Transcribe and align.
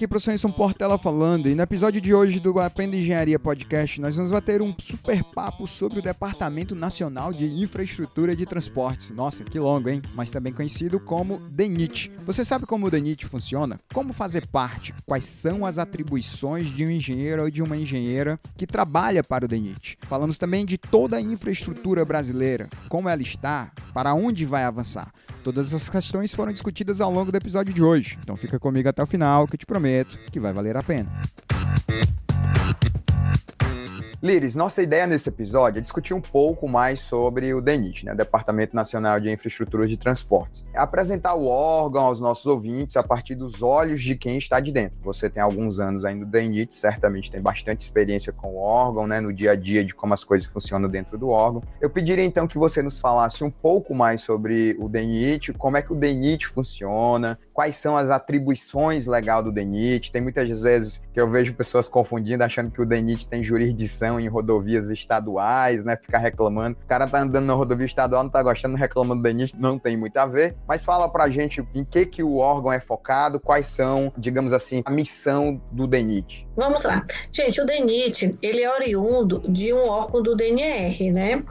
aqui 0.00 0.08
para 0.08 0.16
o 0.16 0.20
Sonhson 0.20 0.50
Portela 0.50 0.96
falando 0.96 1.46
e 1.46 1.54
no 1.54 1.62
episódio 1.62 2.00
de 2.00 2.14
hoje 2.14 2.40
do 2.40 2.58
Aprenda 2.58 2.96
Engenharia 2.96 3.38
Podcast 3.38 4.00
nós 4.00 4.16
vamos 4.16 4.30
bater 4.30 4.62
um 4.62 4.74
super 4.80 5.22
papo 5.22 5.66
sobre 5.66 5.98
o 5.98 6.02
Departamento 6.02 6.74
Nacional 6.74 7.34
de 7.34 7.44
Infraestrutura 7.44 8.34
de 8.34 8.46
Transportes. 8.46 9.10
Nossa, 9.10 9.44
que 9.44 9.58
longo, 9.58 9.90
hein? 9.90 10.00
Mas 10.14 10.30
também 10.30 10.54
conhecido 10.54 10.98
como 10.98 11.38
DENIT. 11.50 12.10
Você 12.24 12.46
sabe 12.46 12.64
como 12.64 12.86
o 12.86 12.90
DENIT 12.90 13.26
funciona? 13.26 13.78
Como 13.92 14.14
fazer 14.14 14.46
parte? 14.46 14.94
Quais 15.04 15.26
são 15.26 15.66
as 15.66 15.76
atribuições 15.76 16.74
de 16.74 16.86
um 16.86 16.90
engenheiro 16.90 17.42
ou 17.42 17.50
de 17.50 17.62
uma 17.62 17.76
engenheira 17.76 18.40
que 18.56 18.66
trabalha 18.66 19.22
para 19.22 19.44
o 19.44 19.48
DENIT? 19.48 19.98
Falamos 20.06 20.38
também 20.38 20.64
de 20.64 20.78
toda 20.78 21.18
a 21.18 21.20
infraestrutura 21.20 22.06
brasileira, 22.06 22.70
como 22.88 23.06
ela 23.06 23.20
está, 23.20 23.70
para 23.92 24.14
onde 24.14 24.46
vai 24.46 24.64
avançar. 24.64 25.12
Todas 25.44 25.68
essas 25.68 25.88
questões 25.88 26.34
foram 26.34 26.52
discutidas 26.52 27.00
ao 27.00 27.10
longo 27.10 27.32
do 27.32 27.36
episódio 27.36 27.72
de 27.72 27.82
hoje, 27.82 28.18
então 28.22 28.36
fica 28.36 28.58
comigo 28.58 28.90
até 28.90 29.02
o 29.02 29.06
final 29.06 29.46
que 29.46 29.54
eu 29.54 29.58
te 29.58 29.64
prometo 29.64 29.89
que 30.30 30.40
vai 30.40 30.52
valer 30.52 30.76
a 30.76 30.82
pena. 30.82 31.10
Lires, 34.22 34.54
nossa 34.54 34.82
ideia 34.82 35.06
nesse 35.06 35.30
episódio 35.30 35.78
é 35.78 35.80
discutir 35.80 36.12
um 36.12 36.20
pouco 36.20 36.68
mais 36.68 37.00
sobre 37.00 37.54
o 37.54 37.60
DENIT, 37.62 38.04
né, 38.04 38.14
Departamento 38.14 38.76
Nacional 38.76 39.18
de 39.18 39.30
Infraestrutura 39.30 39.88
de 39.88 39.96
Transportes. 39.96 40.66
É 40.74 40.78
apresentar 40.78 41.34
o 41.34 41.46
órgão 41.46 42.04
aos 42.04 42.20
nossos 42.20 42.44
ouvintes 42.44 42.98
a 42.98 43.02
partir 43.02 43.34
dos 43.34 43.62
olhos 43.62 44.02
de 44.02 44.14
quem 44.14 44.36
está 44.36 44.60
de 44.60 44.72
dentro. 44.72 44.98
Você 45.02 45.30
tem 45.30 45.42
alguns 45.42 45.80
anos 45.80 46.04
ainda 46.04 46.26
do 46.26 46.30
DENIT, 46.30 46.74
certamente 46.74 47.30
tem 47.30 47.40
bastante 47.40 47.80
experiência 47.80 48.30
com 48.30 48.48
o 48.48 48.58
órgão, 48.58 49.06
né, 49.06 49.22
no 49.22 49.32
dia 49.32 49.52
a 49.52 49.56
dia 49.56 49.82
de 49.82 49.94
como 49.94 50.12
as 50.12 50.22
coisas 50.22 50.46
funcionam 50.46 50.90
dentro 50.90 51.16
do 51.16 51.30
órgão. 51.30 51.62
Eu 51.80 51.88
pediria 51.88 52.24
então 52.24 52.46
que 52.46 52.58
você 52.58 52.82
nos 52.82 53.00
falasse 53.00 53.42
um 53.42 53.50
pouco 53.50 53.94
mais 53.94 54.20
sobre 54.20 54.76
o 54.78 54.86
DENIT, 54.86 55.54
como 55.54 55.78
é 55.78 55.82
que 55.82 55.94
o 55.94 55.96
DENIT 55.96 56.46
funciona, 56.46 57.38
quais 57.54 57.76
são 57.76 57.96
as 57.96 58.10
atribuições 58.10 59.06
legal 59.06 59.42
do 59.42 59.50
DENIT. 59.52 60.12
Tem 60.12 60.20
muitas 60.20 60.60
vezes 60.60 61.06
que 61.12 61.20
eu 61.20 61.30
vejo 61.30 61.54
pessoas 61.54 61.88
confundindo, 61.88 62.44
achando 62.44 62.70
que 62.70 62.82
o 62.82 62.86
DENIT 62.86 63.26
tem 63.26 63.42
jurisdição 63.42 64.09
em 64.18 64.26
rodovias 64.26 64.90
estaduais, 64.90 65.84
né? 65.84 65.96
Ficar 65.96 66.18
reclamando. 66.18 66.78
O 66.82 66.86
cara 66.86 67.06
tá 67.06 67.20
andando 67.20 67.46
na 67.46 67.54
rodovia 67.54 67.86
estadual, 67.86 68.22
não 68.22 68.30
tá 68.30 68.42
gostando, 68.42 68.76
reclamando 68.76 69.22
do 69.22 69.22
DENIT, 69.22 69.54
não 69.58 69.78
tem 69.78 69.96
muito 69.96 70.16
a 70.16 70.26
ver. 70.26 70.56
Mas 70.66 70.84
fala 70.84 71.08
pra 71.08 71.28
gente 71.28 71.64
em 71.74 71.84
que 71.84 72.06
que 72.06 72.22
o 72.22 72.36
órgão 72.36 72.72
é 72.72 72.80
focado, 72.80 73.38
quais 73.38 73.66
são, 73.66 74.12
digamos 74.16 74.52
assim, 74.52 74.82
a 74.84 74.90
missão 74.90 75.60
do 75.70 75.86
DENIT. 75.86 76.48
Vamos 76.56 76.84
lá. 76.84 77.04
Gente, 77.30 77.60
o 77.60 77.66
DENIT, 77.66 78.30
ele 78.42 78.62
é 78.62 78.72
oriundo 78.72 79.42
de 79.48 79.72
um 79.72 79.88
órgão 79.88 80.22
do 80.22 80.34
DNR, 80.34 81.10
né? 81.10 81.42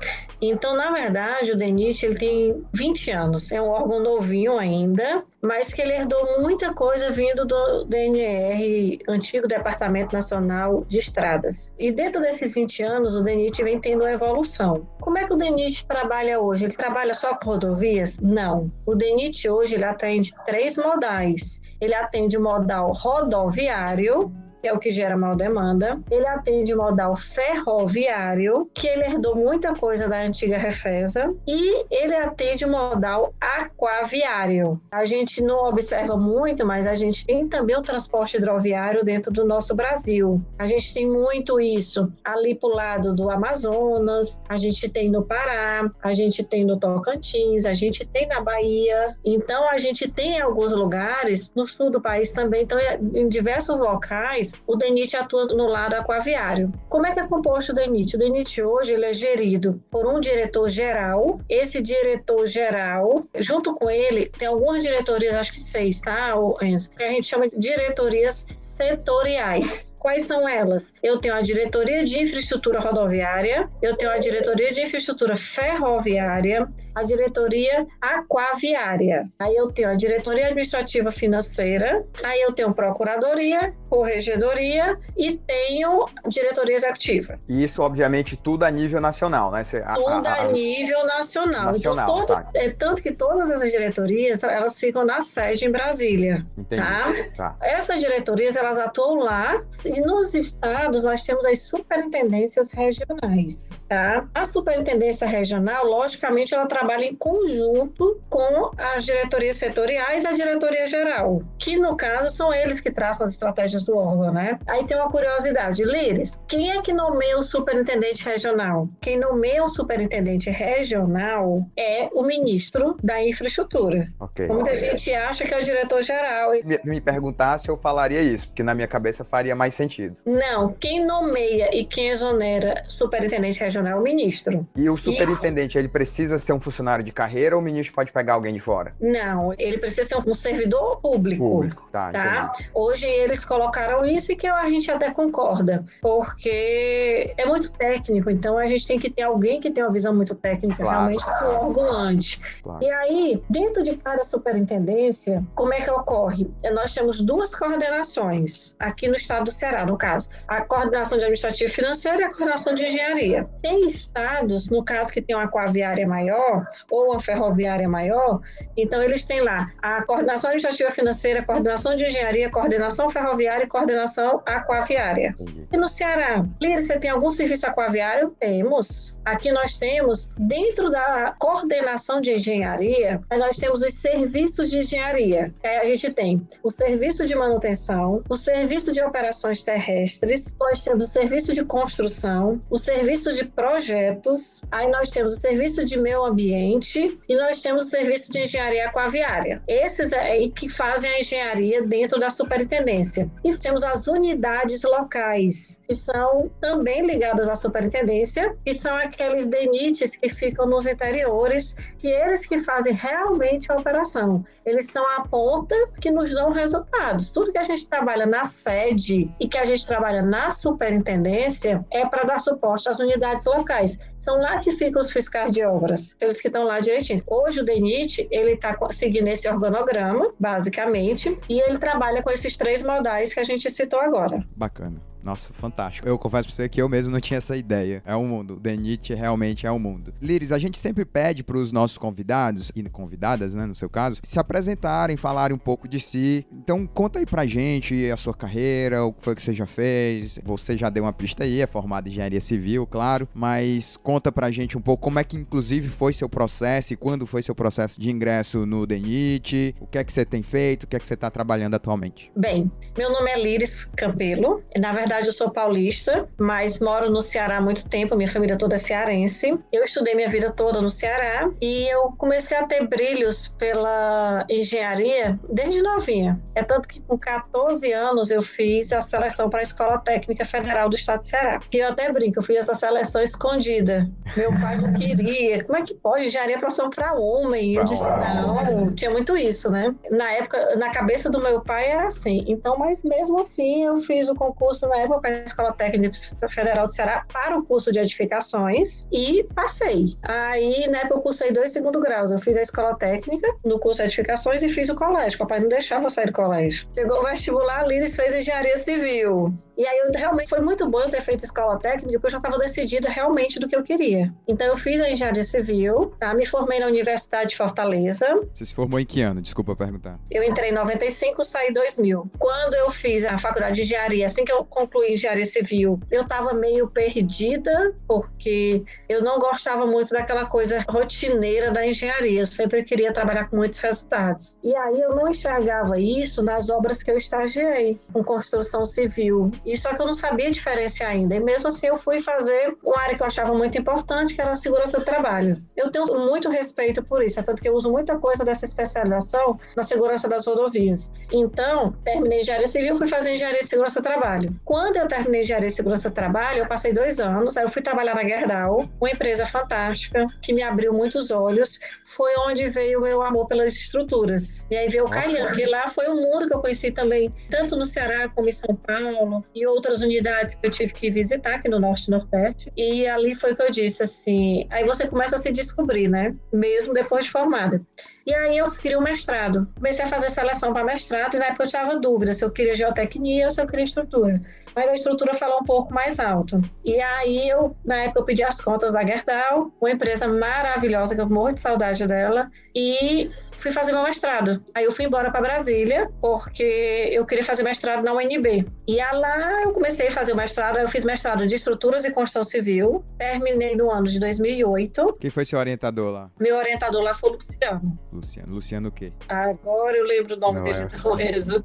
Então, 0.41 0.75
na 0.75 0.91
verdade, 0.91 1.51
o 1.51 1.57
DENIT 1.57 2.05
ele 2.05 2.15
tem 2.15 2.63
20 2.73 3.11
anos, 3.11 3.51
é 3.51 3.61
um 3.61 3.67
órgão 3.67 3.99
novinho 3.99 4.57
ainda, 4.57 5.23
mas 5.41 5.73
que 5.73 5.81
ele 5.81 5.93
herdou 5.93 6.41
muita 6.41 6.73
coisa 6.73 7.11
vindo 7.11 7.45
do 7.45 7.83
DNR, 7.85 8.99
antigo 9.07 9.47
Departamento 9.47 10.13
Nacional 10.13 10.85
de 10.87 10.99
Estradas. 10.99 11.75
E 11.77 11.91
dentro 11.91 12.21
desses 12.21 12.53
20 12.53 12.83
anos, 12.83 13.15
o 13.15 13.23
DENIT 13.23 13.63
vem 13.63 13.79
tendo 13.79 14.01
uma 14.01 14.11
evolução. 14.11 14.87
Como 15.01 15.17
é 15.17 15.25
que 15.25 15.33
o 15.33 15.37
DENIT 15.37 15.85
trabalha 15.85 16.39
hoje? 16.39 16.65
Ele 16.65 16.75
trabalha 16.75 17.13
só 17.13 17.35
com 17.35 17.51
rodovias? 17.51 18.19
Não. 18.19 18.69
O 18.85 18.95
DENIT 18.95 19.49
hoje 19.49 19.75
ele 19.75 19.85
atende 19.85 20.33
três 20.45 20.77
modais. 20.77 21.61
Ele 21.81 21.93
atende 21.93 22.37
o 22.37 22.41
modal 22.41 22.91
rodoviário, 22.91 24.31
que 24.61 24.67
é 24.67 24.73
o 24.73 24.79
que 24.79 24.91
gera 24.91 25.17
maior 25.17 25.35
demanda. 25.35 25.99
Ele 26.09 26.27
atende 26.27 26.73
modal 26.75 27.15
ferroviário, 27.15 28.69
que 28.73 28.87
ele 28.87 29.03
herdou 29.03 29.35
muita 29.35 29.73
coisa 29.73 30.07
da 30.07 30.21
antiga 30.21 30.57
Refesa, 30.57 31.33
e 31.47 31.85
ele 31.89 32.15
atende 32.15 32.65
modal 32.65 33.33
aquaviário. 33.39 34.79
A 34.91 35.05
gente 35.05 35.41
não 35.41 35.69
observa 35.69 36.17
muito, 36.17 36.65
mas 36.65 36.85
a 36.85 36.93
gente 36.93 37.25
tem 37.25 37.47
também 37.47 37.77
o 37.77 37.81
transporte 37.81 38.37
hidroviário 38.37 39.03
dentro 39.03 39.31
do 39.31 39.45
nosso 39.45 39.75
Brasil. 39.75 40.41
A 40.57 40.65
gente 40.65 40.93
tem 40.93 41.07
muito 41.07 41.59
isso 41.59 42.11
ali 42.23 42.55
para 42.55 42.69
o 42.69 42.73
lado 42.73 43.13
do 43.13 43.29
Amazonas, 43.29 44.41
a 44.49 44.57
gente 44.57 44.89
tem 44.89 45.09
no 45.09 45.23
Pará, 45.23 45.89
a 46.03 46.13
gente 46.13 46.43
tem 46.43 46.65
no 46.65 46.79
Tocantins, 46.79 47.65
a 47.65 47.73
gente 47.73 48.05
tem 48.05 48.27
na 48.27 48.41
Bahia. 48.41 49.15
Então, 49.23 49.69
a 49.69 49.77
gente 49.77 50.09
tem 50.09 50.37
em 50.37 50.41
alguns 50.41 50.73
lugares, 50.73 51.51
no 51.55 51.67
sul 51.67 51.89
do 51.89 52.01
país 52.01 52.31
também, 52.31 52.63
então, 52.63 52.77
em 52.79 53.27
diversos 53.27 53.79
locais, 53.79 54.48
o 54.67 54.75
DENIT 54.75 55.15
atua 55.15 55.45
no 55.45 55.67
lado 55.67 55.93
aquaviário. 55.93 56.71
Como 56.89 57.05
é 57.05 57.13
que 57.13 57.19
é 57.19 57.27
composto 57.27 57.71
o 57.71 57.75
DENIT? 57.75 58.15
O 58.15 58.19
DENIT 58.19 58.61
hoje 58.61 58.93
ele 58.93 59.05
é 59.05 59.13
gerido 59.13 59.81
por 59.89 60.07
um 60.07 60.19
diretor 60.19 60.69
geral. 60.69 61.39
Esse 61.49 61.81
diretor 61.81 62.45
geral, 62.47 63.23
junto 63.35 63.73
com 63.73 63.89
ele, 63.89 64.29
tem 64.37 64.47
algumas 64.47 64.83
diretorias, 64.83 65.35
acho 65.35 65.53
que 65.53 65.59
seis, 65.59 65.99
tá, 65.99 66.29
Enzo? 66.61 66.89
Que 66.91 67.03
a 67.03 67.11
gente 67.11 67.25
chama 67.25 67.47
de 67.47 67.57
diretorias 67.57 68.45
setoriais. 68.55 69.95
Quais 69.99 70.25
são 70.25 70.47
elas? 70.47 70.93
Eu 71.03 71.19
tenho 71.19 71.35
a 71.35 71.41
diretoria 71.41 72.05
de 72.05 72.19
infraestrutura 72.19 72.79
rodoviária, 72.79 73.69
eu 73.81 73.95
tenho 73.97 74.09
a 74.09 74.17
diretoria 74.17 74.71
de 74.71 74.81
infraestrutura 74.81 75.35
ferroviária, 75.35 76.67
a 76.95 77.03
diretoria 77.03 77.85
aquaviária. 78.01 79.29
Aí 79.37 79.55
eu 79.55 79.71
tenho 79.71 79.89
a 79.89 79.95
diretoria 79.95 80.47
administrativa 80.47 81.11
financeira, 81.11 82.05
aí 82.23 82.41
eu 82.41 82.53
tenho 82.53 82.73
procuradoria, 82.73 83.73
corregedoria 83.89 84.97
e 85.17 85.37
tenho 85.37 86.05
diretoria 86.27 86.75
executiva. 86.75 87.39
E 87.47 87.63
isso, 87.63 87.81
obviamente, 87.81 88.37
tudo 88.37 88.63
a 88.63 88.71
nível 88.71 89.01
nacional, 89.01 89.51
né? 89.51 89.63
Você, 89.63 89.81
tudo 89.81 90.27
a, 90.27 90.31
a, 90.31 90.41
a, 90.43 90.51
nível 90.51 91.05
nacional. 91.05 91.75
Então, 91.75 91.93
nacional 91.95 92.05
então, 92.05 92.25
todo, 92.25 92.27
tá. 92.27 92.49
é, 92.55 92.69
tanto 92.69 93.01
que 93.01 93.11
todas 93.11 93.49
essas 93.49 93.71
diretorias, 93.71 94.43
elas 94.43 94.79
ficam 94.79 95.05
na 95.05 95.21
sede 95.21 95.65
em 95.65 95.71
Brasília. 95.71 96.45
Entendi. 96.57 96.81
Tá? 96.81 97.13
tá? 97.35 97.55
Essas 97.61 97.99
diretorias, 97.99 98.55
elas 98.55 98.77
atuam 98.77 99.19
lá 99.19 99.61
e 99.89 100.01
nos 100.01 100.35
estados 100.35 101.03
nós 101.03 101.23
temos 101.23 101.45
as 101.45 101.63
superintendências 101.63 102.71
regionais, 102.71 103.85
tá? 103.89 104.27
A 104.33 104.45
superintendência 104.45 105.27
regional, 105.27 105.85
logicamente, 105.85 106.53
ela 106.53 106.67
trabalha 106.67 107.05
em 107.05 107.15
conjunto 107.15 108.21
com 108.29 108.71
as 108.77 109.05
diretorias 109.05 109.55
setoriais 109.55 110.23
e 110.23 110.27
a 110.27 110.33
diretoria 110.33 110.85
geral, 110.87 111.41
que 111.57 111.77
no 111.77 111.95
caso 111.97 112.35
são 112.35 112.53
eles 112.53 112.79
que 112.79 112.91
traçam 112.91 113.25
as 113.25 113.33
estratégias 113.33 113.83
do 113.83 113.97
órgão, 113.97 114.31
né? 114.31 114.59
Aí 114.67 114.85
tem 114.85 114.97
uma 114.97 115.09
curiosidade, 115.09 115.83
Líris, 115.83 116.41
quem 116.47 116.71
é 116.71 116.81
que 116.81 116.93
nomeia 116.93 117.37
o 117.37 117.43
superintendente 117.43 118.23
regional? 118.25 118.87
Quem 119.01 119.17
nomeia 119.17 119.63
o 119.63 119.69
superintendente 119.69 120.49
regional 120.49 121.65
é 121.77 122.09
o 122.13 122.23
ministro 122.23 122.95
da 123.03 123.23
infraestrutura. 123.23 124.11
Okay. 124.19 124.47
Muita 124.47 124.71
okay. 124.71 124.75
gente 124.75 125.13
acha 125.13 125.45
que 125.45 125.53
é 125.53 125.59
o 125.59 125.63
diretor 125.63 126.01
geral. 126.01 126.51
Me, 126.63 126.79
me 126.83 127.01
perguntar 127.01 127.57
se 127.57 127.69
eu 127.69 127.77
falaria 127.77 128.21
isso, 128.21 128.47
porque 128.47 128.61
na 128.61 128.75
minha 128.75 128.87
cabeça 128.87 129.23
faria 129.23 129.55
mais 129.55 129.78
sentido. 129.79 130.15
Não, 130.25 130.73
quem 130.73 131.05
nomeia 131.05 131.75
e 131.75 131.83
quem 131.83 132.09
exonera 132.09 132.83
superintendente 132.87 133.59
regional 133.59 133.93
é 133.93 133.95
o 133.95 134.01
ministro. 134.01 134.67
E 134.75 134.89
o 134.89 134.97
superintendente, 134.97 135.77
e... 135.77 135.79
ele 135.79 135.87
precisa 135.87 136.37
ser 136.37 136.53
um 136.53 136.59
funcionário 136.59 137.03
de 137.03 137.11
carreira 137.11 137.55
ou 137.55 137.61
o 137.61 137.65
ministro 137.65 137.95
pode 137.95 138.11
pegar 138.11 138.33
alguém 138.33 138.53
de 138.53 138.59
fora? 138.59 138.93
Não, 138.99 139.53
ele 139.57 139.77
precisa 139.77 140.03
ser 140.03 140.17
um 140.17 140.33
servidor 140.33 140.99
público. 141.01 141.43
Público, 141.43 141.89
tá. 141.91 142.11
tá? 142.11 142.51
Hoje 142.73 143.05
eles 143.05 143.43
colocaram 143.45 144.05
isso 144.05 144.31
e 144.31 144.35
que 144.35 144.47
a 144.47 144.69
gente 144.69 144.91
até 144.91 145.11
concorda, 145.11 145.83
porque 146.01 147.33
é 147.37 147.45
muito 147.45 147.71
técnico, 147.71 148.29
então 148.29 148.57
a 148.57 148.67
gente 148.67 148.85
tem 148.85 148.99
que 148.99 149.09
ter 149.09 149.23
alguém 149.23 149.59
que 149.59 149.71
tenha 149.71 149.87
uma 149.87 149.93
visão 149.93 150.13
muito 150.13 150.35
técnica 150.35 150.83
claro, 150.83 150.97
realmente 150.97 151.25
do 151.25 151.45
órgão 151.45 151.91
antes. 151.91 152.41
Claro. 152.61 152.83
E 152.83 152.89
aí, 152.89 153.43
dentro 153.49 153.81
de 153.83 153.95
cada 153.95 154.23
superintendência, 154.23 155.43
como 155.55 155.73
é 155.73 155.77
que 155.77 155.89
ocorre? 155.89 156.49
Nós 156.73 156.93
temos 156.93 157.21
duas 157.21 157.55
coordenações 157.55 158.75
aqui 158.79 159.07
no 159.07 159.15
estado 159.15 159.45
do 159.45 159.51
Ceará, 159.51 159.68
no 159.85 159.97
caso, 159.97 160.29
a 160.47 160.61
coordenação 160.61 161.17
de 161.17 161.23
administrativo 161.23 161.71
financeiro 161.71 162.21
e 162.21 162.23
a 162.23 162.27
coordenação 162.29 162.73
de 162.73 162.85
engenharia. 162.85 163.47
Tem 163.61 163.85
estados, 163.85 164.69
no 164.69 164.83
caso 164.83 165.11
que 165.11 165.21
tem 165.21 165.35
uma 165.35 165.45
aquaviária 165.45 166.07
maior, 166.07 166.65
ou 166.89 167.11
uma 167.11 167.19
ferroviária 167.19 167.87
maior, 167.87 168.41
então 168.75 169.01
eles 169.01 169.25
têm 169.25 169.41
lá 169.41 169.71
a 169.81 170.01
coordenação 170.03 170.49
administrativa 170.49 170.91
financeira, 170.91 171.45
coordenação 171.45 171.95
de 171.95 172.05
engenharia, 172.05 172.49
coordenação 172.49 173.09
ferroviária 173.09 173.63
e 173.63 173.67
coordenação 173.67 174.41
aquaviária. 174.45 175.35
E 175.71 175.77
no 175.77 175.87
Ceará, 175.87 176.45
Lira, 176.61 176.81
você 176.81 176.97
tem 176.97 177.09
algum 177.09 177.31
serviço 177.31 177.67
aquaviário? 177.67 178.35
Temos. 178.39 179.19
Aqui 179.25 179.51
nós 179.51 179.77
temos, 179.77 180.31
dentro 180.37 180.89
da 180.89 181.35
coordenação 181.39 182.21
de 182.21 182.33
engenharia, 182.33 183.21
nós 183.37 183.57
temos 183.57 183.81
os 183.81 183.93
serviços 183.93 184.69
de 184.69 184.79
engenharia. 184.79 185.53
A 185.63 185.85
gente 185.85 186.11
tem 186.11 186.47
o 186.63 186.69
serviço 186.69 187.25
de 187.25 187.35
manutenção, 187.35 188.23
o 188.29 188.37
serviço 188.37 188.91
de 188.91 189.01
operações 189.01 189.58
terrestres, 189.61 190.55
nós 190.59 190.81
temos 190.81 191.07
o 191.07 191.11
serviço 191.11 191.53
de 191.53 191.63
construção, 191.63 192.59
o 192.69 192.77
serviço 192.77 193.31
de 193.33 193.45
projetos, 193.45 194.63
aí 194.71 194.89
nós 194.89 195.09
temos 195.09 195.33
o 195.33 195.37
serviço 195.37 195.83
de 195.83 195.97
meio 195.97 196.23
ambiente, 196.23 197.17
e 197.27 197.35
nós 197.35 197.61
temos 197.61 197.87
o 197.87 197.89
serviço 197.89 198.31
de 198.31 198.41
engenharia 198.43 198.87
aquaviária. 198.87 199.61
Esses 199.67 200.13
é 200.13 200.47
que 200.47 200.69
fazem 200.69 201.11
a 201.11 201.19
engenharia 201.19 201.81
dentro 201.81 202.19
da 202.19 202.29
superintendência. 202.29 203.29
E 203.43 203.55
temos 203.57 203.83
as 203.83 204.07
unidades 204.07 204.83
locais, 204.83 205.83
que 205.87 205.93
são 205.93 206.49
também 206.61 207.05
ligadas 207.05 207.47
à 207.49 207.55
superintendência, 207.55 208.55
que 208.63 208.73
são 208.73 208.95
aqueles 208.95 209.47
DENITs 209.47 210.15
que 210.15 210.29
ficam 210.29 210.65
nos 210.65 210.87
interiores, 210.87 211.75
que 211.97 212.07
eles 212.07 212.45
que 212.45 212.59
fazem 212.59 212.93
realmente 212.93 213.71
a 213.71 213.75
operação. 213.75 214.45
Eles 214.65 214.85
são 214.85 215.05
a 215.17 215.27
ponta 215.27 215.75
que 215.99 216.11
nos 216.11 216.31
dão 216.31 216.51
resultados. 216.51 217.29
Tudo 217.29 217.51
que 217.51 217.57
a 217.57 217.63
gente 217.63 217.87
trabalha 217.87 218.25
na 218.25 218.45
sede 218.45 219.29
e 219.39 219.47
que 219.49 219.57
a 219.57 219.65
gente 219.65 219.85
trabalha 219.85 220.21
na 220.21 220.51
superintendência 220.51 221.83
é 221.91 222.05
para 222.05 222.23
dar 222.23 222.39
suporte 222.39 222.87
às 222.89 222.99
unidades 222.99 223.45
locais. 223.45 223.99
São 224.13 224.37
lá 224.39 224.59
que 224.59 224.71
ficam 224.71 224.99
os 224.99 225.11
fiscais 225.11 225.51
de 225.51 225.63
obras, 225.63 226.15
eles 226.21 226.39
que 226.39 226.47
estão 226.47 226.63
lá 226.63 226.79
direitinho. 226.79 227.23
Hoje 227.27 227.61
o 227.61 227.65
DENIT, 227.65 228.27
ele 228.31 228.51
está 228.51 228.77
seguindo 228.91 229.27
esse 229.27 229.49
organograma, 229.49 230.31
basicamente, 230.39 231.37
e 231.49 231.59
ele 231.59 231.77
trabalha 231.77 232.21
com 232.21 232.29
esses 232.29 232.55
três 232.55 232.83
modais 232.83 233.33
que 233.33 233.39
a 233.39 233.43
gente 233.43 233.69
citou 233.69 233.99
agora. 233.99 234.45
Bacana. 234.55 235.08
Nossa, 235.23 235.51
fantástico. 235.53 236.07
Eu 236.07 236.17
confesso 236.17 236.47
pra 236.47 236.55
você 236.55 236.69
que 236.69 236.81
eu 236.81 236.89
mesmo 236.89 237.11
não 237.11 237.19
tinha 237.19 237.37
essa 237.37 237.55
ideia. 237.55 238.01
É 238.05 238.15
um 238.15 238.27
mundo. 238.27 238.55
O 238.55 238.59
Denit 238.59 239.13
realmente 239.13 239.67
é 239.67 239.71
um 239.71 239.79
mundo. 239.79 240.13
Liris, 240.21 240.51
a 240.51 240.57
gente 240.57 240.77
sempre 240.77 241.05
pede 241.05 241.43
pros 241.43 241.71
nossos 241.71 241.97
convidados, 241.97 242.71
e 242.75 242.83
convidadas, 242.89 243.53
né, 243.53 243.65
no 243.65 243.75
seu 243.75 243.89
caso, 243.89 244.21
se 244.23 244.39
apresentarem, 244.39 245.17
falarem 245.17 245.55
um 245.55 245.59
pouco 245.59 245.87
de 245.87 245.99
si. 245.99 246.45
Então, 246.51 246.87
conta 246.87 247.19
aí 247.19 247.25
pra 247.25 247.45
gente 247.45 248.09
a 248.09 248.17
sua 248.17 248.33
carreira, 248.33 249.03
o 249.03 249.13
que 249.13 249.23
foi 249.23 249.35
que 249.35 249.41
você 249.41 249.53
já 249.53 249.65
fez. 249.65 250.39
Você 250.43 250.77
já 250.77 250.89
deu 250.89 251.03
uma 251.03 251.13
pista 251.13 251.43
aí, 251.43 251.61
é 251.61 251.67
formado 251.67 252.07
em 252.07 252.11
engenharia 252.11 252.41
civil, 252.41 252.87
claro, 252.87 253.27
mas 253.33 253.97
conta 253.97 254.31
pra 254.31 254.49
gente 254.51 254.77
um 254.77 254.81
pouco 254.81 255.03
como 255.03 255.19
é 255.19 255.23
que, 255.23 255.37
inclusive, 255.37 255.87
foi 255.89 256.13
seu 256.13 256.29
processo 256.29 256.93
e 256.93 256.95
quando 256.97 257.25
foi 257.25 257.41
seu 257.43 257.53
processo 257.53 257.99
de 257.99 258.09
ingresso 258.09 258.65
no 258.65 258.85
DENIT, 258.85 259.75
o 259.79 259.87
que 259.87 259.97
é 259.97 260.03
que 260.03 260.13
você 260.13 260.25
tem 260.25 260.41
feito, 260.41 260.83
o 260.83 260.87
que 260.87 260.95
é 260.95 260.99
que 260.99 261.07
você 261.07 261.15
tá 261.15 261.29
trabalhando 261.29 261.75
atualmente. 261.75 262.31
Bem, 262.35 262.71
meu 262.97 263.11
nome 263.11 263.29
é 263.29 263.41
Liris 263.41 263.85
Campelo. 263.85 264.63
Na 264.77 264.91
verdade, 264.91 265.08
verdade, 265.09 265.27
eu 265.27 265.33
sou 265.33 265.49
paulista, 265.49 266.29
mas 266.37 266.79
moro 266.79 267.09
no 267.09 267.19
Ceará 267.19 267.57
há 267.57 267.61
muito 267.61 267.89
tempo, 267.89 268.15
minha 268.15 268.29
família 268.29 268.55
toda 268.55 268.75
é 268.75 268.77
cearense. 268.77 269.57
Eu 269.73 269.83
estudei 269.83 270.13
minha 270.13 270.27
vida 270.27 270.51
toda 270.51 270.79
no 270.79 270.89
Ceará 270.89 271.49
e 271.59 271.91
eu 271.91 272.13
comecei 272.15 272.55
a 272.55 272.67
ter 272.67 272.85
brilhos 272.87 273.47
pela 273.47 274.45
engenharia 274.47 275.39
desde 275.51 275.81
novinha. 275.81 276.39
É 276.53 276.63
tanto 276.63 276.87
que 276.87 277.01
com 277.01 277.17
14 277.17 277.91
anos 277.91 278.29
eu 278.29 278.41
fiz 278.41 278.93
a 278.93 279.01
seleção 279.01 279.49
para 279.49 279.59
a 279.59 279.63
Escola 279.63 279.97
Técnica 279.97 280.45
Federal 280.45 280.87
do 280.89 280.95
Estado 280.95 281.21
do 281.21 281.25
Ceará. 281.25 281.59
Que 281.71 281.79
eu 281.79 281.87
até 281.87 282.11
brinco, 282.11 282.37
eu 282.37 282.43
fiz 282.43 282.57
essa 282.57 282.75
seleção 282.75 283.23
escondida. 283.23 284.05
Meu 284.37 284.51
pai 284.51 284.77
não 284.77 284.93
queria. 284.93 285.63
Como 285.63 285.77
é 285.77 285.81
que 285.81 285.95
pode? 285.95 286.25
Engenharia 286.25 286.57
é 286.57 286.59
profissão 286.59 286.91
para 286.91 287.15
homem. 287.15 287.73
Eu 287.73 287.83
disse, 287.83 288.07
não, 288.07 288.93
tinha 288.93 289.09
muito 289.09 289.35
isso, 289.35 289.71
né? 289.71 289.95
Na 290.11 290.31
época, 290.33 290.75
na 290.75 290.91
cabeça 290.91 291.31
do 291.31 291.41
meu 291.41 291.61
pai 291.61 291.89
era 291.89 292.03
assim. 292.03 292.45
Então, 292.47 292.77
mas 292.77 293.03
mesmo 293.03 293.39
assim, 293.39 293.85
eu 293.85 293.97
fiz 293.97 294.29
o 294.29 294.35
concurso 294.35 294.87
na 294.87 294.98
época 294.99 295.21
para 295.21 295.29
a 295.31 295.43
Escola 295.43 295.73
Técnica 295.73 296.17
Federal 296.49 296.85
do 296.85 296.93
Ceará 296.93 297.25
para 297.31 297.57
o 297.57 297.65
curso 297.65 297.91
de 297.91 297.99
edificações 297.99 299.05
e 299.11 299.43
passei. 299.55 300.15
Aí, 300.23 300.87
né, 300.87 301.07
eu 301.09 301.21
cursei 301.21 301.51
dois 301.51 301.71
segundo 301.71 301.99
graus. 301.99 302.31
Eu 302.31 302.39
fiz 302.39 302.55
a 302.57 302.61
escola 302.61 302.95
técnica 302.95 303.47
no 303.65 303.79
curso 303.79 303.99
de 303.99 304.07
edificações 304.07 304.63
e 304.63 304.69
fiz 304.69 304.89
o 304.89 304.95
colégio. 304.95 305.39
Papai 305.39 305.59
não 305.59 305.69
deixava 305.69 306.05
eu 306.05 306.09
sair 306.09 306.27
do 306.27 306.33
colégio. 306.33 306.87
Chegou 306.93 307.19
o 307.19 307.23
vestibular, 307.23 307.87
Liris 307.87 308.15
fez 308.15 308.35
engenharia 308.35 308.77
civil. 308.77 309.53
E 309.79 309.87
aí 309.87 309.97
eu 309.99 310.11
realmente 310.13 310.49
foi 310.49 310.59
muito 310.59 310.85
bom 310.89 310.99
eu 310.99 311.09
ter 311.09 311.21
feito 311.21 311.45
escola 311.45 311.79
técnica, 311.79 312.19
porque 312.19 312.27
eu 312.27 312.31
já 312.31 312.37
estava 312.37 312.57
decidida 312.59 313.09
realmente 313.09 313.61
do 313.61 313.65
que 313.65 313.73
eu 313.73 313.81
queria. 313.81 314.29
Então 314.45 314.67
eu 314.67 314.75
fiz 314.75 314.99
a 314.99 315.09
engenharia 315.09 315.41
civil, 315.41 316.13
tá? 316.19 316.33
Me 316.33 316.45
formei 316.45 316.81
na 316.81 316.87
Universidade 316.87 317.51
de 317.51 317.55
Fortaleza. 317.55 318.27
Você 318.51 318.65
se 318.65 318.75
formou 318.75 318.99
em 318.99 319.05
que 319.05 319.21
ano? 319.21 319.41
Desculpa 319.41 319.73
perguntar. 319.77 320.19
Eu 320.29 320.43
entrei 320.43 320.71
em 320.71 320.73
95, 320.73 321.45
saí 321.45 321.69
em 321.69 321.73
2000. 321.73 322.29
Quando 322.37 322.73
eu 322.73 322.91
fiz 322.91 323.23
a 323.23 323.37
faculdade 323.37 323.75
de 323.75 323.83
engenharia, 323.83 324.25
assim 324.25 324.43
que 324.43 324.51
eu 324.51 324.65
concluí 324.65 325.13
engenharia 325.13 325.45
civil, 325.45 325.97
eu 326.11 326.23
estava 326.23 326.53
meio 326.53 326.89
perdida, 326.89 327.95
porque 328.05 328.83
eu 329.07 329.23
não 329.23 329.39
gostava 329.39 329.87
muito 329.87 330.11
daquela 330.11 330.45
coisa 330.45 330.83
rotineira 330.89 331.71
da 331.71 331.87
engenharia. 331.87 332.41
Eu 332.41 332.45
sempre 332.45 332.83
queria 332.83 333.13
trabalhar 333.13 333.49
com 333.49 333.55
muitos 333.55 333.79
resultados. 333.79 334.59
E 334.61 334.75
aí 334.75 334.99
eu 334.99 335.15
não 335.15 335.29
enxergava 335.29 335.97
isso 335.97 336.43
nas 336.43 336.69
obras 336.69 337.01
que 337.01 337.09
eu 337.09 337.15
estagiei, 337.15 337.97
com 338.11 338.21
construção 338.25 338.83
civil. 338.83 339.49
E 339.69 339.77
só 339.77 339.93
que 339.93 340.01
eu 340.01 340.07
não 340.07 340.15
sabia 340.15 340.49
diferenciar 340.49 341.11
ainda. 341.11 341.35
E 341.35 341.39
mesmo 341.39 341.67
assim 341.67 341.87
eu 341.87 341.97
fui 341.97 342.19
fazer 342.19 342.75
uma 342.83 342.99
área 342.99 343.15
que 343.15 343.21
eu 343.21 343.27
achava 343.27 343.53
muito 343.53 343.77
importante, 343.77 344.33
que 344.33 344.41
era 344.41 344.51
a 344.51 344.55
segurança 344.55 344.97
do 344.97 345.05
trabalho. 345.05 345.61
Eu 345.77 345.91
tenho 345.91 346.05
muito 346.05 346.49
respeito 346.49 347.03
por 347.03 347.23
isso, 347.23 347.39
é 347.39 347.43
tanto 347.43 347.61
que 347.61 347.69
eu 347.69 347.75
uso 347.75 347.91
muita 347.91 348.17
coisa 348.17 348.43
dessa 348.43 348.65
especialização 348.65 349.59
na 349.75 349.83
segurança 349.83 350.27
das 350.27 350.47
rodovias. 350.47 351.13
Então, 351.31 351.93
terminei 352.03 352.39
engenharia 352.39 352.67
civil, 352.67 352.95
fui 352.95 353.07
fazer 353.07 353.33
engenharia 353.33 353.59
de 353.59 353.67
segurança 353.67 354.01
do 354.01 354.03
trabalho. 354.03 354.59
Quando 354.65 354.97
eu 354.97 355.07
terminei 355.07 355.41
engenharia 355.41 355.69
de 355.69 355.75
segurança 355.75 356.09
do 356.09 356.15
trabalho, 356.15 356.59
eu 356.59 356.67
passei 356.67 356.91
dois 356.91 357.19
anos, 357.19 357.55
aí 357.55 357.63
eu 357.63 357.69
fui 357.69 357.81
trabalhar 357.81 358.15
na 358.15 358.23
Gerdau, 358.23 358.89
uma 358.99 359.09
empresa 359.11 359.45
fantástica, 359.45 360.25
que 360.41 360.51
me 360.51 360.63
abriu 360.63 360.91
muitos 360.93 361.29
olhos. 361.29 361.79
Foi 362.05 362.31
onde 362.47 362.67
veio 362.69 362.99
o 362.99 363.03
meu 363.03 363.21
amor 363.21 363.47
pelas 363.47 363.73
estruturas. 363.75 364.65
E 364.71 364.75
aí 364.75 364.89
veio 364.89 365.05
o 365.05 365.09
Caian, 365.09 365.51
que 365.51 365.65
lá 365.65 365.87
foi 365.89 366.09
um 366.09 366.15
mundo 366.15 366.47
que 366.47 366.53
eu 366.55 366.59
conheci 366.59 366.91
também, 366.91 367.31
tanto 367.49 367.75
no 367.75 367.85
Ceará 367.85 368.29
como 368.29 368.49
em 368.49 368.51
São 368.51 368.75
Paulo, 368.75 369.43
e 369.59 369.67
outras 369.67 370.01
unidades 370.01 370.55
que 370.55 370.65
eu 370.65 370.71
tive 370.71 370.93
que 370.93 371.11
visitar 371.11 371.55
aqui 371.55 371.67
no 371.67 371.79
Norte 371.79 372.07
e 372.07 372.11
Nordeste. 372.11 372.71
E 372.77 373.05
ali 373.07 373.35
foi 373.35 373.53
que 373.53 373.61
eu 373.61 373.69
disse 373.69 374.01
assim: 374.03 374.65
aí 374.69 374.85
você 374.85 375.05
começa 375.05 375.35
a 375.35 375.37
se 375.37 375.51
descobrir, 375.51 376.07
né? 376.07 376.33
Mesmo 376.53 376.93
depois 376.93 377.25
de 377.25 377.31
formada. 377.31 377.81
E 378.25 378.33
aí 378.33 378.57
eu 378.57 378.71
queria 378.71 378.97
o 378.97 379.01
um 379.01 379.03
mestrado. 379.03 379.67
Comecei 379.75 380.05
a 380.05 380.07
fazer 380.07 380.29
seleção 380.29 380.71
para 380.71 380.85
mestrado 380.85 381.35
e 381.35 381.39
na 381.39 381.47
época 381.47 381.63
eu 381.63 381.67
tinha 381.67 381.99
dúvida 381.99 382.33
se 382.33 382.45
eu 382.45 382.51
queria 382.51 382.75
geotecnia 382.75 383.45
ou 383.45 383.51
se 383.51 383.61
eu 383.61 383.67
queria 383.67 383.83
estrutura. 383.83 384.41
Mas 384.75 384.89
a 384.89 384.93
estrutura 384.93 385.33
falou 385.33 385.59
um 385.61 385.65
pouco 385.65 385.93
mais 385.93 386.19
alto. 386.19 386.61
E 386.83 386.99
aí 386.99 387.49
eu, 387.49 387.75
na 387.83 388.03
época, 388.03 388.19
eu 388.19 388.25
pedi 388.25 388.43
as 388.43 388.61
contas 388.61 388.93
da 388.93 389.05
Gerdau, 389.05 389.71
uma 389.79 389.91
empresa 389.91 390.27
maravilhosa 390.27 391.15
que 391.15 391.21
eu 391.21 391.29
morro 391.29 391.53
de 391.53 391.61
saudade 391.61 392.05
dela, 392.05 392.49
e 392.75 393.29
fui 393.59 393.71
fazer 393.71 393.91
meu 393.91 394.03
mestrado. 394.03 394.63
Aí 394.73 394.85
eu 394.85 394.91
fui 394.91 395.05
embora 395.05 395.29
para 395.31 395.41
Brasília, 395.41 396.09
porque 396.21 397.09
eu 397.11 397.25
queria 397.25 397.43
fazer 397.43 397.63
mestrado 397.63 398.03
na 398.03 398.13
UNB. 398.13 398.65
E 398.87 398.95
lá 398.95 399.63
eu 399.63 399.71
comecei 399.71 400.07
a 400.07 400.11
fazer 400.11 400.33
o 400.33 400.35
mestrado, 400.35 400.77
eu 400.77 400.87
fiz 400.87 401.05
mestrado 401.05 401.45
de 401.45 401.55
estruturas 401.55 402.05
e 402.05 402.11
construção 402.11 402.43
civil, 402.43 403.03
terminei 403.17 403.75
no 403.75 403.91
ano 403.91 404.05
de 404.05 404.19
2008. 404.19 405.17
Quem 405.19 405.29
foi 405.29 405.45
seu 405.45 405.59
orientador 405.59 406.11
lá? 406.11 406.31
Meu 406.39 406.57
orientador 406.57 407.01
lá 407.01 407.13
foi 407.13 407.31
o 407.31 407.33
Luciano. 407.33 407.99
Luciano. 408.11 408.53
Luciano 408.53 408.89
o 408.89 408.91
quê? 408.91 409.11
Agora 409.27 409.97
eu 409.97 410.05
lembro 410.05 410.35
o 410.35 410.39
nome 410.39 410.59
Não 410.59 410.63
dele, 410.63 410.79
é. 410.79 411.63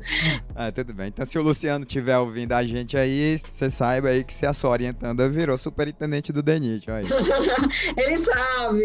ah, 0.55 0.73
tudo 0.73 0.93
bem. 0.93 1.09
Então 1.09 1.25
se 1.25 1.39
o 1.39 1.43
Luciano 1.43 1.85
estiver 1.85 2.19
ouvindo 2.19 2.53
a 2.53 2.63
gente 2.63 2.97
aí, 2.97 3.04
você 3.51 3.71
saiba 3.71 4.09
aí 4.09 4.25
que 4.25 4.33
se 4.33 4.47
a 4.47 4.53
sua 4.53 4.71
orientanda 4.71 5.29
virou 5.29 5.57
superintendente 5.57 6.33
do 6.33 6.43
DENIT, 6.43 6.91
aí. 6.91 7.07
ele 7.97 8.17
sabe. 8.17 8.83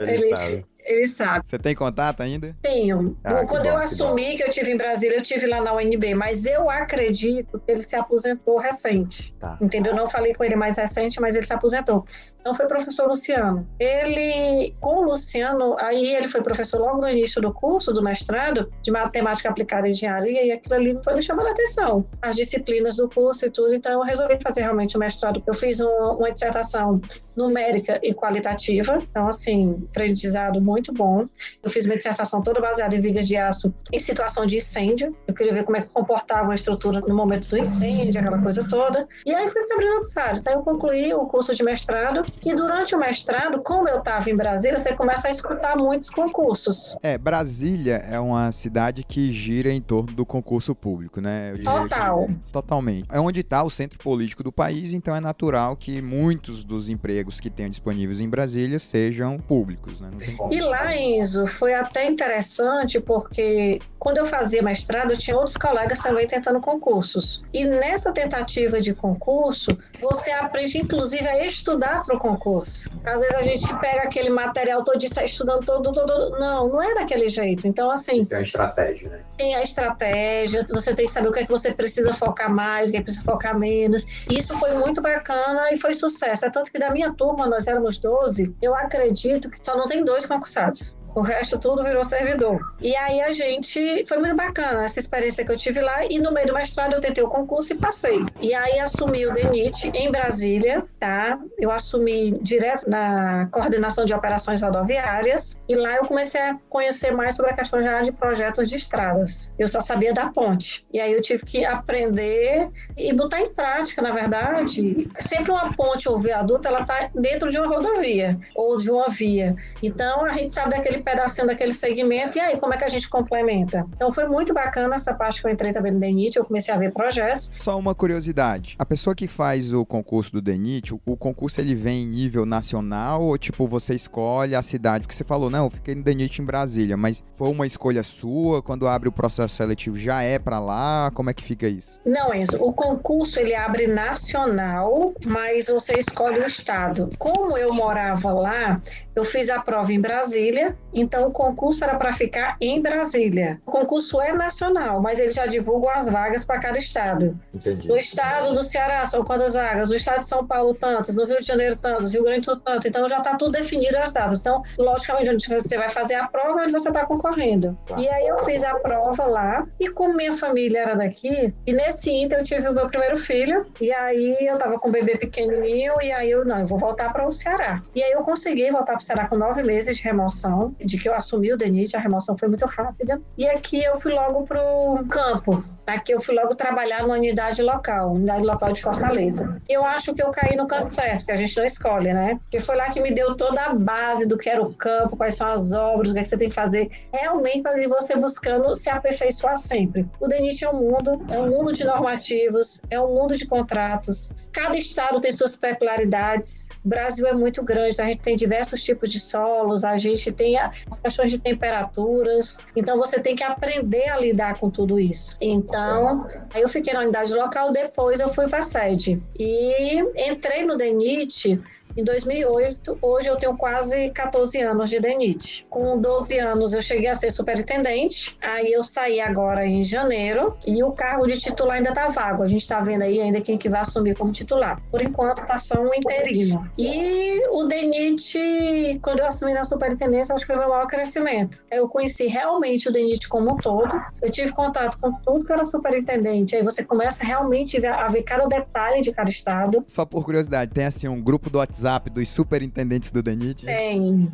ele, 0.00 0.12
ele 0.12 0.30
sabe 0.30 0.66
ele 0.88 1.06
sabe. 1.06 1.46
Você 1.46 1.58
tem 1.58 1.74
contato 1.74 2.22
ainda? 2.22 2.56
Tenho. 2.62 3.16
Ah, 3.22 3.44
Quando 3.44 3.64
bom, 3.64 3.70
eu 3.70 3.76
assumi 3.76 4.30
que, 4.30 4.36
que, 4.38 4.44
eu 4.44 4.50
tive 4.50 4.72
em 4.72 4.76
Brasília, 4.76 5.18
eu 5.18 5.22
tive 5.22 5.46
lá 5.46 5.60
na 5.60 5.74
UNB, 5.74 6.14
mas 6.14 6.46
eu 6.46 6.68
acredito 6.70 7.60
que 7.60 7.70
ele 7.70 7.82
se 7.82 7.94
aposentou 7.94 8.58
recente. 8.58 9.34
Tá. 9.38 9.58
Entendeu? 9.60 9.94
Não 9.94 10.08
falei 10.08 10.34
com 10.34 10.42
ele 10.42 10.56
mais 10.56 10.78
recente, 10.78 11.20
mas 11.20 11.34
ele 11.34 11.44
se 11.44 11.52
aposentou. 11.52 12.04
Então 12.48 12.56
foi 12.56 12.64
o 12.64 12.68
professor 12.68 13.06
Luciano. 13.06 13.68
Ele, 13.78 14.74
com 14.80 15.00
o 15.00 15.02
Luciano, 15.02 15.76
aí 15.78 16.14
ele 16.14 16.26
foi 16.26 16.40
professor 16.40 16.80
logo 16.80 17.02
no 17.02 17.06
início 17.10 17.42
do 17.42 17.52
curso, 17.52 17.92
do 17.92 18.02
mestrado, 18.02 18.72
de 18.82 18.90
matemática 18.90 19.50
aplicada 19.50 19.86
em 19.86 19.90
engenharia, 19.90 20.46
e 20.46 20.52
aquilo 20.52 20.74
ali 20.74 20.98
foi 21.04 21.14
me 21.14 21.20
chamando 21.20 21.48
a 21.48 21.50
atenção. 21.50 22.06
As 22.22 22.36
disciplinas 22.36 22.96
do 22.96 23.06
curso 23.06 23.44
e 23.44 23.50
tudo, 23.50 23.74
então 23.74 23.92
eu 23.92 24.00
resolvi 24.00 24.38
fazer 24.42 24.62
realmente 24.62 24.96
o 24.96 24.98
mestrado. 24.98 25.42
Eu 25.46 25.52
fiz 25.52 25.78
um, 25.78 25.86
uma 25.88 26.32
dissertação 26.32 27.02
numérica 27.36 28.00
e 28.02 28.14
qualitativa, 28.14 28.96
então 28.96 29.28
assim, 29.28 29.86
aprendizado 29.90 30.58
muito 30.58 30.90
bom. 30.92 31.24
Eu 31.62 31.70
fiz 31.70 31.86
minha 31.86 31.98
dissertação 31.98 32.42
toda 32.42 32.60
baseada 32.60 32.96
em 32.96 33.00
vigas 33.00 33.28
de 33.28 33.36
aço 33.36 33.74
em 33.92 33.98
situação 33.98 34.46
de 34.46 34.56
incêndio. 34.56 35.14
Eu 35.26 35.34
queria 35.34 35.52
ver 35.52 35.64
como 35.64 35.76
é 35.76 35.82
que 35.82 35.88
comportava 35.88 36.52
a 36.52 36.54
estrutura 36.54 37.00
no 37.00 37.14
momento 37.14 37.48
do 37.48 37.58
incêndio, 37.58 38.18
aquela 38.18 38.42
coisa 38.42 38.66
toda. 38.66 39.06
E 39.26 39.34
aí 39.34 39.46
fui 39.48 39.62
abrindo 39.70 39.92
outras 39.92 40.16
áreas. 40.16 40.46
Aí 40.46 40.54
eu 40.54 40.60
concluí 40.60 41.12
o 41.14 41.26
curso 41.26 41.54
de 41.54 41.62
mestrado 41.62 42.22
e 42.44 42.54
durante 42.54 42.94
o 42.94 42.98
mestrado, 42.98 43.60
como 43.62 43.88
eu 43.88 43.98
estava 43.98 44.28
em 44.30 44.36
Brasília, 44.36 44.78
você 44.78 44.94
começa 44.94 45.28
a 45.28 45.30
escutar 45.30 45.76
muitos 45.76 46.10
concursos. 46.10 46.96
É, 47.02 47.18
Brasília 47.18 48.04
é 48.08 48.18
uma 48.18 48.52
cidade 48.52 49.04
que 49.04 49.32
gira 49.32 49.72
em 49.72 49.80
torno 49.80 50.12
do 50.12 50.24
concurso 50.24 50.74
público, 50.74 51.20
né? 51.20 51.54
Total. 51.62 52.26
Que, 52.26 52.34
totalmente. 52.52 53.08
É 53.10 53.20
onde 53.20 53.40
está 53.40 53.62
o 53.62 53.70
centro 53.70 53.98
político 53.98 54.42
do 54.42 54.52
país, 54.52 54.92
então 54.92 55.14
é 55.14 55.20
natural 55.20 55.76
que 55.76 56.00
muitos 56.02 56.64
dos 56.64 56.88
empregos 56.88 57.40
que 57.40 57.50
tenham 57.50 57.70
disponíveis 57.70 58.20
em 58.20 58.28
Brasília 58.28 58.78
sejam 58.78 59.38
públicos, 59.38 60.00
né? 60.00 60.10
E 60.50 60.60
lá, 60.60 60.94
Enzo, 60.96 61.46
foi 61.46 61.74
até 61.74 62.08
interessante 62.08 63.00
porque 63.00 63.78
quando 63.98 64.18
eu 64.18 64.26
fazia 64.26 64.62
mestrado, 64.62 65.10
eu 65.10 65.16
tinha 65.16 65.36
outros 65.36 65.56
colegas 65.56 66.00
também 66.00 66.26
tentando 66.26 66.60
concursos. 66.60 67.44
E 67.52 67.64
nessa 67.64 68.12
tentativa 68.12 68.80
de 68.80 68.94
concurso, 68.94 69.78
você 70.00 70.30
aprende 70.30 70.78
inclusive 70.78 71.26
a 71.26 71.44
estudar 71.44 72.04
para 72.04 72.17
o 72.18 72.20
concurso. 72.20 72.90
Às 73.04 73.20
vezes 73.20 73.36
a 73.36 73.42
gente 73.42 73.76
pega 73.78 74.02
aquele 74.02 74.28
material 74.28 74.84
todo 74.84 75.02
e 75.02 75.08
sai 75.08 75.24
estudando 75.24 75.64
todo, 75.64 75.92
todo. 75.92 76.38
Não, 76.38 76.68
não 76.68 76.82
é 76.82 76.94
daquele 76.94 77.28
jeito. 77.28 77.66
Então, 77.66 77.90
assim. 77.90 78.24
Tem 78.24 78.38
a 78.38 78.42
estratégia, 78.42 79.08
né? 79.08 79.20
Tem 79.36 79.54
a 79.54 79.62
estratégia, 79.62 80.66
você 80.68 80.94
tem 80.94 81.06
que 81.06 81.12
saber 81.12 81.28
o 81.28 81.32
que 81.32 81.40
é 81.40 81.44
que 81.44 81.50
você 81.50 81.72
precisa 81.72 82.12
focar 82.12 82.52
mais, 82.52 82.88
o 82.88 82.92
que 82.92 82.98
é 82.98 83.00
que 83.00 83.04
precisa 83.04 83.24
focar 83.24 83.58
menos. 83.58 84.04
Isso 84.30 84.58
foi 84.58 84.74
muito 84.74 85.00
bacana 85.00 85.72
e 85.72 85.78
foi 85.78 85.94
sucesso. 85.94 86.44
É 86.44 86.50
tanto 86.50 86.70
que 86.70 86.78
da 86.78 86.90
minha 86.90 87.12
turma, 87.14 87.46
nós 87.46 87.66
éramos 87.66 87.98
12, 87.98 88.54
eu 88.60 88.74
acredito 88.74 89.48
que 89.48 89.64
só 89.64 89.76
não 89.76 89.86
tem 89.86 90.04
dois 90.04 90.26
concursados. 90.26 90.97
O 91.14 91.20
resto 91.20 91.58
tudo 91.58 91.82
virou 91.82 92.04
servidor. 92.04 92.60
E 92.80 92.94
aí 92.94 93.20
a 93.20 93.32
gente. 93.32 94.04
Foi 94.06 94.18
muito 94.18 94.36
bacana 94.36 94.84
essa 94.84 94.98
experiência 94.98 95.44
que 95.44 95.50
eu 95.50 95.56
tive 95.56 95.80
lá. 95.80 96.04
E 96.04 96.18
no 96.18 96.32
meio 96.32 96.46
do 96.46 96.54
mestrado 96.54 96.94
eu 96.94 97.00
tentei 97.00 97.22
o 97.22 97.28
concurso 97.28 97.72
e 97.72 97.76
passei. 97.76 98.24
E 98.40 98.54
aí 98.54 98.78
assumi 98.78 99.26
o 99.26 99.32
DENIT 99.32 99.90
em 99.94 100.10
Brasília, 100.10 100.84
tá? 101.00 101.38
Eu 101.58 101.70
assumi 101.70 102.32
direto 102.40 102.88
na 102.88 103.48
coordenação 103.50 104.04
de 104.04 104.14
operações 104.14 104.62
rodoviárias. 104.62 105.60
E 105.68 105.74
lá 105.74 105.96
eu 105.96 106.02
comecei 106.04 106.40
a 106.40 106.56
conhecer 106.68 107.10
mais 107.10 107.34
sobre 107.34 107.52
a 107.52 107.54
questão 107.54 107.82
já 107.82 107.98
de 108.02 108.12
projetos 108.12 108.68
de 108.68 108.76
estradas. 108.76 109.54
Eu 109.58 109.68
só 109.68 109.80
sabia 109.80 110.12
da 110.12 110.28
ponte. 110.28 110.86
E 110.92 111.00
aí 111.00 111.12
eu 111.12 111.20
tive 111.20 111.44
que 111.44 111.64
aprender 111.64 112.68
e 112.96 113.12
botar 113.12 113.40
em 113.40 113.52
prática, 113.52 114.02
na 114.02 114.10
verdade. 114.10 115.08
Sempre 115.20 115.50
uma 115.52 115.72
ponte 115.74 116.08
ou 116.08 116.18
viaduto, 116.18 116.68
ela 116.68 116.84
tá 116.84 117.10
dentro 117.14 117.50
de 117.50 117.58
uma 117.58 117.66
rodovia 117.66 118.38
ou 118.54 118.78
de 118.78 118.90
uma 118.90 119.08
via. 119.08 119.56
Então 119.82 120.24
a 120.24 120.32
gente 120.32 120.52
sabe 120.52 120.70
daquele 120.70 120.97
pedacinho 121.02 121.46
daquele 121.46 121.72
segmento, 121.72 122.38
e 122.38 122.40
aí 122.40 122.58
como 122.58 122.74
é 122.74 122.76
que 122.76 122.84
a 122.84 122.88
gente 122.88 123.08
complementa? 123.08 123.86
Então 123.94 124.12
foi 124.12 124.26
muito 124.26 124.52
bacana 124.52 124.94
essa 124.94 125.14
parte 125.14 125.40
que 125.40 125.46
eu 125.46 125.50
entrei 125.50 125.72
também 125.72 125.92
no 125.92 126.00
DENIT, 126.00 126.36
eu 126.36 126.44
comecei 126.44 126.72
a 126.72 126.76
ver 126.76 126.92
projetos. 126.92 127.50
Só 127.58 127.78
uma 127.78 127.94
curiosidade, 127.94 128.76
a 128.78 128.86
pessoa 128.86 129.14
que 129.14 129.28
faz 129.28 129.72
o 129.72 129.84
concurso 129.84 130.32
do 130.32 130.42
DENIT, 130.42 130.94
o, 130.94 131.16
concurso 131.16 131.60
ele 131.60 131.74
vem 131.74 132.04
em 132.04 132.06
nível 132.06 132.46
nacional 132.46 133.22
ou 133.22 133.38
tipo 133.38 133.66
você 133.66 133.94
escolhe 133.94 134.54
a 134.54 134.62
cidade? 134.62 135.02
Porque 135.02 135.14
você 135.14 135.24
falou, 135.24 135.50
não, 135.50 135.64
eu 135.64 135.70
fiquei 135.70 135.94
no 135.94 136.02
DENIT 136.02 136.40
em 136.40 136.44
Brasília, 136.44 136.96
mas 136.96 137.22
foi 137.34 137.48
uma 137.48 137.66
escolha 137.66 138.02
sua, 138.02 138.62
quando 138.62 138.86
abre 138.86 139.08
o 139.08 139.12
processo 139.12 139.56
seletivo 139.56 139.96
já 139.96 140.22
é 140.22 140.38
para 140.38 140.58
lá, 140.58 141.10
como 141.14 141.30
é 141.30 141.34
que 141.34 141.42
fica 141.42 141.68
isso? 141.68 142.00
Não, 142.04 142.34
Enzo, 142.34 142.58
o 142.60 142.72
concurso 142.72 143.40
ele 143.40 143.54
abre 143.54 143.86
nacional, 143.86 145.14
mas 145.24 145.66
você 145.66 145.94
escolhe 145.94 146.38
o 146.38 146.46
estado. 146.46 147.08
Como 147.18 147.56
eu 147.56 147.72
morava 147.72 148.32
lá, 148.32 148.80
eu 149.14 149.24
fiz 149.24 149.50
a 149.50 149.60
prova 149.60 149.92
em 149.92 150.00
Brasília, 150.00 150.76
então 150.92 151.28
o 151.28 151.30
concurso 151.30 151.84
era 151.84 151.96
para 151.96 152.12
ficar 152.12 152.56
em 152.60 152.80
Brasília. 152.80 153.60
O 153.66 153.70
concurso 153.70 154.20
é 154.20 154.32
nacional, 154.32 155.00
mas 155.00 155.18
eles 155.18 155.34
já 155.34 155.46
divulgam 155.46 155.90
as 155.90 156.08
vagas 156.08 156.44
para 156.44 156.58
cada 156.58 156.78
estado. 156.78 157.38
Entendi. 157.54 157.88
No 157.88 157.96
estado 157.96 158.54
do 158.54 158.62
Ceará 158.62 159.04
são 159.06 159.24
quantas 159.24 159.54
vagas? 159.54 159.90
No 159.90 159.96
estado 159.96 160.20
de 160.20 160.28
São 160.28 160.46
Paulo, 160.46 160.74
tantas. 160.74 161.14
No 161.14 161.24
Rio 161.24 161.40
de 161.40 161.46
Janeiro, 161.46 161.76
tantas. 161.76 162.14
Rio 162.14 162.24
Grande 162.24 162.40
do 162.40 162.44
Sul, 162.46 162.56
tanto. 162.60 162.88
Então 162.88 163.08
já 163.08 163.18
está 163.18 163.36
tudo 163.36 163.52
definido 163.52 163.96
as 163.98 164.12
datas. 164.12 164.40
Então, 164.40 164.62
logicamente, 164.78 165.30
onde 165.30 165.48
você 165.48 165.76
vai 165.76 165.88
fazer 165.88 166.14
a 166.14 166.26
prova, 166.26 166.62
onde 166.62 166.72
você 166.72 166.88
está 166.88 167.04
concorrendo. 167.06 167.76
Tá. 167.86 167.98
E 167.98 168.08
aí 168.08 168.26
eu 168.26 168.38
fiz 168.38 168.64
a 168.64 168.74
prova 168.74 169.24
lá, 169.26 169.66
e 169.78 169.88
como 169.88 170.14
minha 170.14 170.36
família 170.36 170.80
era 170.80 170.94
daqui, 170.94 171.52
e 171.66 171.72
nesse 171.72 172.10
inter 172.10 172.38
eu 172.38 172.44
tive 172.44 172.68
o 172.68 172.72
meu 172.72 172.88
primeiro 172.88 173.16
filho, 173.16 173.66
e 173.80 173.92
aí 173.92 174.36
eu 174.40 174.54
estava 174.54 174.78
com 174.78 174.88
o 174.88 174.92
bebê 174.92 175.16
pequenininho, 175.16 175.94
e 176.00 176.12
aí 176.12 176.30
eu, 176.30 176.44
não, 176.44 176.60
eu 176.60 176.66
vou 176.66 176.78
voltar 176.78 177.12
para 177.12 177.26
o 177.26 177.32
Ceará. 177.32 177.82
E 177.94 178.02
aí 178.02 178.12
eu 178.12 178.22
consegui 178.22 178.70
voltar 178.70 178.92
para 178.92 179.00
será 179.00 179.26
com 179.26 179.36
nove 179.36 179.62
meses 179.62 179.96
de 179.96 180.02
remoção, 180.02 180.74
de 180.84 180.98
que 180.98 181.08
eu 181.08 181.14
assumi 181.14 181.52
o 181.52 181.56
DENIT, 181.56 181.96
a 181.96 182.00
remoção 182.00 182.36
foi 182.36 182.48
muito 182.48 182.66
rápida. 182.66 183.20
E 183.36 183.46
aqui 183.46 183.82
eu 183.82 183.96
fui 183.96 184.12
logo 184.12 184.44
pro 184.44 185.04
campo, 185.08 185.64
Aqui 185.88 186.12
eu 186.12 186.20
fui 186.20 186.34
logo 186.34 186.54
trabalhar 186.54 187.02
numa 187.02 187.14
unidade 187.14 187.62
local, 187.62 188.12
unidade 188.12 188.44
local 188.44 188.72
de 188.72 188.82
Fortaleza. 188.82 189.58
Eu 189.66 189.82
acho 189.86 190.14
que 190.14 190.22
eu 190.22 190.30
caí 190.30 190.54
no 190.54 190.66
canto 190.66 190.90
certo, 190.90 191.24
que 191.24 191.32
a 191.32 191.36
gente 191.36 191.56
não 191.56 191.64
escolhe, 191.64 192.12
né? 192.12 192.38
Porque 192.42 192.60
foi 192.60 192.76
lá 192.76 192.90
que 192.90 193.00
me 193.00 193.10
deu 193.10 193.34
toda 193.34 193.58
a 193.62 193.72
base 193.72 194.26
do 194.26 194.36
que 194.36 194.50
era 194.50 194.62
o 194.62 194.74
campo, 194.74 195.16
quais 195.16 195.36
são 195.36 195.46
as 195.46 195.72
obras, 195.72 196.10
o 196.10 196.12
que, 196.12 196.20
é 196.20 196.22
que 196.22 196.28
você 196.28 196.36
tem 196.36 196.50
que 196.50 196.54
fazer. 196.54 196.90
Realmente 197.10 197.62
para 197.62 197.88
você 197.88 198.14
buscando 198.14 198.74
se 198.74 198.90
aperfeiçoar 198.90 199.56
sempre. 199.56 200.06
O 200.20 200.28
DENIT 200.28 200.62
é 200.62 200.68
um 200.68 200.74
mundo, 200.74 201.24
é 201.30 201.40
um 201.40 201.48
mundo 201.48 201.72
de 201.72 201.84
normativos, 201.84 202.82
é 202.90 203.00
um 203.00 203.14
mundo 203.14 203.34
de 203.34 203.46
contratos. 203.46 204.34
Cada 204.52 204.76
estado 204.76 205.22
tem 205.22 205.30
suas 205.30 205.56
peculiaridades. 205.56 206.68
O 206.84 206.88
Brasil 206.88 207.26
é 207.26 207.32
muito 207.32 207.62
grande, 207.62 207.92
então 207.92 208.04
a 208.04 208.08
gente 208.08 208.20
tem 208.20 208.36
diversos 208.36 208.84
tipos 208.84 209.10
de 209.10 209.18
solos, 209.18 209.84
a 209.84 209.96
gente 209.96 210.30
tem 210.32 210.58
as 210.90 210.98
questões 211.00 211.30
de 211.30 211.40
temperaturas. 211.40 212.58
Então 212.76 212.98
você 212.98 213.20
tem 213.20 213.34
que 213.34 213.42
aprender 213.42 214.08
a 214.08 214.18
lidar 214.18 214.58
com 214.58 214.70
tudo 214.70 214.98
isso. 214.98 215.36
Então 215.40 216.26
aí 216.52 216.62
eu 216.62 216.68
fiquei 216.68 216.92
na 216.92 217.00
unidade 217.00 217.32
local, 217.34 217.72
depois 217.72 218.20
eu 218.20 218.28
fui 218.28 218.48
para 218.48 218.60
a 218.60 218.62
sede. 218.62 219.20
E 219.38 220.00
entrei 220.30 220.64
no 220.64 220.76
DENIT 220.76 221.60
em 221.98 222.04
2008. 222.04 222.98
Hoje 223.02 223.28
eu 223.28 223.36
tenho 223.36 223.56
quase 223.56 224.10
14 224.10 224.60
anos 224.60 224.88
de 224.88 225.00
DENIT. 225.00 225.66
Com 225.68 226.00
12 226.00 226.38
anos 226.38 226.72
eu 226.72 226.80
cheguei 226.80 227.08
a 227.08 227.14
ser 227.14 227.32
superintendente, 227.32 228.38
aí 228.40 228.72
eu 228.72 228.84
saí 228.84 229.20
agora 229.20 229.66
em 229.66 229.82
janeiro 229.82 230.56
e 230.64 230.80
o 230.84 230.92
cargo 230.92 231.26
de 231.26 231.40
titular 231.40 231.78
ainda 231.78 231.88
está 231.88 232.06
vago. 232.06 232.44
A 232.44 232.46
gente 232.46 232.60
está 232.60 232.80
vendo 232.80 233.02
aí 233.02 233.20
ainda 233.20 233.40
quem 233.40 233.58
que 233.58 233.68
vai 233.68 233.80
assumir 233.80 234.16
como 234.16 234.30
titular. 234.30 234.80
Por 234.92 235.02
enquanto 235.02 235.40
está 235.40 235.58
só 235.58 235.82
um 235.82 235.92
interino. 235.92 236.70
E 236.78 237.42
o 237.50 237.64
DENIT, 237.64 239.00
quando 239.02 239.18
eu 239.18 239.26
assumi 239.26 239.52
na 239.52 239.64
superintendência, 239.64 240.32
acho 240.34 240.46
que 240.46 240.52
foi 240.52 240.56
o 240.56 240.60
meu 240.60 240.68
maior 240.68 240.86
crescimento. 240.86 241.64
Eu 241.68 241.88
conheci 241.88 242.28
realmente 242.28 242.88
o 242.88 242.92
DENIT 242.92 243.28
como 243.28 243.54
um 243.54 243.56
todo. 243.56 244.00
Eu 244.22 244.30
tive 244.30 244.52
contato 244.52 244.98
com 245.00 245.12
tudo 245.14 245.44
que 245.44 245.52
era 245.52 245.64
superintendente. 245.64 246.54
Aí 246.54 246.62
você 246.62 246.84
começa 246.84 247.24
realmente 247.24 247.84
a 247.84 248.06
ver 248.06 248.22
cada 248.22 248.46
detalhe 248.46 249.00
de 249.00 249.10
cada 249.10 249.28
estado. 249.28 249.84
Só 249.88 250.04
por 250.04 250.24
curiosidade, 250.24 250.72
tem 250.72 250.84
assim 250.84 251.08
um 251.08 251.20
grupo 251.20 251.50
do 251.50 251.58
WhatsApp 251.58 251.87
WhatsApp 251.88 252.10
dos 252.10 252.28
superintendentes 252.28 253.10
do 253.10 253.22
DENIT? 253.22 253.64
Tem. 253.64 254.30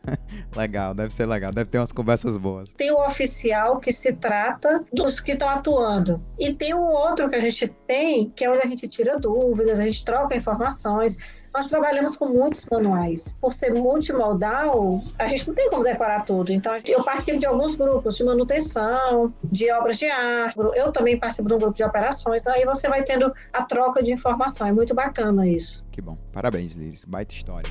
legal, 0.56 0.94
deve 0.94 1.12
ser 1.12 1.26
legal, 1.26 1.52
deve 1.52 1.70
ter 1.70 1.78
umas 1.78 1.92
conversas 1.92 2.38
boas. 2.38 2.72
Tem 2.72 2.90
o 2.90 3.04
oficial 3.04 3.78
que 3.78 3.92
se 3.92 4.12
trata 4.14 4.82
dos 4.92 5.20
que 5.20 5.32
estão 5.32 5.48
atuando. 5.48 6.20
E 6.38 6.54
tem 6.54 6.72
o 6.72 6.80
outro 6.80 7.28
que 7.28 7.36
a 7.36 7.40
gente 7.40 7.68
tem, 7.86 8.30
que 8.30 8.44
é 8.44 8.50
onde 8.50 8.62
a 8.62 8.66
gente 8.66 8.88
tira 8.88 9.18
dúvidas, 9.18 9.78
a 9.78 9.84
gente 9.84 10.02
troca 10.04 10.34
informações. 10.34 11.18
Nós 11.54 11.68
trabalhamos 11.68 12.16
com 12.16 12.26
muitos 12.26 12.66
manuais. 12.66 13.38
Por 13.40 13.54
ser 13.54 13.72
multimodal, 13.72 15.00
a 15.16 15.28
gente 15.28 15.46
não 15.46 15.54
tem 15.54 15.70
como 15.70 15.84
decorar 15.84 16.24
tudo. 16.24 16.52
Então, 16.52 16.76
eu 16.84 17.04
participo 17.04 17.38
de 17.38 17.46
alguns 17.46 17.76
grupos 17.76 18.16
de 18.16 18.24
manutenção, 18.24 19.32
de 19.44 19.70
obras 19.70 19.98
de 19.98 20.06
arte. 20.06 20.58
Eu 20.74 20.90
também 20.90 21.16
participo 21.16 21.48
de 21.48 21.54
um 21.54 21.58
grupo 21.58 21.76
de 21.76 21.84
operações. 21.84 22.44
Aí 22.48 22.64
você 22.64 22.88
vai 22.88 23.04
tendo 23.04 23.32
a 23.52 23.62
troca 23.62 24.02
de 24.02 24.12
informação. 24.12 24.66
É 24.66 24.72
muito 24.72 24.94
bacana 24.94 25.46
isso. 25.46 25.86
Que 25.92 26.02
bom. 26.02 26.18
Parabéns, 26.32 26.72
Liris. 26.72 27.04
Baita 27.04 27.32
história. 27.32 27.70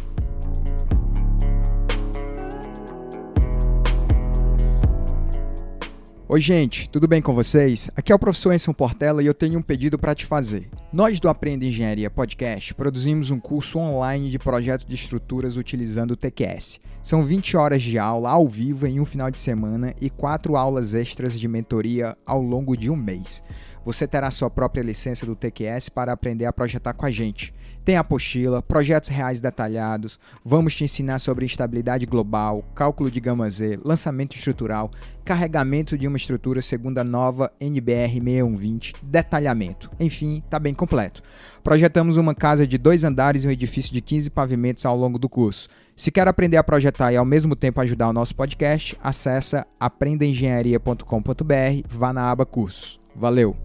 Oi, 6.25 6.39
gente, 6.39 6.89
tudo 6.89 7.05
bem 7.05 7.21
com 7.21 7.33
vocês? 7.33 7.91
Aqui 7.97 8.09
é 8.09 8.15
o 8.15 8.19
professor 8.19 8.53
Enson 8.53 8.71
Portela 8.71 9.21
e 9.21 9.25
eu 9.25 9.33
tenho 9.33 9.59
um 9.59 9.61
pedido 9.61 9.99
para 9.99 10.15
te 10.15 10.25
fazer. 10.25 10.69
Nós 10.91 11.19
do 11.19 11.27
Aprenda 11.27 11.65
Engenharia 11.65 12.09
Podcast 12.09 12.73
produzimos 12.73 13.29
um 13.29 13.37
curso 13.37 13.77
online 13.77 14.29
de 14.29 14.39
projeto 14.39 14.87
de 14.87 14.95
estruturas 14.95 15.57
utilizando 15.57 16.11
o 16.11 16.15
TQS. 16.15 16.79
São 17.03 17.25
20 17.25 17.57
horas 17.57 17.81
de 17.81 17.99
aula 17.99 18.29
ao 18.29 18.47
vivo 18.47 18.87
em 18.87 19.01
um 19.01 19.05
final 19.05 19.29
de 19.29 19.37
semana 19.37 19.93
e 19.99 20.09
4 20.09 20.55
aulas 20.55 20.93
extras 20.93 21.37
de 21.37 21.47
mentoria 21.49 22.15
ao 22.25 22.41
longo 22.41 22.77
de 22.77 22.89
um 22.89 22.95
mês. 22.95 23.43
Você 23.83 24.07
terá 24.07 24.31
sua 24.31 24.49
própria 24.49 24.81
licença 24.81 25.25
do 25.25 25.35
TQS 25.35 25.89
para 25.89 26.13
aprender 26.13 26.45
a 26.45 26.53
projetar 26.53 26.93
com 26.93 27.05
a 27.05 27.11
gente. 27.11 27.53
Tem 27.85 27.97
apostila, 27.97 28.61
projetos 28.61 29.09
reais 29.09 29.41
detalhados, 29.41 30.17
vamos 30.43 30.73
te 30.73 30.85
ensinar 30.85 31.19
sobre 31.19 31.45
instabilidade 31.45 32.05
global, 32.05 32.63
cálculo 32.73 33.11
de 33.11 33.19
gama 33.19 33.49
Z, 33.49 33.77
lançamento 33.83 34.37
estrutural, 34.37 34.89
carregamento 35.25 35.97
de 35.97 36.07
uma 36.07 36.15
estrutura 36.15 36.61
segundo 36.61 36.99
a 36.99 37.03
nova 37.03 37.51
NBR 37.59 38.13
6120, 38.13 38.93
detalhamento. 39.03 39.91
Enfim, 39.99 40.41
está 40.45 40.57
bem 40.59 40.73
completo. 40.73 41.21
Projetamos 41.61 42.15
uma 42.15 42.33
casa 42.33 42.65
de 42.65 42.77
dois 42.77 43.03
andares 43.03 43.43
e 43.43 43.49
um 43.49 43.51
edifício 43.51 43.93
de 43.93 43.99
15 43.99 44.29
pavimentos 44.29 44.85
ao 44.85 44.95
longo 44.95 45.19
do 45.19 45.27
curso. 45.27 45.67
Se 45.95 46.09
quer 46.09 46.27
aprender 46.27 46.55
a 46.55 46.63
projetar 46.63 47.11
e 47.11 47.17
ao 47.17 47.25
mesmo 47.25 47.53
tempo 47.53 47.81
ajudar 47.81 48.07
o 48.07 48.13
nosso 48.13 48.33
podcast, 48.33 48.97
acessa 49.03 49.67
aprendaengenharia.com.br, 49.77 51.87
vá 51.89 52.13
na 52.13 52.31
aba 52.31 52.45
cursos. 52.45 52.97
Valeu! 53.13 53.57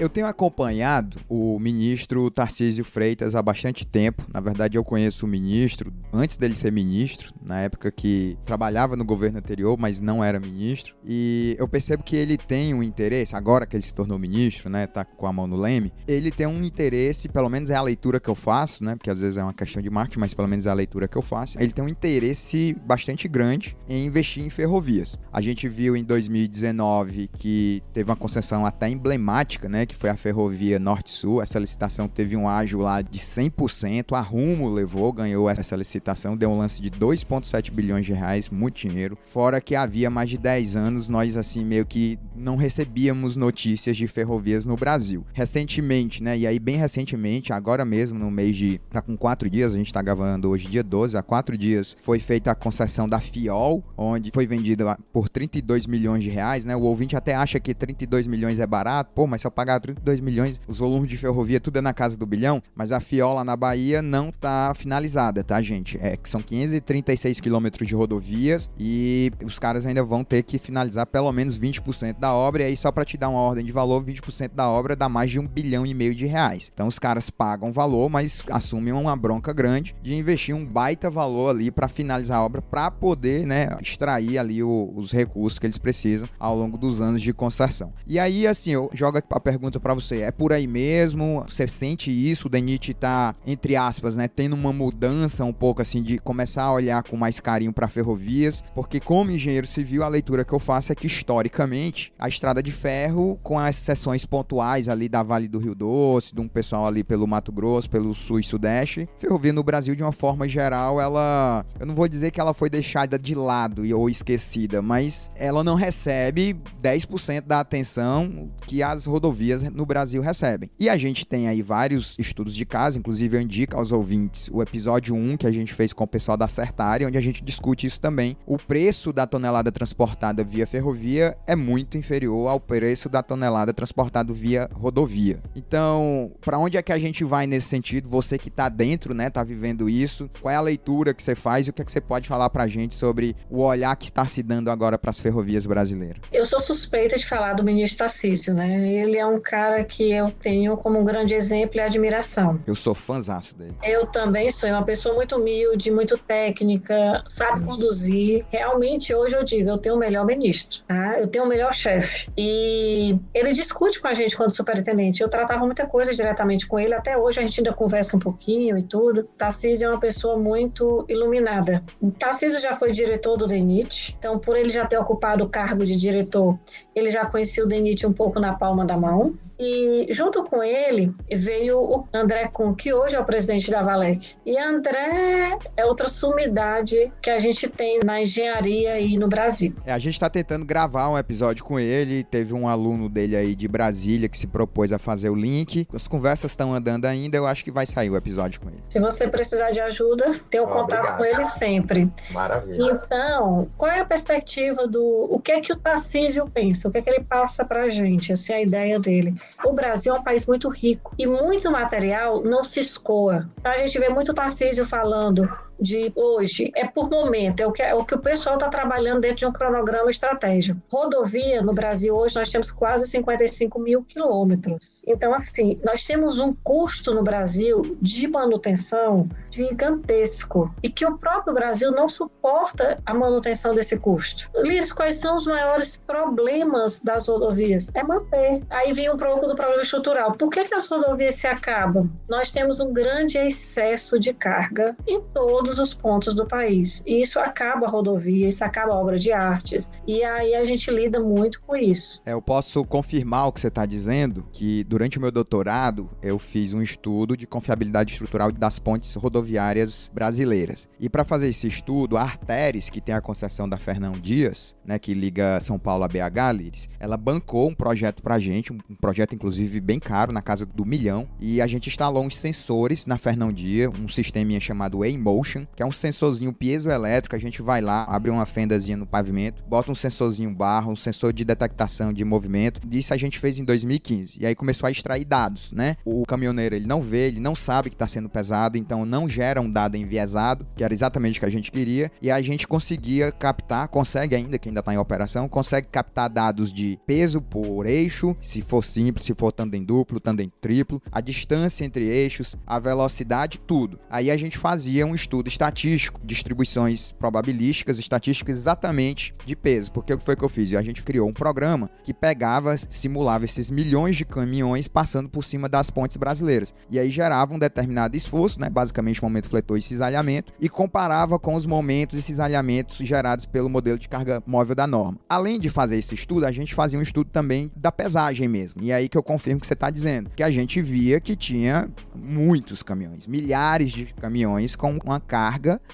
Eu 0.00 0.08
tenho 0.08 0.26
acompanhado 0.26 1.18
o 1.28 1.58
ministro 1.58 2.30
Tarcísio 2.30 2.82
Freitas 2.82 3.34
há 3.34 3.42
bastante 3.42 3.86
tempo. 3.86 4.26
Na 4.32 4.40
verdade, 4.40 4.78
eu 4.78 4.82
conheço 4.82 5.26
o 5.26 5.28
ministro 5.28 5.92
antes 6.10 6.38
dele 6.38 6.56
ser 6.56 6.72
ministro, 6.72 7.34
na 7.42 7.60
época 7.60 7.92
que 7.92 8.38
trabalhava 8.46 8.96
no 8.96 9.04
governo 9.04 9.36
anterior, 9.36 9.76
mas 9.78 10.00
não 10.00 10.24
era 10.24 10.40
ministro. 10.40 10.96
E 11.04 11.54
eu 11.58 11.68
percebo 11.68 12.02
que 12.02 12.16
ele 12.16 12.38
tem 12.38 12.72
um 12.72 12.82
interesse, 12.82 13.36
agora 13.36 13.66
que 13.66 13.76
ele 13.76 13.82
se 13.82 13.94
tornou 13.94 14.18
ministro, 14.18 14.70
né, 14.70 14.86
tá 14.86 15.04
com 15.04 15.26
a 15.26 15.32
mão 15.34 15.46
no 15.46 15.56
leme, 15.56 15.92
ele 16.08 16.30
tem 16.30 16.46
um 16.46 16.64
interesse, 16.64 17.28
pelo 17.28 17.50
menos 17.50 17.68
é 17.68 17.74
a 17.74 17.82
leitura 17.82 18.18
que 18.18 18.30
eu 18.30 18.34
faço, 18.34 18.82
né, 18.82 18.96
porque 18.96 19.10
às 19.10 19.20
vezes 19.20 19.36
é 19.36 19.42
uma 19.42 19.52
questão 19.52 19.82
de 19.82 19.90
marketing, 19.90 20.20
mas 20.20 20.32
pelo 20.32 20.48
menos 20.48 20.64
é 20.64 20.70
a 20.70 20.74
leitura 20.74 21.06
que 21.08 21.18
eu 21.18 21.22
faço. 21.22 21.60
Ele 21.60 21.72
tem 21.72 21.84
um 21.84 21.88
interesse 21.88 22.74
bastante 22.86 23.28
grande 23.28 23.76
em 23.86 24.06
investir 24.06 24.42
em 24.42 24.48
ferrovias. 24.48 25.18
A 25.30 25.42
gente 25.42 25.68
viu 25.68 25.94
em 25.94 26.02
2019 26.02 27.28
que 27.34 27.82
teve 27.92 28.10
uma 28.10 28.16
concessão 28.16 28.64
até 28.64 28.88
emblemática, 28.88 29.68
né, 29.68 29.89
que 29.90 29.96
foi 29.96 30.08
a 30.08 30.16
ferrovia 30.16 30.78
Norte-Sul. 30.78 31.42
Essa 31.42 31.58
licitação 31.58 32.06
teve 32.06 32.36
um 32.36 32.48
ágio 32.48 32.78
lá 32.78 33.02
de 33.02 33.18
100%. 33.18 34.16
A 34.16 34.20
Rumo 34.20 34.68
levou, 34.68 35.12
ganhou 35.12 35.50
essa 35.50 35.74
licitação, 35.74 36.36
deu 36.36 36.48
um 36.48 36.58
lance 36.58 36.80
de 36.80 36.90
2,7 36.92 37.72
bilhões 37.72 38.06
de 38.06 38.12
reais, 38.12 38.48
muito 38.48 38.76
dinheiro. 38.76 39.18
Fora 39.24 39.60
que 39.60 39.74
havia 39.74 40.08
mais 40.08 40.30
de 40.30 40.38
10 40.38 40.76
anos, 40.76 41.08
nós 41.08 41.36
assim 41.36 41.64
meio 41.64 41.84
que 41.84 42.18
não 42.36 42.54
recebíamos 42.54 43.36
notícias 43.36 43.96
de 43.96 44.06
ferrovias 44.06 44.64
no 44.64 44.76
Brasil. 44.76 45.26
Recentemente, 45.32 46.22
né? 46.22 46.38
E 46.38 46.46
aí, 46.46 46.60
bem 46.60 46.76
recentemente, 46.76 47.52
agora 47.52 47.84
mesmo, 47.84 48.16
no 48.16 48.30
mês 48.30 48.54
de. 48.54 48.80
tá 48.90 49.02
com 49.02 49.16
quatro 49.16 49.50
dias, 49.50 49.74
a 49.74 49.76
gente 49.76 49.92
tá 49.92 50.00
gravando 50.00 50.48
hoje, 50.48 50.68
dia 50.68 50.84
12, 50.84 51.16
há 51.16 51.22
quatro 51.22 51.58
dias, 51.58 51.96
foi 52.00 52.20
feita 52.20 52.52
a 52.52 52.54
concessão 52.54 53.08
da 53.08 53.18
FIOL, 53.18 53.82
onde 53.96 54.30
foi 54.32 54.46
vendida 54.46 54.96
por 55.12 55.28
32 55.28 55.86
milhões 55.86 56.22
de 56.22 56.30
reais, 56.30 56.64
né? 56.64 56.76
O 56.76 56.82
ouvinte 56.82 57.16
até 57.16 57.34
acha 57.34 57.58
que 57.58 57.74
32 57.74 58.28
milhões 58.28 58.60
é 58.60 58.66
barato, 58.66 59.10
pô, 59.14 59.26
mas 59.26 59.42
eu 59.42 59.50
pagar 59.50 59.79
32 59.80 60.20
milhões, 60.20 60.60
os 60.68 60.78
volumes 60.78 61.08
de 61.08 61.16
ferrovia 61.16 61.60
tudo 61.60 61.78
é 61.78 61.80
na 61.80 61.92
casa 61.92 62.16
do 62.16 62.26
bilhão, 62.26 62.62
mas 62.74 62.92
a 62.92 63.00
FIOL 63.00 63.34
lá 63.34 63.44
na 63.44 63.56
Bahia 63.56 64.02
não 64.02 64.30
tá 64.30 64.72
finalizada, 64.74 65.42
tá, 65.42 65.60
gente? 65.60 65.98
É 66.00 66.16
que 66.16 66.28
são 66.28 66.40
536 66.40 67.40
quilômetros 67.40 67.86
de 67.86 67.94
rodovias 67.94 68.68
e 68.78 69.32
os 69.44 69.58
caras 69.58 69.86
ainda 69.86 70.02
vão 70.02 70.24
ter 70.24 70.42
que 70.42 70.58
finalizar 70.58 71.06
pelo 71.06 71.32
menos 71.32 71.58
20% 71.58 72.18
da 72.18 72.32
obra, 72.34 72.62
e 72.62 72.66
aí 72.66 72.76
só 72.76 72.90
para 72.92 73.04
te 73.04 73.16
dar 73.16 73.28
uma 73.28 73.40
ordem 73.40 73.64
de 73.64 73.72
valor, 73.72 74.04
20% 74.04 74.52
da 74.54 74.68
obra 74.68 74.96
dá 74.96 75.08
mais 75.08 75.30
de 75.30 75.38
um 75.38 75.46
bilhão 75.46 75.86
e 75.86 75.94
meio 75.94 76.14
de 76.14 76.26
reais. 76.26 76.70
Então 76.72 76.86
os 76.86 76.98
caras 76.98 77.30
pagam 77.30 77.72
valor, 77.72 78.08
mas 78.08 78.42
assumem 78.50 78.92
uma 78.92 79.16
bronca 79.16 79.52
grande 79.52 79.94
de 80.02 80.14
investir 80.14 80.54
um 80.54 80.64
baita 80.64 81.10
valor 81.10 81.50
ali 81.50 81.70
para 81.70 81.88
finalizar 81.88 82.38
a 82.38 82.44
obra, 82.44 82.62
para 82.62 82.90
poder, 82.90 83.46
né, 83.46 83.68
extrair 83.80 84.38
ali 84.38 84.62
o, 84.62 84.92
os 84.96 85.12
recursos 85.12 85.58
que 85.58 85.66
eles 85.66 85.78
precisam 85.78 86.28
ao 86.38 86.56
longo 86.56 86.76
dos 86.76 87.00
anos 87.00 87.22
de 87.22 87.32
concessão. 87.32 87.92
E 88.06 88.18
aí, 88.18 88.46
assim, 88.46 88.72
eu 88.72 88.90
jogo 88.92 89.18
a 89.18 89.40
pergunta 89.40 89.69
para 89.78 89.94
você, 89.94 90.22
é 90.22 90.32
por 90.32 90.52
aí 90.52 90.66
mesmo? 90.66 91.44
Você 91.48 91.68
sente 91.68 92.10
isso? 92.10 92.46
O 92.46 92.50
Denit 92.50 92.94
tá, 92.94 93.34
entre 93.46 93.76
aspas, 93.76 94.16
né, 94.16 94.26
tendo 94.26 94.54
uma 94.54 94.72
mudança 94.72 95.44
um 95.44 95.52
pouco 95.52 95.82
assim 95.82 96.02
de 96.02 96.18
começar 96.18 96.64
a 96.64 96.72
olhar 96.72 97.02
com 97.02 97.16
mais 97.16 97.38
carinho 97.38 97.72
para 97.72 97.86
ferrovias, 97.88 98.64
porque 98.74 98.98
como 98.98 99.30
engenheiro 99.30 99.66
civil, 99.66 100.02
a 100.02 100.08
leitura 100.08 100.44
que 100.44 100.52
eu 100.52 100.58
faço 100.58 100.92
é 100.92 100.94
que 100.94 101.06
historicamente 101.06 102.12
a 102.18 102.28
estrada 102.28 102.62
de 102.62 102.72
ferro, 102.72 103.38
com 103.42 103.58
as 103.58 103.76
seções 103.76 104.24
pontuais 104.24 104.88
ali 104.88 105.08
da 105.08 105.22
Vale 105.22 105.48
do 105.48 105.58
Rio 105.58 105.74
Doce, 105.74 106.34
de 106.34 106.40
um 106.40 106.48
pessoal 106.48 106.86
ali 106.86 107.04
pelo 107.04 107.26
Mato 107.26 107.52
Grosso, 107.52 107.90
pelo 107.90 108.14
Sul 108.14 108.40
e 108.40 108.42
Sudeste, 108.42 109.08
ferrovia 109.18 109.52
no 109.52 109.62
Brasil 109.62 109.94
de 109.94 110.02
uma 110.02 110.12
forma 110.12 110.48
geral, 110.48 111.00
ela, 111.00 111.64
eu 111.78 111.86
não 111.86 111.94
vou 111.94 112.08
dizer 112.08 112.30
que 112.30 112.40
ela 112.40 112.54
foi 112.54 112.70
deixada 112.70 113.18
de 113.18 113.34
lado 113.34 113.82
ou 113.98 114.08
esquecida, 114.08 114.80
mas 114.80 115.30
ela 115.34 115.64
não 115.64 115.74
recebe 115.74 116.56
10% 116.82 117.42
da 117.42 117.60
atenção 117.60 118.50
que 118.66 118.82
as 118.82 119.04
rodovias 119.04 119.49
no 119.72 119.86
Brasil 119.86 120.22
recebem. 120.22 120.70
E 120.78 120.88
a 120.88 120.96
gente 120.96 121.26
tem 121.26 121.48
aí 121.48 121.62
vários 121.62 122.16
estudos 122.18 122.54
de 122.54 122.64
caso, 122.64 122.98
inclusive 122.98 123.36
eu 123.36 123.40
indico 123.40 123.76
aos 123.76 123.92
ouvintes 123.92 124.48
o 124.52 124.62
episódio 124.62 125.14
1 125.14 125.36
que 125.36 125.46
a 125.46 125.52
gente 125.52 125.74
fez 125.74 125.92
com 125.92 126.04
o 126.04 126.06
pessoal 126.06 126.36
da 126.36 126.48
Certare, 126.48 127.06
onde 127.06 127.18
a 127.18 127.20
gente 127.20 127.42
discute 127.42 127.86
isso 127.86 128.00
também. 128.00 128.36
O 128.46 128.56
preço 128.56 129.12
da 129.12 129.26
tonelada 129.26 129.72
transportada 129.72 130.42
via 130.44 130.66
ferrovia 130.66 131.36
é 131.46 131.56
muito 131.56 131.96
inferior 131.96 132.48
ao 132.48 132.60
preço 132.60 133.08
da 133.08 133.22
tonelada 133.22 133.72
transportada 133.72 134.32
via 134.32 134.68
rodovia. 134.72 135.40
Então, 135.54 136.32
para 136.40 136.58
onde 136.58 136.76
é 136.76 136.82
que 136.82 136.92
a 136.92 136.98
gente 136.98 137.24
vai 137.24 137.46
nesse 137.46 137.68
sentido? 137.68 138.08
Você 138.08 138.38
que 138.38 138.48
está 138.48 138.68
dentro, 138.68 139.14
né, 139.14 139.30
tá 139.30 139.42
vivendo 139.42 139.88
isso, 139.88 140.28
qual 140.40 140.52
é 140.52 140.56
a 140.56 140.60
leitura 140.60 141.14
que 141.14 141.22
você 141.22 141.34
faz 141.34 141.66
e 141.66 141.70
o 141.70 141.72
que 141.72 141.82
é 141.82 141.84
que 141.84 141.92
você 141.92 142.00
pode 142.00 142.28
falar 142.28 142.50
para 142.50 142.64
a 142.64 142.68
gente 142.68 142.94
sobre 142.94 143.36
o 143.48 143.62
olhar 143.62 143.94
que 143.96 144.06
está 144.06 144.26
se 144.26 144.42
dando 144.42 144.70
agora 144.70 144.98
para 144.98 145.10
as 145.10 145.18
ferrovias 145.18 145.66
brasileiras? 145.66 146.20
Eu 146.32 146.46
sou 146.46 146.60
suspeita 146.60 147.16
de 147.16 147.26
falar 147.26 147.54
do 147.54 147.64
ministro 147.64 147.98
Tarcísio, 147.98 148.54
né? 148.54 148.92
Ele 148.92 149.16
é 149.16 149.26
um 149.26 149.39
cara 149.40 149.84
que 149.84 150.12
eu 150.12 150.30
tenho 150.30 150.76
como 150.76 150.98
um 150.98 151.04
grande 151.04 151.34
exemplo 151.34 151.76
e 151.76 151.80
admiração. 151.80 152.60
Eu 152.66 152.74
sou 152.74 152.94
fãzaço 152.94 153.56
dele. 153.56 153.74
Eu 153.82 154.06
também 154.06 154.50
sou 154.50 154.68
uma 154.68 154.84
pessoa 154.84 155.14
muito 155.14 155.36
humilde, 155.36 155.90
muito 155.90 156.16
técnica, 156.18 157.24
sabe 157.28 157.64
conduzir. 157.64 158.44
Realmente, 158.50 159.14
hoje 159.14 159.34
eu 159.34 159.44
digo, 159.44 159.68
eu 159.68 159.78
tenho 159.78 159.94
o 159.94 159.98
melhor 159.98 160.24
ministro, 160.24 160.82
tá? 160.86 161.18
Eu 161.18 161.26
tenho 161.26 161.44
o 161.44 161.48
melhor 161.48 161.72
chefe. 161.72 162.28
E 162.36 163.16
ele 163.34 163.52
discute 163.52 164.00
com 164.00 164.08
a 164.08 164.14
gente 164.14 164.36
quando 164.36 164.52
superintendente. 164.52 165.22
Eu 165.22 165.28
tratava 165.28 165.64
muita 165.64 165.86
coisa 165.86 166.12
diretamente 166.12 166.66
com 166.66 166.78
ele, 166.78 166.94
até 166.94 167.16
hoje 167.16 167.40
a 167.40 167.42
gente 167.42 167.60
ainda 167.60 167.72
conversa 167.72 168.16
um 168.16 168.20
pouquinho 168.20 168.78
e 168.78 168.82
tudo. 168.82 169.24
Tarcísio 169.36 169.86
é 169.86 169.90
uma 169.90 170.00
pessoa 170.00 170.36
muito 170.36 171.04
iluminada. 171.08 171.82
Tarcísio 172.18 172.60
já 172.60 172.74
foi 172.74 172.90
diretor 172.90 173.36
do 173.36 173.46
DENIT, 173.46 174.16
então 174.18 174.38
por 174.38 174.56
ele 174.56 174.70
já 174.70 174.86
ter 174.86 174.98
ocupado 174.98 175.44
o 175.44 175.48
cargo 175.48 175.84
de 175.84 175.96
diretor, 175.96 176.58
ele 176.94 177.10
já 177.10 177.24
conhecia 177.26 177.64
o 177.64 177.66
DENIT 177.66 178.06
um 178.06 178.12
pouco 178.12 178.40
na 178.40 178.54
palma 178.54 178.84
da 178.84 178.96
mão. 178.96 179.34
E 179.62 180.06
junto 180.08 180.42
com 180.44 180.62
ele 180.62 181.14
veio 181.30 181.78
o 181.78 182.08
André 182.14 182.48
Kuhn, 182.48 182.74
que 182.74 182.94
hoje 182.94 183.14
é 183.14 183.20
o 183.20 183.24
presidente 183.26 183.70
da 183.70 183.82
Valec. 183.82 184.34
E 184.46 184.58
André 184.58 185.58
é 185.76 185.84
outra 185.84 186.08
sumidade 186.08 187.12
que 187.20 187.28
a 187.28 187.38
gente 187.38 187.68
tem 187.68 188.00
na 188.02 188.22
engenharia 188.22 188.98
e 188.98 189.18
no 189.18 189.28
Brasil. 189.28 189.74
É, 189.84 189.92
a 189.92 189.98
gente 189.98 190.14
está 190.14 190.30
tentando 190.30 190.64
gravar 190.64 191.10
um 191.10 191.18
episódio 191.18 191.62
com 191.62 191.78
ele. 191.78 192.24
Teve 192.24 192.54
um 192.54 192.66
aluno 192.66 193.06
dele 193.06 193.36
aí 193.36 193.54
de 193.54 193.68
Brasília 193.68 194.30
que 194.30 194.38
se 194.38 194.46
propôs 194.46 194.94
a 194.94 194.98
fazer 194.98 195.28
o 195.28 195.34
link. 195.34 195.86
As 195.92 196.08
conversas 196.08 196.52
estão 196.52 196.72
andando 196.72 197.04
ainda, 197.04 197.36
eu 197.36 197.46
acho 197.46 197.62
que 197.62 197.70
vai 197.70 197.84
sair 197.84 198.08
o 198.08 198.16
episódio 198.16 198.62
com 198.62 198.70
ele. 198.70 198.82
Se 198.88 198.98
você 198.98 199.28
precisar 199.28 199.72
de 199.72 199.80
ajuda, 199.80 200.32
tenha 200.50 200.62
o 200.62 200.66
oh, 200.66 200.70
contato 200.70 201.00
obrigado. 201.00 201.18
com 201.18 201.24
ele 201.26 201.44
sempre. 201.44 202.10
Maravilha. 202.32 202.98
Então, 203.04 203.68
qual 203.76 203.90
é 203.90 204.00
a 204.00 204.06
perspectiva 204.06 204.88
do 204.88 205.28
o 205.30 205.38
que 205.38 205.52
é 205.52 205.60
que 205.60 205.70
o 205.70 205.76
Tarcísio 205.76 206.48
pensa? 206.48 206.79
O 206.88 206.90
que 206.90 206.98
é 206.98 207.02
que 207.02 207.10
ele 207.10 207.24
passa 207.24 207.64
pra 207.64 207.88
gente? 207.88 208.32
Essa 208.32 208.54
é 208.54 208.56
a 208.56 208.62
ideia 208.62 208.98
dele. 208.98 209.34
O 209.64 209.72
Brasil 209.72 210.14
é 210.14 210.18
um 210.18 210.22
país 210.22 210.46
muito 210.46 210.68
rico 210.68 211.14
e 211.18 211.26
muito 211.26 211.70
material 211.70 212.42
não 212.42 212.64
se 212.64 212.80
escoa. 212.80 213.48
A 213.64 213.76
gente 213.78 213.98
vê 213.98 214.08
muito 214.08 214.34
Tarcísio 214.34 214.86
falando 214.86 215.48
de 215.80 216.12
hoje 216.14 216.70
é 216.76 216.86
por 216.86 217.08
momento, 217.08 217.60
é 217.60 217.66
o 217.66 217.72
que, 217.72 217.82
é 217.82 217.94
o, 217.94 218.04
que 218.04 218.14
o 218.14 218.18
pessoal 218.18 218.56
está 218.56 218.68
trabalhando 218.68 219.20
dentro 219.20 219.38
de 219.38 219.46
um 219.46 219.52
cronograma 219.52 220.10
estratégico. 220.10 220.80
Rodovia 220.90 221.62
no 221.62 221.72
Brasil 221.72 222.14
hoje 222.14 222.36
nós 222.36 222.50
temos 222.50 222.70
quase 222.70 223.06
55 223.06 223.78
mil 223.78 224.02
quilômetros. 224.02 225.02
Então, 225.06 225.32
assim, 225.34 225.80
nós 225.84 226.04
temos 226.04 226.38
um 226.38 226.54
custo 226.62 227.14
no 227.14 227.22
Brasil 227.22 227.96
de 228.00 228.26
manutenção 228.26 229.28
gigantesco 229.50 230.72
e 230.82 230.88
que 230.88 231.06
o 231.06 231.16
próprio 231.16 231.54
Brasil 231.54 231.90
não 231.90 232.08
suporta 232.08 232.98
a 233.04 233.14
manutenção 233.14 233.74
desse 233.74 233.96
custo. 233.98 234.50
Liz, 234.56 234.92
quais 234.92 235.16
são 235.16 235.36
os 235.36 235.46
maiores 235.46 235.96
problemas 235.96 237.00
das 237.00 237.28
rodovias? 237.28 237.90
É 237.94 238.02
manter. 238.02 238.62
Aí 238.70 238.92
vem 238.92 239.10
um 239.10 239.16
pouco 239.16 239.46
do 239.46 239.54
problema 239.54 239.82
estrutural. 239.82 240.32
Por 240.32 240.50
que, 240.50 240.64
que 240.64 240.74
as 240.74 240.86
rodovias 240.86 241.36
se 241.36 241.46
acabam? 241.46 242.10
Nós 242.28 242.50
temos 242.50 242.80
um 242.80 242.92
grande 242.92 243.38
excesso 243.38 244.18
de 244.18 244.32
carga 244.32 244.96
em 245.06 245.20
todos 245.32 245.69
todos 245.70 245.78
os 245.78 245.94
pontos 245.94 246.34
do 246.34 246.46
país. 246.46 247.02
E 247.06 247.20
isso 247.20 247.38
acaba 247.38 247.86
a 247.86 247.88
rodovia, 247.88 248.48
isso 248.48 248.64
acaba 248.64 248.92
a 248.92 248.96
obra 248.96 249.16
de 249.16 249.30
artes. 249.30 249.90
E 250.06 250.24
aí 250.24 250.54
a 250.54 250.64
gente 250.64 250.90
lida 250.90 251.20
muito 251.20 251.60
com 251.62 251.76
isso. 251.76 252.20
É, 252.26 252.32
eu 252.32 252.42
posso 252.42 252.84
confirmar 252.84 253.46
o 253.46 253.52
que 253.52 253.60
você 253.60 253.68
está 253.68 253.86
dizendo, 253.86 254.44
que 254.52 254.82
durante 254.84 255.18
o 255.18 255.20
meu 255.20 255.30
doutorado 255.30 256.10
eu 256.20 256.38
fiz 256.38 256.72
um 256.72 256.82
estudo 256.82 257.36
de 257.36 257.46
confiabilidade 257.46 258.12
estrutural 258.12 258.50
das 258.50 258.78
pontes 258.78 259.14
rodoviárias 259.14 260.10
brasileiras. 260.12 260.88
E 260.98 261.08
para 261.08 261.24
fazer 261.24 261.48
esse 261.48 261.68
estudo, 261.68 262.16
a 262.16 262.22
Arteres, 262.22 262.90
que 262.90 263.00
tem 263.00 263.14
a 263.14 263.20
concessão 263.20 263.68
da 263.68 263.76
Fernão 263.76 264.12
Dias, 264.12 264.74
né, 264.84 264.98
que 264.98 265.14
liga 265.14 265.60
São 265.60 265.78
Paulo 265.78 266.02
a 266.02 266.08
BH, 266.08 266.52
Liris, 266.56 266.88
ela 266.98 267.16
bancou 267.16 267.68
um 267.68 267.74
projeto 267.74 268.22
para 268.22 268.34
a 268.34 268.38
gente, 268.38 268.72
um 268.72 268.78
projeto 269.00 269.34
inclusive 269.34 269.80
bem 269.80 270.00
caro, 270.00 270.32
na 270.32 270.42
casa 270.42 270.66
do 270.66 270.84
milhão, 270.84 271.28
e 271.38 271.60
a 271.60 271.66
gente 271.66 271.88
instalou 271.88 272.24
uns 272.24 272.36
sensores 272.36 273.06
na 273.06 273.16
Fernão 273.16 273.52
Dias, 273.52 273.92
um 274.00 274.08
sisteminha 274.08 274.60
chamado 274.60 275.04
A-Motion, 275.04 275.59
que 275.74 275.82
é 275.82 275.86
um 275.86 275.92
sensorzinho 275.92 276.52
piezoelétrico. 276.52 277.36
A 277.36 277.38
gente 277.38 277.62
vai 277.62 277.80
lá, 277.80 278.04
abre 278.04 278.30
uma 278.30 278.46
fendazinha 278.46 278.96
no 278.96 279.06
pavimento, 279.06 279.62
bota 279.64 279.90
um 279.90 279.94
sensorzinho 279.94 280.52
barro, 280.52 280.92
um 280.92 280.96
sensor 280.96 281.32
de 281.32 281.44
detectação 281.44 282.12
de 282.12 282.24
movimento. 282.24 282.80
Isso 282.90 283.14
a 283.14 283.16
gente 283.16 283.38
fez 283.38 283.58
em 283.58 283.64
2015. 283.64 284.38
E 284.40 284.46
aí 284.46 284.54
começou 284.54 284.86
a 284.86 284.90
extrair 284.90 285.24
dados, 285.24 285.72
né? 285.72 285.96
O 286.04 286.24
caminhoneiro 286.24 286.74
ele 286.74 286.86
não 286.86 287.00
vê, 287.00 287.28
ele 287.28 287.40
não 287.40 287.54
sabe 287.54 287.90
que 287.90 287.94
está 287.94 288.06
sendo 288.06 288.28
pesado, 288.28 288.78
então 288.78 289.04
não 289.04 289.28
gera 289.28 289.60
um 289.60 289.70
dado 289.70 289.96
enviesado, 289.96 290.66
que 290.76 290.84
era 290.84 290.92
exatamente 290.92 291.38
o 291.38 291.40
que 291.40 291.46
a 291.46 291.50
gente 291.50 291.70
queria. 291.70 292.10
E 292.20 292.30
a 292.30 292.40
gente 292.40 292.66
conseguia 292.66 293.30
captar, 293.30 293.88
consegue 293.88 294.34
ainda, 294.34 294.58
que 294.58 294.68
ainda 294.68 294.80
está 294.80 294.94
em 294.94 294.98
operação, 294.98 295.48
consegue 295.48 295.88
captar 295.88 296.30
dados 296.30 296.72
de 296.72 296.98
peso 297.06 297.40
por 297.42 297.86
eixo, 297.86 298.36
se 298.42 298.62
for 298.62 298.84
simples, 298.84 299.26
se 299.26 299.34
for 299.34 299.52
tandem 299.52 299.84
duplo, 299.84 300.20
tandem 300.20 300.50
triplo, 300.60 301.02
a 301.12 301.20
distância 301.20 301.84
entre 301.84 302.04
eixos, 302.04 302.56
a 302.66 302.78
velocidade, 302.78 303.58
tudo. 303.66 303.98
Aí 304.08 304.30
a 304.30 304.36
gente 304.36 304.56
fazia 304.56 305.06
um 305.06 305.14
estudo 305.14 305.48
estatístico, 305.50 306.20
distribuições 306.24 307.12
probabilísticas, 307.12 307.98
estatísticas 307.98 308.56
exatamente 308.56 309.34
de 309.44 309.54
peso. 309.54 309.92
Porque 309.92 310.12
o 310.12 310.18
que 310.18 310.24
foi 310.24 310.36
que 310.36 310.44
eu 310.44 310.48
fiz? 310.48 310.72
A 310.74 310.82
gente 310.82 311.02
criou 311.02 311.28
um 311.28 311.32
programa 311.32 311.90
que 312.02 312.14
pegava, 312.14 312.76
simulava 312.88 313.44
esses 313.44 313.70
milhões 313.70 314.16
de 314.16 314.24
caminhões 314.24 314.88
passando 314.88 315.28
por 315.28 315.44
cima 315.44 315.68
das 315.68 315.90
pontes 315.90 316.16
brasileiras. 316.16 316.72
E 316.88 316.98
aí 316.98 317.10
gerava 317.10 317.54
um 317.54 317.58
determinado 317.58 318.16
esforço, 318.16 318.60
né? 318.60 318.70
Basicamente, 318.70 319.20
o 319.20 319.24
momento 319.24 319.48
fletor 319.48 319.78
e 319.78 319.82
cisalhamento, 319.82 320.52
e 320.60 320.68
comparava 320.68 321.38
com 321.38 321.54
os 321.54 321.66
momentos 321.66 322.18
e 322.18 322.22
cisalhamentos 322.22 322.96
gerados 322.98 323.44
pelo 323.44 323.68
modelo 323.68 323.98
de 323.98 324.08
carga 324.08 324.42
móvel 324.46 324.74
da 324.74 324.86
norma. 324.86 325.18
Além 325.28 325.58
de 325.58 325.68
fazer 325.68 325.96
esse 325.96 326.14
estudo, 326.14 326.46
a 326.46 326.52
gente 326.52 326.74
fazia 326.74 326.98
um 326.98 327.02
estudo 327.02 327.28
também 327.30 327.70
da 327.76 327.90
pesagem 327.90 328.48
mesmo. 328.48 328.82
E 328.82 328.92
aí 328.92 329.08
que 329.08 329.18
eu 329.18 329.22
confirmo 329.22 329.60
que 329.60 329.66
você 329.66 329.74
está 329.74 329.90
dizendo. 329.90 330.30
Que 330.30 330.42
a 330.42 330.50
gente 330.50 330.80
via 330.80 331.20
que 331.20 331.34
tinha 331.34 331.88
muitos 332.14 332.82
caminhões, 332.82 333.26
milhares 333.26 333.90
de 333.90 334.06
caminhões 334.14 334.76
com 334.76 334.96
uma 335.04 335.18
carga 335.18 335.39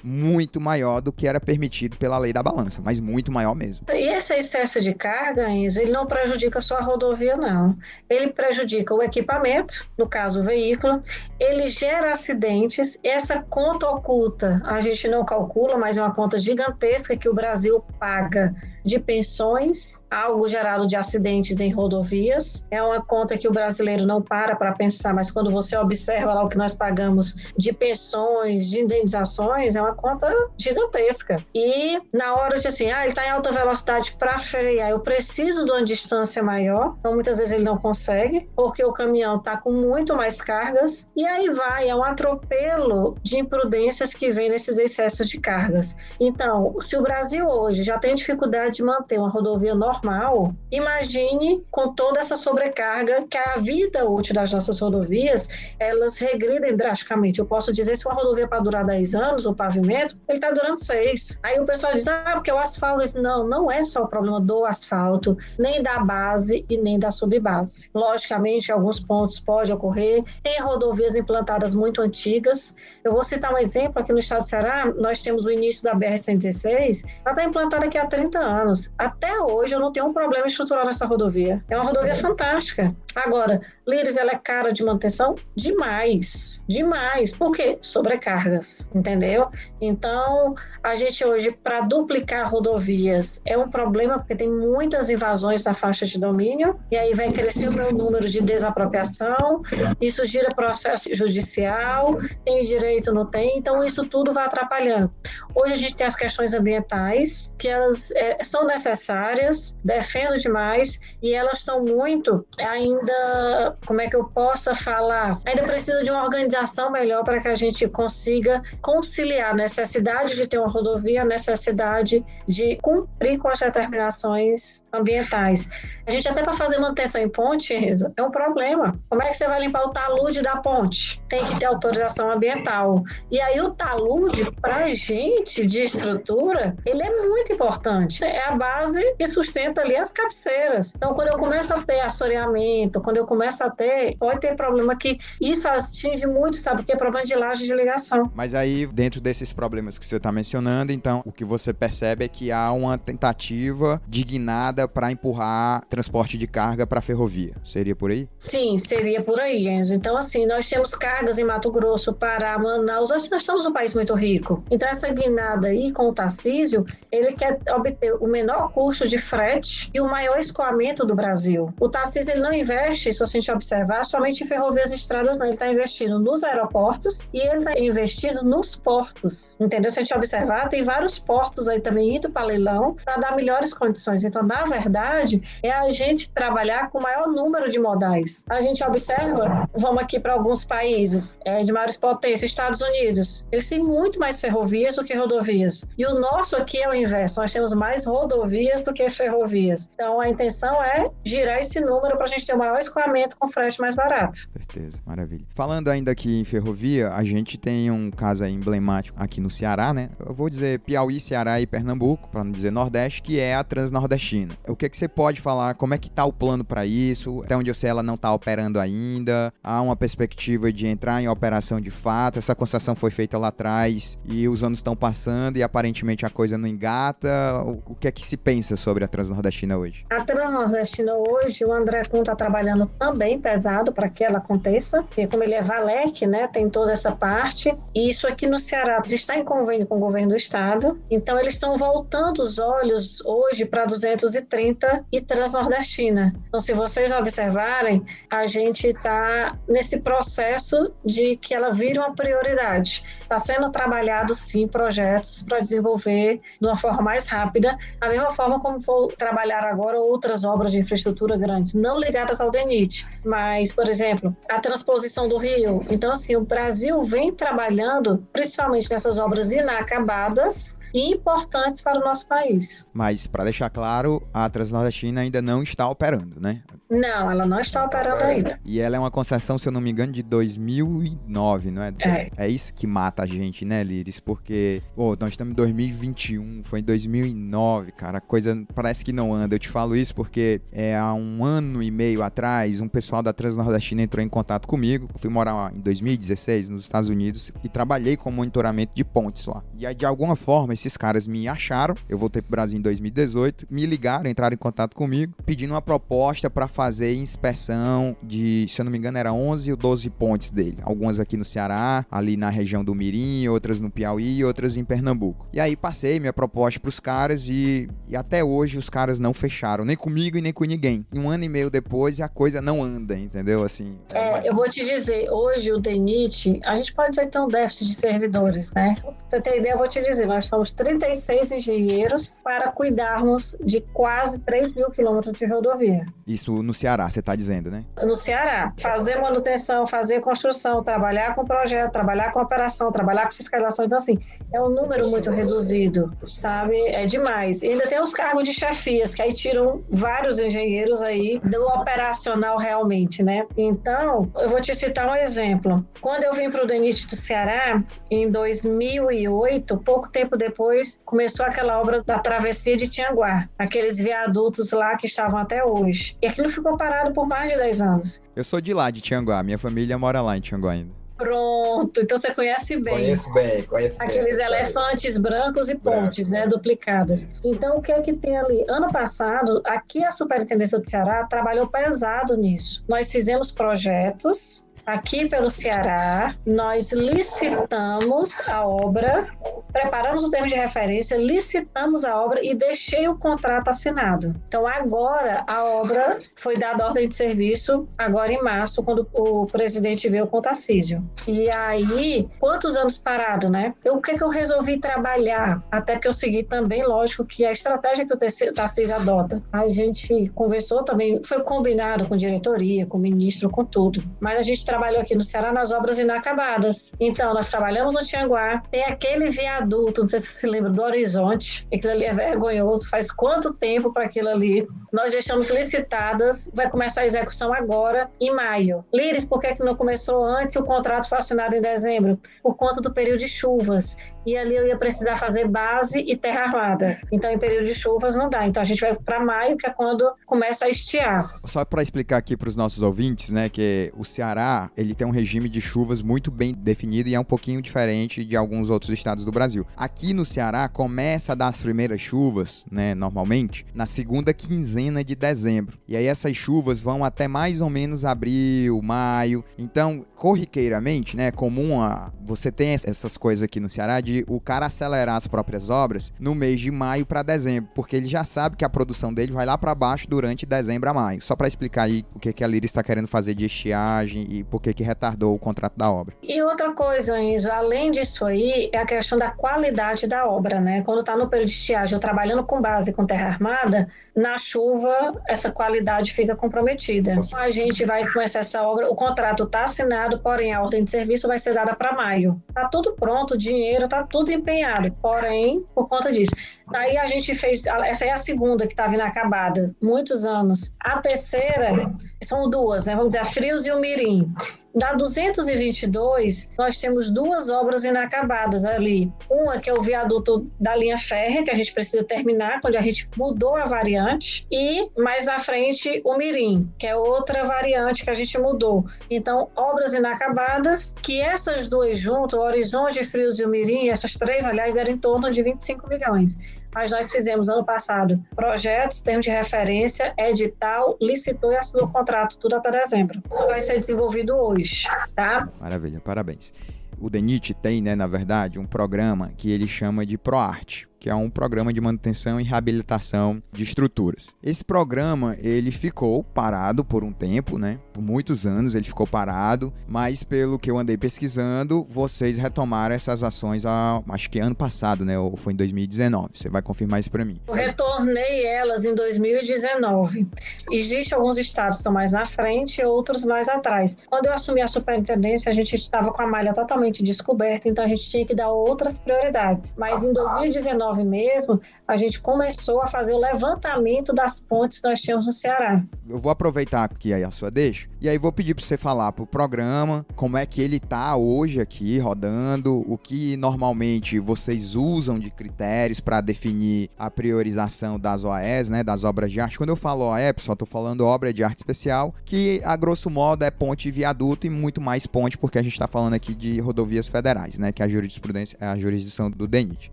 muito 0.03 0.61
maior 0.61 1.01
do 1.01 1.13
que 1.13 1.27
era 1.27 1.41
permitido 1.41 1.97
pela 1.97 2.19
lei 2.19 2.33
da 2.33 2.43
balança, 2.43 2.81
mas 2.85 2.99
muito 3.01 3.31
maior 3.31 3.55
mesmo. 3.55 3.87
E 3.93 4.15
esse 4.15 4.35
excesso 4.35 4.81
de 4.81 4.95
carga, 4.95 5.49
Enzo, 5.49 5.81
ele 5.81 5.93
não 5.93 6.07
prejudica 6.07 6.61
só 6.61 6.79
a 6.79 6.83
rodovia, 6.83 7.37
não. 7.37 7.77
Ele 8.09 8.29
prejudica 8.29 8.95
o 8.95 9.03
equipamento, 9.03 9.89
no 9.99 10.09
caso 10.09 10.41
o 10.41 10.43
veículo, 10.43 11.01
ele 11.39 11.67
gera 11.67 12.13
acidentes, 12.13 12.99
essa 13.05 13.43
conta 13.43 13.89
oculta 13.89 14.63
a 14.65 14.81
gente 14.81 15.09
não 15.09 15.25
calcula, 15.25 15.77
mas 15.77 15.99
é 15.99 16.03
uma 16.03 16.15
conta 16.15 16.39
gigantesca 16.39 17.17
que 17.17 17.29
o 17.29 17.35
Brasil 17.35 17.83
paga 17.99 18.55
de 18.85 19.01
pensões, 19.01 20.05
algo 20.09 20.47
gerado 20.47 20.87
de 20.87 20.95
acidentes 20.95 21.61
em 21.61 21.73
rodovias. 21.73 22.65
É 22.71 22.81
uma 22.81 23.03
conta 23.03 23.37
que 23.37 23.49
o 23.49 23.51
brasileiro 23.51 24.07
não 24.07 24.23
para 24.23 24.55
para 24.55 24.73
pensar, 24.73 25.13
mas 25.13 25.29
quando 25.29 25.51
você 25.51 25.77
observa 25.77 26.33
lá 26.33 26.45
o 26.45 26.49
que 26.49 26.57
nós 26.57 26.73
pagamos 26.73 27.35
de 27.57 27.73
pensões, 27.73 28.71
de 28.71 28.81
indenizações, 28.81 29.26
é 29.75 29.81
uma 29.81 29.95
conta 29.95 30.33
gigantesca. 30.59 31.37
E 31.55 32.01
na 32.13 32.35
hora 32.35 32.59
de 32.59 32.69
assim, 32.69 32.91
ah, 32.91 33.01
ele 33.01 33.11
está 33.11 33.27
em 33.27 33.31
alta 33.31 33.51
velocidade 33.51 34.13
para 34.19 34.39
frear, 34.39 34.91
eu 34.91 35.01
preciso 35.01 35.65
de 35.65 35.71
uma 35.71 35.83
distância 35.83 36.43
maior, 36.43 36.95
então 36.99 37.15
muitas 37.15 37.39
vezes 37.39 37.53
ele 37.53 37.65
não 37.65 37.79
consegue, 37.79 38.49
porque 38.55 38.85
o 38.85 38.93
caminhão 38.93 39.37
está 39.37 39.57
com 39.57 39.73
muito 39.73 40.15
mais 40.17 40.41
cargas, 40.41 41.11
e 41.17 41.27
aí 41.27 41.51
vai, 41.51 41.89
é 41.89 41.95
um 41.95 42.03
atropelo 42.03 43.17
de 43.23 43.39
imprudências 43.39 44.15
que 44.15 44.31
vem 44.31 44.51
nesses 44.51 44.79
excessos 44.79 45.29
de 45.29 45.41
cargas. 45.41 45.97
Então, 46.21 46.77
se 46.81 46.97
o 46.97 47.03
Brasil 47.03 47.47
hoje 47.47 47.83
já 47.83 47.99
tem 47.99 48.15
dificuldade 48.15 48.77
de 48.77 48.83
manter 48.83 49.19
uma 49.19 49.29
rodovia 49.29 49.75
normal, 49.75 50.55
imagine 50.71 51.65
com 51.71 51.95
toda 51.95 52.21
essa 52.21 52.37
sobrecarga 52.37 53.27
que 53.29 53.39
a 53.39 53.57
vida 53.57 54.05
útil 54.09 54.35
das 54.35 54.53
nossas 54.53 54.79
rodovias, 54.81 55.49
elas 55.79 56.19
regridem 56.19 56.77
drasticamente. 56.77 57.39
Eu 57.39 57.47
posso 57.47 57.73
dizer, 57.73 57.97
se 57.97 58.07
uma 58.07 58.15
rodovia 58.15 58.47
para 58.47 58.61
durar 58.61 58.85
10 58.85 59.15
anos, 59.17 59.47
o 59.47 59.55
pavimento, 59.55 60.17
ele 60.29 60.39
está 60.39 60.51
durando 60.51 60.77
6. 60.77 61.41
Aí 61.43 61.59
o 61.59 61.67
pessoal 61.67 61.95
diz, 61.95 62.07
ah, 62.07 62.33
porque 62.35 62.53
o 62.53 62.59
asfalto... 62.59 62.97
Não, 63.21 63.47
não 63.47 63.71
é 63.71 63.85
só 63.85 64.03
o 64.03 64.09
problema 64.09 64.41
do 64.41 64.65
asfalto, 64.65 65.37
nem 65.59 65.83
da 65.83 65.99
base 65.99 66.65
e 66.69 66.77
nem 66.77 66.99
da 66.99 67.11
subbase. 67.11 67.91
Logicamente, 67.95 68.71
em 68.71 68.73
alguns 68.73 69.01
pontos 69.01 69.41
pode 69.41 69.73
ocorrer. 69.73 70.23
Tem 70.43 70.61
rodovias 70.61 71.17
implantadas 71.17 71.75
muito 71.75 72.01
antigas. 72.01 72.77
Eu 73.05 73.13
vou 73.13 73.23
citar 73.23 73.53
um 73.53 73.59
exemplo 73.59 74.01
aqui 74.01 74.13
no 74.13 74.19
estado 74.19 74.41
do 74.41 74.45
Ceará, 74.45 74.93
nós 74.99 75.23
temos 75.23 75.45
o 75.45 75.51
início 75.51 75.85
da 75.85 75.95
BR-116, 75.95 77.05
ela 77.25 77.35
está 77.35 77.45
implantada 77.45 77.87
aqui 77.87 77.97
há 77.97 78.07
30 78.07 78.39
anos. 78.39 78.93
Até 78.99 79.39
hoje 79.41 79.75
eu 79.75 79.81
não 79.81 79.93
tenho 79.93 80.07
um 80.07 80.13
problema 80.13 80.47
estrutural 80.47 80.85
nessa 80.85 81.07
rodovia. 81.07 81.65
É 81.69 81.77
uma 81.77 81.85
rodovia 81.85 82.15
fantástica. 82.15 82.95
Agora, 83.15 83.61
Líris, 83.87 84.17
ela 84.17 84.33
é 84.33 84.39
cara 84.39 84.73
de 84.73 84.85
manutenção? 84.85 85.37
Demais. 85.55 86.65
Demais. 86.69 87.33
Por 87.33 87.53
quê? 87.53 87.79
Sobrecargas, 87.81 88.89
entendeu? 89.07 89.51
Então, 89.81 90.55
a 90.83 90.95
gente 90.95 91.25
hoje, 91.25 91.53
para 91.53 91.81
duplicar 91.83 92.51
rodovias, 92.51 93.41
é 93.45 93.57
um 93.57 93.69
problema 93.69 94.19
porque 94.19 94.35
tem 94.35 94.51
muitas 94.51 95.09
invasões 95.09 95.65
na 95.65 95.75
faixa 95.75 96.05
de 96.05 96.19
domínio, 96.19 96.79
e 96.91 96.97
aí 96.97 97.15
vai 97.15 97.31
crescer 97.31 97.69
o 97.69 97.93
número 97.93 98.29
de 98.29 98.41
desapropriação, 98.41 99.63
isso 100.01 100.25
gira 100.27 100.49
processo 100.55 101.15
judicial, 101.15 102.19
tem 102.45 102.63
direito, 102.63 103.13
não 103.13 103.27
tem, 103.27 103.59
então 103.59 103.85
isso 103.85 104.07
tudo 104.07 104.33
vai 104.33 104.47
atrapalhando. 104.47 105.13
Hoje 105.55 105.73
a 105.73 105.77
gente 105.77 105.95
tem 105.95 106.07
as 106.07 106.17
questões 106.17 106.53
ambientais, 106.53 107.55
que 107.59 107.69
elas 107.69 108.11
é, 108.13 108.43
são 108.43 108.67
necessárias, 108.67 109.79
defendo 109.85 110.39
demais, 110.39 110.99
e 111.23 111.33
elas 111.33 111.59
estão 111.59 111.85
muito 111.85 112.45
ainda 112.59 113.77
como 113.87 114.01
é 114.01 114.09
que 114.09 114.17
eu 114.17 114.25
possa 114.25 114.75
falar? 114.75 115.41
Ainda 115.47 115.63
precisa 115.63 116.03
de 116.03 116.11
uma 116.11 116.23
organização 116.23 116.91
melhor 116.91 117.23
para 117.25 117.41
que 117.41 117.49
a 117.49 117.55
gente 117.55 117.89
consiga 117.89 118.63
conciliar 118.97 119.51
a 119.51 119.55
necessidade 119.55 120.35
de 120.35 120.47
ter 120.47 120.59
uma 120.59 120.69
rodovia, 120.69 121.21
a 121.21 121.25
necessidade 121.25 122.25
de 122.49 122.77
cumprir 122.77 123.39
com 123.39 123.49
as 123.49 123.61
determinações 123.61 124.87
ambientais. 124.91 125.69
A 126.07 126.11
gente 126.13 126.29
até 126.29 126.43
para 126.43 126.53
fazer 126.53 126.79
manutenção 126.79 127.21
em 127.21 127.29
ponte, 127.29 127.75
é 127.75 128.23
um 128.23 128.31
problema. 128.31 128.99
Como 129.09 129.23
é 129.23 129.29
que 129.29 129.35
você 129.35 129.47
vai 129.49 129.61
limpar 129.61 129.87
o 129.87 129.91
talude 129.91 130.41
da 130.41 130.57
ponte? 130.59 131.21
Tem 131.29 131.45
que 131.45 131.59
ter 131.59 131.67
autorização 131.67 132.31
ambiental. 132.31 133.03
E 133.29 133.41
aí 133.41 133.61
o 133.61 133.73
talude, 133.73 134.51
para 134.63 134.89
gente 134.93 135.67
de 135.67 135.83
estrutura, 135.83 136.77
ele 136.87 137.03
é 137.03 137.11
muito 137.11 137.53
importante. 137.53 138.25
É 138.25 138.49
a 138.49 138.55
base 138.55 139.03
que 139.19 139.27
sustenta 139.27 139.83
ali 139.83 139.97
as 139.97 140.13
cabeceiras. 140.13 140.95
Então, 140.95 141.13
quando 141.13 141.29
eu 141.29 141.39
começo 141.39 141.75
a 141.75 141.83
ter 141.83 142.01
assoreamento, 142.01 143.01
quando 143.01 143.17
eu 143.17 143.27
começo 143.27 143.65
a 143.65 143.71
ter, 143.71 144.17
pode 144.17 144.41
ter 144.41 144.55
problema 144.55 144.97
que 144.97 145.19
isso 145.41 145.69
atinge 145.69 146.25
muito, 146.25 146.57
sabe? 146.57 146.85
Que 146.85 146.93
é 146.93 146.97
problema 146.97 147.25
de 147.27 147.35
laje 147.35 147.67
de 147.67 147.75
ligação. 147.75 148.31
Mas 148.33 148.55
aí, 148.55 148.86
dentro 148.93 149.21
desses 149.21 149.53
problemas 149.53 149.99
que 149.99 150.07
você 150.07 150.17
está 150.17 150.33
mencionando, 150.33 150.93
então, 150.93 151.23
o 151.25 151.33
que 151.33 151.45
você 151.45 151.73
percebe 151.73 152.25
é 152.25 152.29
que 152.29 152.51
há 152.53 152.71
uma 152.73 152.97
tentativa 152.99 154.01
dignada 154.09 154.89
para 154.89 155.11
empurrar 155.11 155.85
transporte 155.87 156.39
de 156.39 156.47
carga 156.47 156.87
para 156.87 157.01
ferrovia. 157.01 157.55
Seria 157.65 157.95
por 157.95 158.11
aí? 158.11 158.29
Sim, 158.39 158.79
seria 158.79 159.23
por 159.23 159.41
aí, 159.41 159.69
Enzo. 159.69 159.95
Então, 159.95 160.17
assim, 160.17 160.47
nós 160.47 160.69
temos 160.69 160.95
cargas 160.95 161.39
em 161.39 161.45
Mato 161.45 161.71
Grosso, 161.71 162.13
Pará, 162.13 162.59
Manaus. 162.59 163.11
Nós 163.11 163.29
estamos 163.31 163.67
um 163.67 163.73
país 163.73 163.95
muito 163.95 164.15
rico. 164.15 164.63
Então, 164.71 164.89
essa 164.89 165.09
guinada 165.09 165.69
aí 165.69 165.93
com 165.93 166.09
o 166.09 166.13
Tarcísio, 166.13 166.85
ele 167.11 167.33
quer 167.33 167.59
obter 167.75 168.15
o 168.15 168.27
menor 168.27 168.71
custo 168.73 169.07
de 169.07 169.19
frete 169.19 169.91
e 169.93 170.01
o 170.01 170.09
maior 170.09 170.39
escoamento 170.39 171.05
do 171.05 171.15
Brasil. 171.15 171.73
O 171.81 171.89
Tarcísio, 171.89 172.33
ele 172.33 172.43
não 172.43 172.53
investe, 172.53 173.13
se 173.13 173.23
a 173.23 173.27
gente 173.27 173.51
observar, 173.51 174.05
somente 174.05 174.45
em 174.45 174.47
ferrovias 174.47 174.93
e 174.93 174.95
estradas, 174.95 175.39
não. 175.39 175.47
Ele 175.47 175.55
está 175.55 175.71
investindo 175.71 176.19
nos 176.19 176.45
aeroportos 176.45 177.29
e 177.33 177.39
ele 177.39 177.57
está 177.57 177.79
investindo 177.79 178.43
nos 178.43 178.76
portos. 178.77 179.57
Entendeu? 179.59 179.91
Se 179.91 179.99
a 179.99 180.03
gente 180.03 180.15
observar, 180.15 180.69
tem 180.69 180.83
vários 180.83 181.19
portos 181.19 181.69
aí 181.69 181.81
também 181.81 182.17
indo 182.17 182.31
para 182.31 182.47
leilão 182.47 182.97
para 183.05 183.17
dar 183.17 183.37
melhores 183.37 183.73
condições. 183.73 184.25
Então, 184.25 184.43
na 184.43 184.65
verdade, 184.65 185.43
é 185.63 185.71
a 185.71 185.89
gente 185.91 186.31
trabalhar 186.33 186.91
com 186.91 186.99
o 186.99 187.03
maior 187.03 187.29
número 187.29 187.69
de 187.71 187.79
modais. 187.79 188.45
A 188.49 188.61
gente 188.61 188.83
observa, 188.85 189.69
vamos 189.75 190.03
aqui 190.03 190.21
para 190.21 190.33
alguns 190.33 190.65
países 190.65 191.35
é, 191.45 191.63
de 191.63 191.73
maiores 191.73 191.97
potências, 191.97 192.51
Estados 192.51 192.81
Unidos, 192.81 193.47
eles 193.53 193.69
têm 193.69 193.83
muito 193.83 194.19
mais 194.19 194.41
ferrovias 194.41 194.97
do 194.97 195.05
que 195.05 195.15
rodovias. 195.15 195.89
E 195.99 196.07
o 196.07 196.19
nosso 196.19 196.57
aqui 196.57 196.79
é 196.79 196.89
o 196.89 196.95
inverso, 196.95 197.41
nós 197.41 197.53
temos 197.53 197.73
mais 197.73 198.07
rodovias 198.07 198.85
do 198.85 198.93
que 198.93 199.09
ferrovias. 199.09 199.91
Então 199.95 200.21
a 200.21 200.29
intenção 200.29 200.83
é 200.83 201.11
girar 201.25 201.59
esse 201.59 201.81
número 201.81 202.17
para 202.17 202.25
a 202.25 202.29
gente 202.29 202.47
ter 202.47 202.55
o 202.55 202.59
maior 202.59 202.79
escoamento 202.79 203.37
com 203.37 203.49
frete 203.49 203.81
mais 203.81 203.95
barato. 203.95 204.49
Certeza, 204.53 204.99
maravilha. 205.05 205.45
Falando 205.55 205.89
ainda 205.89 206.11
aqui 206.11 206.41
em 206.41 206.45
ferrovia, 206.45 207.13
a 207.13 207.25
gente 207.25 207.59
tem 207.59 207.91
um 207.91 208.11
caso 208.11 208.45
emblemático 208.67 209.17
aqui 209.21 209.41
no 209.41 209.51
Ceará, 209.51 209.93
né? 209.93 210.11
Eu 210.19 210.35
vou 210.35 210.49
dizer 210.49 210.81
Piauí, 210.81 211.21
Ceará 211.21 211.61
e 211.61 211.67
Pernambuco, 211.67 212.29
para 212.29 212.43
não 212.43 212.51
dizer 212.51 212.71
Nordeste, 212.71 213.23
que 213.23 213.39
é 213.39 213.55
a 213.55 213.63
Transnordestina. 213.63 214.55
O 214.67 214.75
que, 214.75 214.87
é 214.87 214.89
que 214.89 214.97
você 214.97 215.09
pode 215.09 215.41
falar 215.41 215.75
como 215.75 215.95
é 215.95 215.99
que 215.99 216.11
tá 216.11 216.25
o 216.25 216.33
plano 216.33 216.65
para 216.65 216.85
isso? 216.85 217.43
Até 217.43 217.57
onde 217.57 217.71
eu 217.71 217.75
sei 217.75 217.91
ela 217.91 218.03
não 218.03 218.17
tá 218.17 218.33
operando 218.33 218.81
ainda. 218.81 219.53
Há 219.63 219.81
uma 219.81 219.97
perspectiva 219.97 220.73
de 220.73 220.87
entrar 220.87 221.23
em 221.23 221.29
operação 221.29 221.81
de 221.81 221.91
fato. 221.91 222.39
Essa 222.39 222.55
concessão 222.55 222.95
foi 222.95 223.11
feita 223.11 223.39
lá 223.39 223.49
atrás 223.49 224.19
e 224.25 224.49
os 224.49 224.65
anos 224.65 224.79
estão 224.79 224.97
passando 224.97 225.57
e 225.57 225.63
aparentemente 225.63 226.27
a 226.27 226.31
coisa 226.31 226.59
não 226.59 226.67
engata. 226.67 227.63
O, 227.65 227.95
que 227.95 228.09
é 228.09 228.13
que 228.13 228.25
se 228.25 228.37
pensa 228.37 228.77
sobre 228.77 229.05
a 229.05 229.09
Transnordestina 229.09 229.77
hoje? 229.77 230.05
A 230.11 230.25
Transnordestina 230.25 231.15
hoje, 231.15 231.65
o 231.65 231.73
André 231.73 232.03
Kuhn 232.05 232.23
tá 232.23 232.35
trabalhando 232.35 232.87
também 232.99 233.39
pesado 233.39 233.93
para 233.93 234.09
que 234.09 234.25
ela 234.25 234.39
aconteça, 234.39 235.03
porque 235.03 235.27
como 235.27 235.43
ele 235.43 235.55
é 235.55 235.63
Valec, 235.63 236.27
né, 236.27 236.49
tem 236.53 236.69
toda 236.69 236.93
essa 236.93 237.13
parte. 237.13 237.75
E 237.95 238.09
isso 238.09 238.27
aqui 238.27 238.47
no 238.47 238.56
Ceará 238.59 239.01
está 239.07 239.37
em 239.37 239.45
convênio 239.45 239.87
com 239.87 239.97
o 239.97 240.01
governo 240.01 240.31
do 240.31 240.37
estado. 240.37 241.01
Então 241.11 241.39
eles 241.39 241.55
estão 241.55 241.77
voltando 241.77 242.43
os 242.43 242.59
olhos 242.59 243.25
hoje 243.25 243.65
para 243.65 243.85
230 243.85 245.05
e 245.13 245.21
Transnordestina 245.21 245.77
nordestina. 245.77 246.35
Então, 246.49 246.61
se 246.61 246.73
vocês 246.73 247.11
observarem, 247.13 248.05
a 248.31 248.47
gente 248.47 248.89
está 248.89 249.57
nesse 249.69 250.01
processo 250.01 250.93
de 251.05 251.37
que 251.37 251.55
ela 251.55 251.71
vire 251.71 251.99
uma 251.99 252.15
prioridade. 252.15 253.03
Está 253.21 253.39
sendo 253.39 253.71
trabalhado, 253.71 254.35
sim, 254.35 254.67
projetos 254.67 255.43
para 255.43 255.61
desenvolver 255.61 256.41
de 256.61 256.67
uma 256.67 256.77
forma 256.77 257.03
mais 257.03 257.27
rápida, 257.27 257.77
da 257.99 258.09
mesma 258.09 258.31
forma 258.31 258.61
como 258.61 258.79
vou 258.79 259.09
trabalhar 259.09 259.65
agora 259.65 259.99
outras 259.99 260.45
obras 260.45 260.73
de 260.73 260.79
infraestrutura 260.79 261.37
grandes, 261.37 261.75
não 261.75 261.99
ligadas 261.99 262.41
ao 262.41 262.51
DENIT, 262.51 263.07
mas, 263.25 263.73
por 263.73 263.89
exemplo, 263.89 264.35
a 264.49 264.61
transposição 264.61 265.29
do 265.29 265.37
Rio. 265.37 265.85
Então, 265.91 266.13
assim, 266.13 266.37
o 266.37 266.41
Brasil 266.41 267.03
vem 267.03 267.33
trabalhando 267.33 268.27
principalmente 268.37 268.91
nessas 268.91 269.19
obras 269.19 269.51
inacabadas 269.51 270.79
e 270.93 271.15
importantes 271.15 271.81
para 271.81 271.99
o 271.99 272.01
nosso 272.01 272.29
país. 272.29 272.87
Mas, 272.93 273.27
para 273.27 273.45
deixar 273.45 273.71
claro, 273.71 274.23
a 274.33 274.49
Transnordestina 274.51 275.23
ainda 275.23 275.41
não 275.41 275.63
está 275.63 275.89
operando, 275.89 276.39
né? 276.39 276.63
Não, 276.89 277.31
ela 277.31 277.47
não 277.47 277.59
está 277.59 277.85
operando 277.85 278.23
ainda. 278.23 278.61
E 278.65 278.81
ela 278.81 278.97
é 278.97 278.99
uma 278.99 279.11
concessão, 279.11 279.59
se 279.59 279.69
eu 279.69 279.73
não 279.73 279.81
me 279.81 279.91
engano, 279.91 280.13
de 280.13 280.23
2009, 280.23 281.71
não 281.71 281.83
é? 281.83 281.93
É, 281.99 282.31
é 282.37 282.49
isso 282.49 282.73
que 282.73 282.87
mata 282.87 283.25
a 283.25 283.27
gente, 283.27 283.65
né, 283.65 283.83
Liris? 283.83 284.21
Porque, 284.21 284.83
pô, 284.95 285.17
nós 285.19 285.31
estamos 285.31 285.53
em 285.53 285.57
2021, 285.57 286.63
foi 286.63 286.81
em 286.81 286.85
2009, 286.85 287.93
cara, 287.93 288.19
a 288.19 288.21
coisa 288.21 288.65
parece 288.75 289.05
que 289.05 289.13
não 289.13 289.35
anda. 289.35 289.57
Eu 289.57 289.59
te 289.59 289.69
falo 289.69 289.97
isso 289.97 290.15
porque 290.15 290.61
é, 290.71 290.97
há 290.97 291.13
um 291.13 291.45
ano 291.45 291.83
e 291.83 291.91
meio 291.91 292.23
atrás, 292.23 292.81
um 292.81 292.89
pessoal 292.89 293.23
da 293.23 293.33
Transnordestina 293.33 294.03
entrou 294.03 294.25
em 294.25 294.29
contato 294.29 294.69
comigo. 294.69 295.09
Eu 295.13 295.19
fui 295.19 295.31
morar 295.31 295.73
em 295.75 295.81
2016 295.81 296.71
nos 296.71 296.83
Estados 296.83 297.09
Unidos 297.09 297.51
e 297.65 297.69
trabalhei 297.69 298.17
com 298.17 298.31
monitoramento 298.31 298.93
de 298.95 299.05
pontes 299.05 299.47
lá. 299.47 299.63
E 299.77 299.85
aí, 299.87 299.95
de 299.95 300.07
alguma 300.07 300.37
forma, 300.37 300.73
esses 300.73 300.97
caras 300.97 301.27
me 301.27 301.49
acharam. 301.49 301.95
Eu 302.09 302.17
voltei 302.17 302.41
pro 302.41 302.53
Brasil 302.53 302.79
em 302.79 302.83
2018, 302.83 303.67
me 303.71 303.85
ligaram, 303.87 304.31
entraram 304.31 304.55
em 304.55 304.59
contato 304.59 304.95
comigo, 304.95 305.35
pedindo 305.45 305.73
uma 305.73 305.83
proposta 305.83 306.49
para 306.49 306.69
fazer 306.77 307.15
inspeção 307.15 308.15
de, 308.23 308.67
se 308.69 308.79
eu 308.79 308.85
não 308.85 308.93
me 308.93 308.99
engano, 308.99 309.17
era 309.17 309.33
11 309.33 309.71
ou 309.71 309.79
12 309.79 310.11
pontes 310.11 310.51
dele. 310.51 310.77
Algumas 310.83 311.19
aqui 311.19 311.35
no 311.35 311.45
Ceará, 311.45 312.05
ali 312.11 312.37
na 312.37 312.51
região 312.51 312.85
do 312.85 312.95
Mirim, 312.95 313.49
outras 313.49 313.81
no 313.81 313.91
Piauí 313.91 314.45
outras 314.45 314.77
em 314.77 314.85
Pernambuco. 314.85 315.49
E 315.55 315.59
aí 315.59 315.75
passei 315.75 316.21
minha 316.21 316.35
proposta 316.35 316.79
pros 316.79 317.01
caras 317.01 317.49
e, 317.49 317.89
e 318.07 318.15
até 318.15 318.45
hoje 318.45 318.77
os 318.77 318.91
caras 318.91 319.19
não 319.19 319.33
fecharam, 319.33 319.87
nem 319.87 319.97
comigo 319.97 320.37
e 320.37 320.43
nem 320.43 320.53
com 320.53 320.65
ninguém. 320.65 321.07
E 321.11 321.19
um 321.19 321.31
ano 321.31 321.45
e 321.45 321.49
meio 321.49 321.71
depois 321.71 322.21
a 322.21 322.29
coisa 322.29 322.61
não 322.61 322.83
anda, 322.83 323.17
entendeu? 323.17 323.65
Assim. 323.65 323.99
É, 324.13 324.47
eu 324.47 324.55
vou 324.55 324.69
te 324.69 324.85
dizer, 324.85 325.31
hoje 325.31 325.73
o 325.73 325.79
DENIT, 325.79 326.61
a 326.63 326.75
gente 326.75 326.93
pode 326.93 327.11
dizer 327.11 327.25
que 327.25 327.33
tem 327.33 327.41
um 327.41 327.49
déficit 327.49 327.87
de 327.87 327.95
servidores, 327.95 328.71
né? 328.75 328.97
Pra 329.01 329.15
você 329.27 329.41
ter 329.41 329.59
ideia, 329.61 329.73
eu 329.73 329.79
vou 329.79 329.89
te 329.89 330.03
dizer, 330.03 330.27
nós 330.27 330.45
somos 330.45 330.73
36 330.73 331.53
engenheiros 331.53 332.35
para 332.45 332.71
cuidarmos 332.71 333.57
de 333.65 333.81
quase 333.95 334.39
3 334.41 334.75
mil 334.75 334.91
quilômetros 334.91 335.39
de 335.39 335.47
rodovia. 335.47 336.05
Isso 336.27 336.66
no 336.67 336.75
Ceará, 336.75 337.09
você 337.09 337.21
está 337.21 337.35
dizendo, 337.35 337.71
né? 337.71 337.85
No 338.03 338.15
Ceará. 338.15 338.73
Fazer 338.79 339.21
manutenção, 339.21 339.87
fazer 339.87 340.21
construção, 340.21 340.83
trabalhar 340.83 341.35
com 341.35 341.45
projeto, 341.45 341.93
trabalhar 341.93 342.33
com 342.33 342.41
operação, 342.41 342.91
trabalhar 342.91 343.27
com 343.27 343.33
fiscalização. 343.33 343.85
Então, 343.85 343.99
assim, 343.99 344.19
é 344.53 344.61
um 344.61 344.69
número 344.69 345.09
muito 345.09 345.31
reduzido, 345.31 346.13
sabe? 346.27 346.77
É 346.89 347.07
demais. 347.07 347.63
E 347.63 347.69
ainda 347.69 347.87
tem 347.87 348.03
os 348.03 348.13
cargos 348.13 348.45
de 348.45 348.53
chefias, 348.53 349.15
que 349.15 349.23
aí 349.23 349.33
tiram 349.33 349.83
vários 349.91 350.39
engenheiros 350.39 351.03
aí 351.03 351.39
do 351.39 351.63
operacional 351.69 352.59
realmente, 352.59 353.23
né? 353.23 353.47
Então, 353.57 354.31
eu 354.37 354.49
vou 354.49 354.61
te 354.61 354.75
citar 354.75 355.09
um 355.09 355.15
exemplo. 355.15 355.87
Quando 356.01 356.25
eu 356.25 356.35
vim 356.35 356.51
para 356.51 356.65
o 356.65 356.67
DENIT 356.67 357.07
do 357.07 357.17
Ceará, 357.17 357.83
em 358.11 358.31
2008, 358.31 359.77
pouco 359.79 360.09
tempo 360.09 360.37
depois, 360.37 361.01
começou 361.05 361.47
aquela 361.47 361.81
obra 361.81 362.03
da 362.03 362.19
travessia 362.19 362.77
de 362.77 362.89
Tianguá, 362.89 363.49
aqueles 363.59 363.99
viadutos 363.99 364.73
lá 364.73 364.97
que 364.97 365.07
estavam 365.07 365.39
até 365.39 365.65
hoje. 365.65 366.17
E 366.21 366.27
aquilo 366.27 366.49
ficou 366.57 366.77
parado 366.77 367.13
por 367.13 367.27
mais 367.27 367.51
de 367.51 367.57
10 367.57 367.81
anos. 367.81 368.23
Eu 368.35 368.45
sou 368.45 368.61
de 368.61 368.75
lá, 368.75 368.91
de 368.91 369.01
Tianguá. 369.01 369.43
Minha 369.43 369.59
família 369.59 369.97
mora 369.97 370.21
lá 370.21 370.37
em 370.37 370.41
Tianguá 370.41 370.73
ainda. 370.73 370.93
Pronto, 371.17 371.99
então 371.99 372.19
você 372.19 372.35
conhece 372.35 372.77
bem. 372.77 372.95
Conheço 372.95 373.33
bem, 373.33 373.63
conheço 373.63 374.03
Aqueles 374.03 374.37
bem 374.37 374.47
elefantes 374.47 375.17
brancos 375.17 375.71
e 375.71 375.75
pontes, 375.75 376.31
né, 376.31 376.47
duplicadas. 376.47 377.27
Então, 377.43 377.79
o 377.79 377.83
que 377.83 377.91
é 377.91 378.03
que 378.03 378.13
tem 378.13 378.37
ali? 378.37 378.67
Ano 378.69 378.93
passado, 378.93 379.63
aqui 379.65 380.05
a 380.05 380.11
Superintendência 380.11 380.79
do 380.79 380.89
Ceará 380.89 381.25
trabalhou 381.25 381.69
pesado 381.69 382.37
nisso. 382.37 382.85
Nós 382.87 383.11
fizemos 383.11 383.51
projetos 383.51 384.69
aqui 384.87 385.29
pelo 385.29 385.51
Ceará, 385.51 386.37
nós 386.47 386.93
licitamos 386.93 388.49
a 388.49 388.65
obra, 388.65 389.27
preparamos 389.73 390.23
o 390.23 390.31
termo 390.31 390.47
de 390.47 390.55
referência, 390.55 391.17
licitamos 391.17 392.05
a 392.05 392.19
obra 392.19 392.43
e 392.43 392.55
deixei 392.55 393.09
o 393.09 393.19
contrato 393.19 393.69
assinado. 393.69 394.35
Então, 394.47 394.67
agora 394.67 395.45
a 395.49 395.65
obra 395.65 396.19
foi 396.37 396.55
dada 396.55 396.87
ordem 396.87 397.09
de 397.09 397.15
serviço, 397.15 397.89
agora 397.99 398.33
em 398.33 398.41
março, 398.43 398.83
quando 398.85 399.07
o 399.13 399.47
presidente 399.47 400.09
veio 400.09 400.27
com 400.29 400.39
o 400.39 400.43
Tarcísio. 400.43 401.05
E 401.27 401.51
aí, 401.55 402.29
quantos 402.39 402.77
anos 402.77 402.97
parado, 402.97 403.51
né? 403.51 403.75
Eu, 403.85 403.97
o 403.97 404.03
que, 404.03 404.15
que 404.15 404.23
eu 404.23 404.29
resolvi 404.29 404.79
trabalhar? 404.79 405.63
Até 405.71 405.99
que 405.99 406.07
eu 406.07 406.13
segui 406.13 406.45
também, 406.45 406.87
lógico, 406.87 407.25
que 407.25 407.45
a 407.45 407.51
estratégia 407.51 408.07
que 408.07 408.15
o 408.15 408.17
Tarcísio 408.17 408.95
adota. 408.95 409.43
A 409.53 409.67
gente 409.67 410.29
conversou 410.35 410.85
também, 410.85 411.23
foi 411.25 411.43
combinado 411.43 412.07
com 412.07 412.17
diretoria, 412.17 412.87
com 412.87 412.99
ministro, 412.99 413.51
com 413.51 413.65
tudo. 413.65 414.03
Mas 414.21 414.39
a 414.39 414.43
gente 414.43 414.65
aqui 414.77 415.15
no 415.15 415.23
Ceará 415.23 415.53
nas 415.53 415.73
obras 415.73 415.99
inacabadas. 415.99 416.93
Então, 417.01 417.33
nós 417.35 417.51
trabalhamos 417.51 417.95
no 417.95 418.01
Tianguá, 418.01 418.63
tem 418.71 418.85
aquele 418.85 419.31
viaduto, 419.31 420.03
não 420.03 420.09
sei 420.09 420.19
se 420.19 420.27
você 420.27 420.41
se 420.41 420.47
lembra, 420.47 420.71
do 420.71 420.83
Horizonte, 420.83 421.67
aquilo 421.73 421.93
ali 421.93 422.05
é 422.05 422.13
vergonhoso, 422.13 422.89
faz 422.89 423.11
quanto 423.11 423.55
tempo 423.55 423.93
para 423.93 424.05
aquilo 424.05 424.29
ali? 424.29 424.67
Nós 424.93 425.13
deixamos 425.13 425.51
licitadas, 425.51 426.51
vai 426.55 426.71
começar 426.71 427.03
a 427.03 427.07
execução 427.07 427.53
agora, 427.53 428.11
em 428.21 428.35
maio. 428.35 428.85
Líris, 428.93 429.25
por 429.25 429.41
que, 429.41 429.55
que 429.55 429.65
não 429.65 429.75
começou 429.75 430.25
antes? 430.25 430.57
O 430.57 430.65
contrato 430.65 431.09
foi 431.09 431.19
assinado 431.19 431.55
em 431.55 431.61
dezembro, 431.61 432.19
por 432.43 432.57
conta 432.57 432.81
do 432.81 432.93
período 432.93 433.19
de 433.19 433.29
chuvas 433.29 433.97
e 434.27 434.37
ali 434.37 434.57
eu 434.57 434.67
ia 434.67 434.77
precisar 434.77 435.17
fazer 435.17 435.47
base 435.47 436.01
e 436.01 436.17
terra 436.17 436.43
armada. 436.43 436.99
Então, 437.13 437.31
em 437.31 437.39
período 437.39 437.65
de 437.65 437.75
chuvas 437.75 438.17
não 438.17 438.29
dá. 438.29 438.45
Então, 438.47 438.61
a 438.61 438.67
gente 438.67 438.81
vai 438.81 438.95
para 438.97 439.25
maio, 439.25 439.57
que 439.57 439.67
é 439.67 439.71
quando 439.71 440.13
começa 440.27 440.65
a 440.65 440.69
estiar. 440.69 441.39
Só 441.45 441.65
para 441.65 441.81
explicar 441.83 442.17
aqui 442.17 442.37
para 442.37 442.49
os 442.49 442.57
nossos 442.57 442.83
ouvintes, 442.83 443.31
né, 443.31 443.49
que 443.49 443.93
o 443.97 444.05
Ceará, 444.05 444.69
ele 444.77 444.95
tem 444.95 445.07
um 445.07 445.11
regime 445.11 445.49
de 445.49 445.61
chuvas 445.61 446.03
muito 446.03 446.31
bem 446.31 446.53
definido 446.53 447.09
e 447.09 447.15
é 447.15 447.21
um 447.21 447.25
pouquinho 447.25 447.63
diferente 447.63 448.25
de 448.25 448.37
alguns 448.37 448.69
outros 448.69 448.91
estados 448.91 449.25
do 449.25 449.31
Brasil. 449.31 449.65
Aqui 449.77 450.13
no 450.13 450.27
Ceará 450.27 450.69
começa 450.69 451.33
a 451.33 451.35
dar 451.37 451.49
as 451.49 451.61
primeiras 451.61 452.01
chuvas, 452.01 452.65
né, 452.71 452.95
normalmente, 452.97 453.65
na 453.73 453.87
segunda 453.87 454.35
quinzena 454.35 455.05
de 455.05 455.15
dezembro. 455.15 455.79
E 455.87 455.97
aí 455.97 456.07
essas 456.07 456.37
chuvas 456.37 456.81
vão 456.81 457.05
até 457.05 457.29
mais 457.29 457.61
ou 457.61 457.71
menos 457.71 458.05
abril, 458.05 458.81
maio. 458.83 459.45
Então, 459.57 460.05
corriqueiramente, 460.17 461.17
né, 461.17 461.29
é 461.29 461.31
comum 461.31 461.81
a, 461.81 462.13
você 462.25 462.51
tem 462.51 462.71
essas 462.71 463.17
coisas 463.17 463.43
aqui 463.43 463.61
no 463.61 463.69
Ceará 463.69 464.01
de 464.01 464.16
o 464.29 464.41
cara 464.41 464.67
acelerar 464.67 465.17
as 465.17 465.27
próprias 465.27 465.71
obras 465.71 466.13
no 466.19 466.35
mês 466.35 466.61
de 466.61 466.71
maio 466.71 467.05
para 467.05 467.23
dezembro, 467.23 467.71
porque 467.75 467.97
ele 467.97 468.07
já 468.07 468.25
sabe 468.25 468.57
que 468.57 468.65
a 468.65 468.69
produção 468.69 469.13
dele 469.13 469.33
vai 469.33 469.47
lá 469.47 469.57
para 469.59 469.75
baixo 469.75 470.09
durante 470.09 470.47
dezembro 470.47 470.89
a 470.91 470.95
maio. 470.95 471.21
Só 471.21 471.35
para 471.35 471.49
explicar 471.49 471.83
aí 471.83 472.05
o 472.15 472.19
que, 472.19 472.33
que 472.33 472.45
a 472.45 472.47
Lira 472.47 472.67
está 472.67 472.83
querendo 472.83 473.09
fazer 473.09 473.35
de 473.35 473.47
estiagem 473.47 474.27
e 474.31 474.45
por 474.45 474.61
que, 474.61 474.73
que 474.73 474.83
retardou 474.83 475.35
o 475.35 475.39
contrato 475.39 475.77
da 475.77 475.91
obra. 475.91 476.15
E 476.23 476.43
outra 476.43 476.73
coisa, 476.73 477.19
Enzo, 477.21 477.51
além 477.51 477.91
disso 477.91 478.25
aí, 478.25 478.71
é 478.73 478.79
a 478.79 478.87
questão 478.87 479.19
da 479.19 479.31
qualidade 479.31 480.07
da 480.07 480.27
obra, 480.27 480.61
né? 480.61 480.83
Quando 480.83 481.01
está 481.01 481.17
no 481.17 481.29
período 481.29 481.49
de 481.49 481.55
estiagem, 481.55 481.95
ou 481.95 482.01
trabalhando 482.01 482.45
com 482.45 482.61
base 482.61 482.93
com 482.93 483.07
terra 483.07 483.29
armada, 483.29 483.89
na 484.15 484.39
chuva 484.39 485.13
essa 485.29 485.51
qualidade 485.51 486.13
fica 486.13 486.35
comprometida. 486.35 487.21
A 487.35 487.51
gente 487.51 487.85
vai 487.85 488.07
começar 488.11 488.41
essa 488.41 488.63
obra, 488.63 488.91
o 488.91 488.95
contrato 488.95 489.45
está 489.45 489.65
assinado, 489.65 490.19
porém 490.21 490.53
a 490.53 490.63
ordem 490.63 490.85
de 490.85 490.91
serviço 490.91 491.29
vai 491.29 491.39
ser 491.39 491.55
dada 491.55 491.75
para 491.75 491.93
maio. 491.93 492.41
Tá 492.55 492.69
tudo 492.69 492.93
pronto, 492.93 493.35
o 493.35 493.39
dinheiro 493.39 493.89
tá 493.89 493.96
tudo 494.05 494.33
empenhado, 494.33 494.91
porém, 495.03 495.65
por 495.75 495.89
conta 495.89 496.13
disso. 496.13 496.35
Daí 496.71 496.97
a 496.97 497.07
gente 497.07 497.35
fez, 497.35 497.67
essa 497.67 498.05
é 498.05 498.11
a 498.11 498.17
segunda 498.17 498.67
que 498.67 498.73
estava 498.73 498.95
inacabada, 498.95 499.75
muitos 499.81 500.25
anos. 500.25 500.77
A 500.81 500.99
terceira, 500.99 501.93
são 502.23 502.51
duas, 502.51 502.87
né? 502.87 502.95
Vamos 502.95 503.11
dizer, 503.11 503.21
a 503.21 503.25
Frios 503.25 503.67
e 503.67 503.71
o 503.71 503.81
Mirim. 503.81 504.33
Da 504.77 504.93
222, 504.93 506.53
nós 506.59 506.79
temos 506.79 507.11
duas 507.11 507.49
obras 507.49 507.83
inacabadas 507.83 508.63
ali. 508.63 509.11
Uma 509.31 509.59
que 509.59 509.71
é 509.71 509.73
o 509.73 509.81
viaduto 509.81 510.51
da 510.61 510.77
linha 510.77 510.99
férrea, 510.99 511.43
que 511.43 511.51
a 511.51 511.55
gente 511.55 511.73
precisa 511.73 512.05
terminar, 512.05 512.61
onde 512.63 512.77
a 512.77 512.83
gente 512.83 513.09
mudou 513.17 513.57
a 513.57 513.65
variante, 513.65 514.47
e 514.53 514.87
mais 515.01 515.25
na 515.25 515.39
frente 515.39 516.03
o 516.05 516.19
Mirim, 516.19 516.71
que 516.79 516.87
é 516.87 516.95
outra 516.95 517.43
variante 517.43 518.05
que 518.05 518.11
a 518.11 518.15
gente 518.15 518.37
mudou. 518.39 518.85
Então, 519.09 519.49
obras 519.57 519.95
inacabadas, 519.95 520.95
que 521.01 521.23
essas 521.23 521.69
duas 521.69 521.99
juntas, 521.99 522.39
o 522.39 522.43
Horizonte 522.43 523.03
Frios 523.03 523.39
e 523.39 523.47
o 523.47 523.49
Mirim, 523.49 523.89
essas 523.89 524.13
três, 524.13 524.45
aliás, 524.45 524.75
deram 524.75 524.93
em 524.93 524.99
torno 524.99 525.31
de 525.31 525.43
25 525.43 525.89
milhões 525.89 526.39
mas 526.77 526.91
nós 526.91 527.11
fizemos 527.11 527.49
ano 527.49 527.65
passado 527.65 528.23
projetos, 528.35 529.01
termos 529.01 529.25
de 529.25 529.31
referência, 529.31 530.13
edital, 530.19 530.99
licitou 531.01 531.51
e 531.51 531.57
assinou 531.57 531.87
o 531.87 531.91
contrato, 531.91 532.37
tudo 532.37 532.55
até 532.55 532.71
dezembro. 532.71 533.23
Isso 533.31 533.47
vai 533.47 533.61
ser 533.61 533.79
desenvolvido 533.81 534.37
hoje, 534.37 534.87
tá? 535.15 535.49
Maravilha, 535.59 536.01
parabéns. 536.01 536.53
O 537.01 537.09
DENIT 537.09 537.55
tem, 537.55 537.81
né, 537.81 537.95
na 537.95 538.07
verdade, 538.07 538.59
um 538.59 538.67
programa 538.67 539.31
que 539.35 539.51
ele 539.51 539.67
chama 539.67 540.05
de 540.05 540.19
ProArte. 540.19 540.87
Que 540.99 541.11
é 541.11 541.15
um 541.15 541.31
programa 541.31 541.73
de 541.73 541.81
manutenção 541.81 542.41
e 542.41 542.45
reabilitação 542.45 543.43
de 543.53 543.63
estruturas. 543.63 544.35
Esse 544.43 544.65
programa, 544.65 545.37
ele 545.41 545.71
ficou 545.71 546.25
parado 546.25 546.85
por 546.85 547.05
um 547.05 547.13
tempo, 547.13 547.59
né? 547.59 547.79
Por 547.93 548.03
muitos 548.03 548.47
anos 548.47 548.75
ele 548.75 548.85
ficou 548.85 549.07
parado, 549.07 549.73
mas 549.87 550.23
pelo 550.23 550.59
que 550.59 550.71
eu 550.71 550.79
andei 550.79 550.97
pesquisando, 550.97 551.87
vocês 551.89 552.37
retomaram 552.37 552.95
essas 552.95 553.23
ações 553.23 553.65
a, 553.67 554.03
acho 554.11 554.31
que 554.31 554.39
ano 554.39 554.55
passado, 554.55 555.05
né? 555.05 555.19
Ou 555.19 555.37
foi 555.37 555.53
em 555.53 555.57
2019. 555.57 556.31
Você 556.35 556.49
vai 556.49 556.63
confirmar 556.63 557.01
isso 557.01 557.11
para 557.11 557.25
mim. 557.25 557.41
Eu 557.47 557.55
retornei 557.55 558.45
elas 558.47 558.85
em 558.85 558.95
2019. 558.95 560.27
Existem 560.71 561.17
alguns 561.17 561.39
estados 561.39 561.77
que 561.77 561.81
estão 561.81 561.93
mais 561.93 562.13
na 562.13 562.25
frente 562.25 562.81
e 562.81 562.85
outros 562.85 563.25
mais 563.25 563.49
atrás. 563.49 563.97
Quando 564.09 564.27
eu 564.27 564.33
assumi 564.33 564.61
a 564.61 564.69
superintendência, 564.69 565.51
a 565.51 565.55
gente 565.55 565.75
estava 565.75 566.13
com 566.13 566.23
a 566.23 566.27
malha 566.27 566.53
totalmente 566.53 567.03
descoberta, 567.03 567.69
então 567.69 567.85
a 567.85 567.89
gente 567.89 568.09
tinha 568.09 568.25
que 568.25 568.35
dar 568.35 568.51
outras 568.51 568.99
prioridades. 568.99 569.75
Mas 569.77 570.03
em 570.03 570.13
2019 570.13 570.86
mesmo, 570.95 571.61
a 571.87 571.97
gente 571.97 572.21
começou 572.21 572.83
a 572.83 572.87
fazer 572.87 573.13
o 573.13 573.19
levantamento 573.19 574.13
das 574.13 574.41
pontes 574.41 574.81
que 574.81 574.89
nós 574.89 575.01
tínhamos 575.01 575.27
no 575.27 575.33
Ceará. 575.33 575.83
Eu 576.09 576.19
vou 576.19 576.31
aproveitar 576.31 576.85
aqui 576.85 577.13
aí 577.13 577.25
a 577.25 577.31
sua 577.31 577.51
deixa 577.51 577.89
e 578.01 578.09
aí 578.09 578.19
vou 578.19 578.33
pedir 578.33 578.55
para 578.55 578.65
você 578.65 578.77
falar 578.77 579.13
para 579.13 579.25
o 579.25 579.27
programa 579.27 580.05
como 580.15 580.37
é 580.37 580.47
que 580.47 580.61
ele 580.61 580.77
está 580.77 581.17
hoje 581.17 581.61
aqui 581.61 581.99
rodando, 581.99 582.85
o 582.91 582.97
que 582.97 583.37
normalmente 583.37 584.19
vocês 584.19 584.77
usam 584.77 585.19
de 585.19 585.31
critérios 585.31 586.01
para 586.01 586.21
definir 586.21 586.91
a 586.99 587.11
priorização 587.11 587.99
das 587.99 588.25
OAS, 588.25 588.69
né, 588.69 588.83
das 588.83 589.05
obras 589.05 589.33
de 589.33 589.41
arte. 589.41 589.59
Quando 589.59 589.71
eu 589.71 589.77
falo 589.77 590.09
OAE, 590.09 590.33
pessoal, 590.33 590.55
estou 590.55 590.67
falando 590.67 591.05
obra 591.05 591.33
de 591.33 591.43
arte 591.43 591.59
especial, 591.59 592.15
que 592.25 592.61
a 592.65 592.77
grosso 592.77 593.11
modo 593.11 593.45
é 593.45 593.51
ponte 593.51 593.89
e 593.89 593.91
viaduto 593.91 594.47
e 594.47 594.51
muito 594.51 594.81
mais 594.81 595.07
ponte, 595.07 595.39
porque 595.39 595.59
a 595.59 595.63
gente 595.63 595.73
está 595.73 595.87
falando 595.87 596.15
aqui 596.15 596.35
de 596.35 596.61
rodovias 596.61 597.09
federais, 597.09 597.59
né, 597.59 597.73
que 597.73 597.83
é 597.83 597.85
a 597.85 597.89
jurisprudência, 597.89 598.57
é 598.61 598.67
a 598.67 598.77
jurisdição 598.77 599.31
do 599.31 599.47
DENIT. 599.47 599.91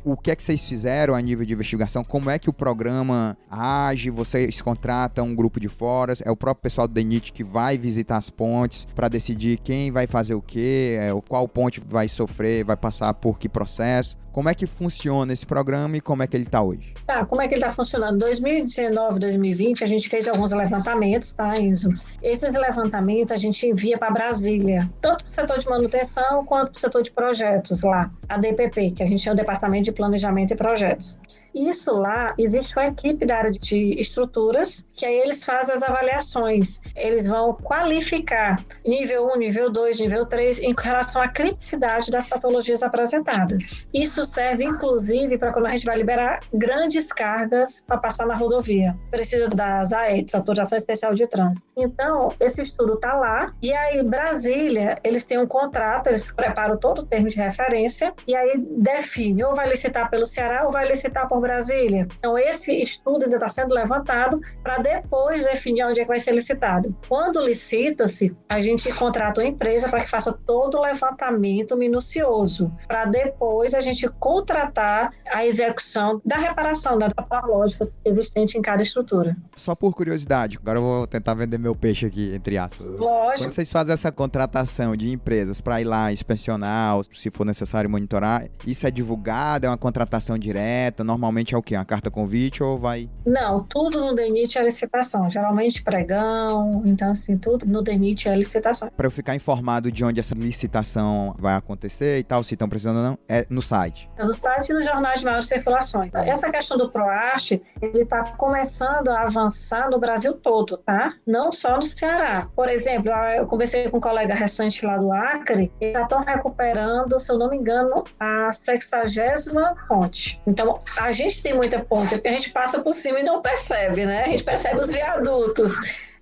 O 0.03 0.17
que 0.17 0.31
é 0.31 0.35
que 0.35 0.43
vocês 0.43 0.63
fizeram 0.63 0.82
a 0.85 1.21
nível 1.21 1.45
de 1.45 1.53
investigação? 1.53 2.03
Como 2.03 2.29
é 2.29 2.37
que 2.37 2.49
o 2.49 2.53
programa 2.53 3.37
age? 3.49 4.09
Vocês 4.09 4.61
contratam 4.61 5.27
um 5.27 5.35
grupo 5.35 5.59
de 5.59 5.69
fora? 5.69 6.13
É 6.23 6.31
o 6.31 6.35
próprio 6.35 6.63
pessoal 6.63 6.87
do 6.87 6.93
DENIT 6.93 7.31
que 7.31 7.43
vai 7.43 7.77
visitar 7.77 8.17
as 8.17 8.29
pontes 8.29 8.85
para 8.95 9.07
decidir 9.07 9.59
quem 9.59 9.91
vai 9.91 10.07
fazer 10.07 10.35
o 10.35 10.41
quê, 10.41 10.97
é, 10.99 11.09
qual 11.27 11.47
ponte 11.47 11.81
vai 11.85 12.07
sofrer, 12.07 12.63
vai 12.63 12.75
passar 12.75 13.13
por 13.13 13.39
que 13.39 13.47
processo? 13.47 14.17
Como 14.33 14.49
é 14.49 14.55
que 14.55 14.65
funciona 14.65 15.31
esse 15.31 15.45
programa 15.45 15.95
e 15.97 16.01
como 16.01 16.23
é 16.23 16.27
que 16.27 16.35
ele 16.35 16.45
está 16.45 16.59
hoje? 16.59 16.91
Tá, 17.05 17.23
como 17.23 17.39
é 17.39 17.47
que 17.47 17.53
ele 17.53 17.61
está 17.61 17.71
funcionando? 17.71 18.17
2019, 18.17 19.19
2020, 19.19 19.83
a 19.83 19.87
gente 19.87 20.09
fez 20.09 20.27
alguns 20.27 20.51
levantamentos, 20.51 21.33
tá, 21.33 21.53
Enzo? 21.59 21.89
Esses 22.19 22.55
levantamentos 22.55 23.31
a 23.31 23.35
gente 23.35 23.67
envia 23.67 23.95
para 23.95 24.09
Brasília, 24.09 24.89
tanto 24.99 25.23
para 25.23 25.27
o 25.27 25.31
setor 25.31 25.59
de 25.59 25.69
manutenção 25.69 26.43
quanto 26.45 26.71
para 26.71 26.77
o 26.77 26.79
setor 26.79 27.03
de 27.03 27.11
projetos 27.11 27.83
lá, 27.83 28.09
a 28.27 28.39
DPP, 28.39 28.91
que 28.91 29.03
a 29.03 29.05
gente 29.05 29.21
chama 29.21 29.35
o 29.35 29.37
Departamento 29.37 29.83
de 29.83 29.91
Planejamento 29.91 30.51
e 30.51 30.55
Projetos 30.55 30.72
projetos. 30.73 31.19
Isso 31.53 31.91
lá, 31.93 32.33
existe 32.37 32.77
uma 32.77 32.87
equipe 32.87 33.25
da 33.25 33.37
área 33.37 33.51
de 33.51 33.99
estruturas, 33.99 34.87
que 34.93 35.05
aí 35.05 35.15
eles 35.15 35.45
fazem 35.45 35.75
as 35.75 35.83
avaliações. 35.83 36.81
Eles 36.95 37.27
vão 37.27 37.53
qualificar 37.53 38.59
nível 38.85 39.27
1, 39.35 39.37
nível 39.37 39.71
2, 39.71 39.99
nível 39.99 40.25
3 40.25 40.59
em 40.59 40.73
relação 40.77 41.21
à 41.21 41.27
criticidade 41.27 42.11
das 42.11 42.27
patologias 42.27 42.83
apresentadas. 42.83 43.87
Isso 43.93 44.25
serve, 44.25 44.63
inclusive, 44.63 45.37
para 45.37 45.51
quando 45.51 45.67
a 45.67 45.71
gente 45.71 45.85
vai 45.85 45.97
liberar 45.97 46.39
grandes 46.53 47.11
cargas 47.11 47.81
para 47.81 47.97
passar 47.97 48.25
na 48.25 48.35
rodovia. 48.35 48.95
Precisa 49.11 49.47
das 49.49 49.93
AETs, 49.93 50.33
Autorização 50.35 50.77
Especial 50.77 51.13
de 51.13 51.27
Trânsito. 51.27 51.71
Então, 51.77 52.33
esse 52.39 52.61
estudo 52.61 52.95
está 52.95 53.13
lá, 53.13 53.53
e 53.61 53.73
aí 53.73 54.01
Brasília, 54.03 54.97
eles 55.03 55.25
têm 55.25 55.39
um 55.39 55.47
contrato, 55.47 56.07
eles 56.07 56.31
preparam 56.31 56.77
todo 56.77 56.99
o 56.99 57.05
termo 57.05 57.27
de 57.27 57.35
referência, 57.35 58.13
e 58.27 58.35
aí 58.35 58.57
define, 58.57 59.43
ou 59.43 59.55
vai 59.55 59.69
licitar 59.69 60.09
pelo 60.09 60.25
Ceará, 60.25 60.65
ou 60.65 60.71
vai 60.71 60.87
licitar 60.87 61.27
por 61.27 61.42
Brasília. 61.43 62.07
Então, 62.17 62.37
esse 62.37 62.71
estudo 62.81 63.25
ainda 63.25 63.35
está 63.35 63.49
sendo 63.49 63.75
levantado 63.75 64.41
para 64.63 64.79
depois 64.79 65.43
definir 65.43 65.85
onde 65.85 65.99
é 65.99 66.03
que 66.03 66.09
vai 66.09 66.19
ser 66.19 66.31
licitado. 66.31 66.95
Quando 67.07 67.39
licita-se, 67.39 68.35
a 68.49 68.59
gente 68.59 68.91
contrata 68.93 69.41
uma 69.41 69.47
empresa 69.47 69.89
para 69.89 70.01
que 70.01 70.09
faça 70.09 70.33
todo 70.33 70.77
o 70.77 70.81
levantamento 70.81 71.75
minucioso, 71.75 72.73
para 72.87 73.05
depois 73.05 73.73
a 73.73 73.81
gente 73.81 74.07
contratar 74.19 75.11
a 75.31 75.45
execução 75.45 76.21
da 76.25 76.37
reparação 76.37 76.97
da 76.97 77.09
patológica 77.09 77.85
existente 78.05 78.57
em 78.57 78.61
cada 78.61 78.81
estrutura. 78.81 79.35
Só 79.55 79.75
por 79.75 79.93
curiosidade, 79.93 80.57
agora 80.61 80.79
eu 80.79 80.83
vou 80.83 81.07
tentar 81.07 81.33
vender 81.33 81.57
meu 81.57 81.75
peixe 81.75 82.05
aqui, 82.05 82.33
entre 82.33 82.57
aspas. 82.57 82.87
Lógico. 82.87 83.43
Quando 83.43 83.51
vocês 83.51 83.71
fazem 83.71 83.93
essa 83.93 84.11
contratação 84.11 84.95
de 84.95 85.11
empresas 85.11 85.59
para 85.61 85.81
ir 85.81 85.85
lá 85.85 86.11
inspecionar, 86.11 86.97
se 87.13 87.29
for 87.29 87.45
necessário 87.45 87.89
monitorar, 87.89 88.47
isso 88.65 88.87
é 88.87 88.91
divulgado? 88.91 89.65
É 89.65 89.69
uma 89.69 89.77
contratação 89.77 90.37
direta? 90.37 91.03
Normalmente 91.03 91.32
normalmente 91.33 91.55
é 91.55 91.57
o 91.57 91.61
quê? 91.61 91.75
Uma 91.75 91.85
carta 91.85 92.11
convite 92.11 92.61
ou 92.61 92.77
vai? 92.77 93.09
Não, 93.25 93.63
tudo 93.63 93.99
no 93.99 94.13
DENIT 94.13 94.57
é 94.57 94.63
licitação. 94.63 95.29
Geralmente 95.29 95.81
pregão, 95.81 96.83
então 96.85 97.11
assim, 97.11 97.37
tudo 97.37 97.65
no 97.65 97.81
DENIT 97.81 98.29
é 98.29 98.35
licitação. 98.35 98.89
Para 98.95 99.07
eu 99.07 99.11
ficar 99.11 99.35
informado 99.35 99.91
de 99.91 100.05
onde 100.05 100.19
essa 100.19 100.35
licitação 100.35 101.35
vai 101.39 101.55
acontecer 101.55 102.19
e 102.19 102.23
tal, 102.23 102.43
se 102.43 102.53
estão 102.53 102.69
precisando 102.69 102.97
ou 102.97 103.03
não, 103.03 103.17
é 103.27 103.45
no 103.49 103.61
site. 103.61 104.09
É 104.17 104.23
no 104.23 104.33
site 104.33 104.69
e 104.69 104.73
no 104.73 104.83
jornal 104.83 105.11
de 105.13 105.25
maior 105.25 105.41
circulação. 105.41 106.07
Essa 106.13 106.51
questão 106.51 106.77
do 106.77 106.89
PROASH, 106.89 107.59
ele 107.81 108.03
está 108.03 108.23
começando 108.33 109.09
a 109.09 109.23
avançar 109.23 109.89
no 109.89 109.99
Brasil 109.99 110.33
todo, 110.33 110.77
tá? 110.77 111.13
Não 111.25 111.51
só 111.51 111.75
no 111.77 111.83
Ceará. 111.83 112.47
Por 112.55 112.69
exemplo, 112.69 113.11
eu 113.35 113.47
conversei 113.47 113.89
com 113.89 113.97
um 113.97 114.01
colega 114.01 114.35
recente 114.35 114.85
lá 114.85 114.97
do 114.97 115.11
Acre, 115.11 115.71
eles 115.81 115.93
já 115.93 116.03
estão 116.03 116.23
recuperando, 116.23 117.19
se 117.19 117.31
eu 117.31 117.37
não 117.37 117.49
me 117.49 117.57
engano, 117.57 118.03
a 118.19 118.51
sexagésima 118.51 119.75
ponte. 119.87 120.39
Então, 120.45 120.79
a 120.99 121.11
gente 121.11 121.22
gente 121.23 121.41
tem 121.41 121.53
muita 121.53 121.79
ponte, 121.79 122.15
porque 122.15 122.27
a 122.27 122.31
gente 122.31 122.51
passa 122.51 122.81
por 122.81 122.93
cima 122.93 123.19
e 123.19 123.23
não 123.23 123.41
percebe, 123.41 124.05
né? 124.05 124.23
A 124.23 124.27
gente 124.27 124.43
percebe 124.43 124.79
os 124.79 124.89
viadutos 124.89 125.73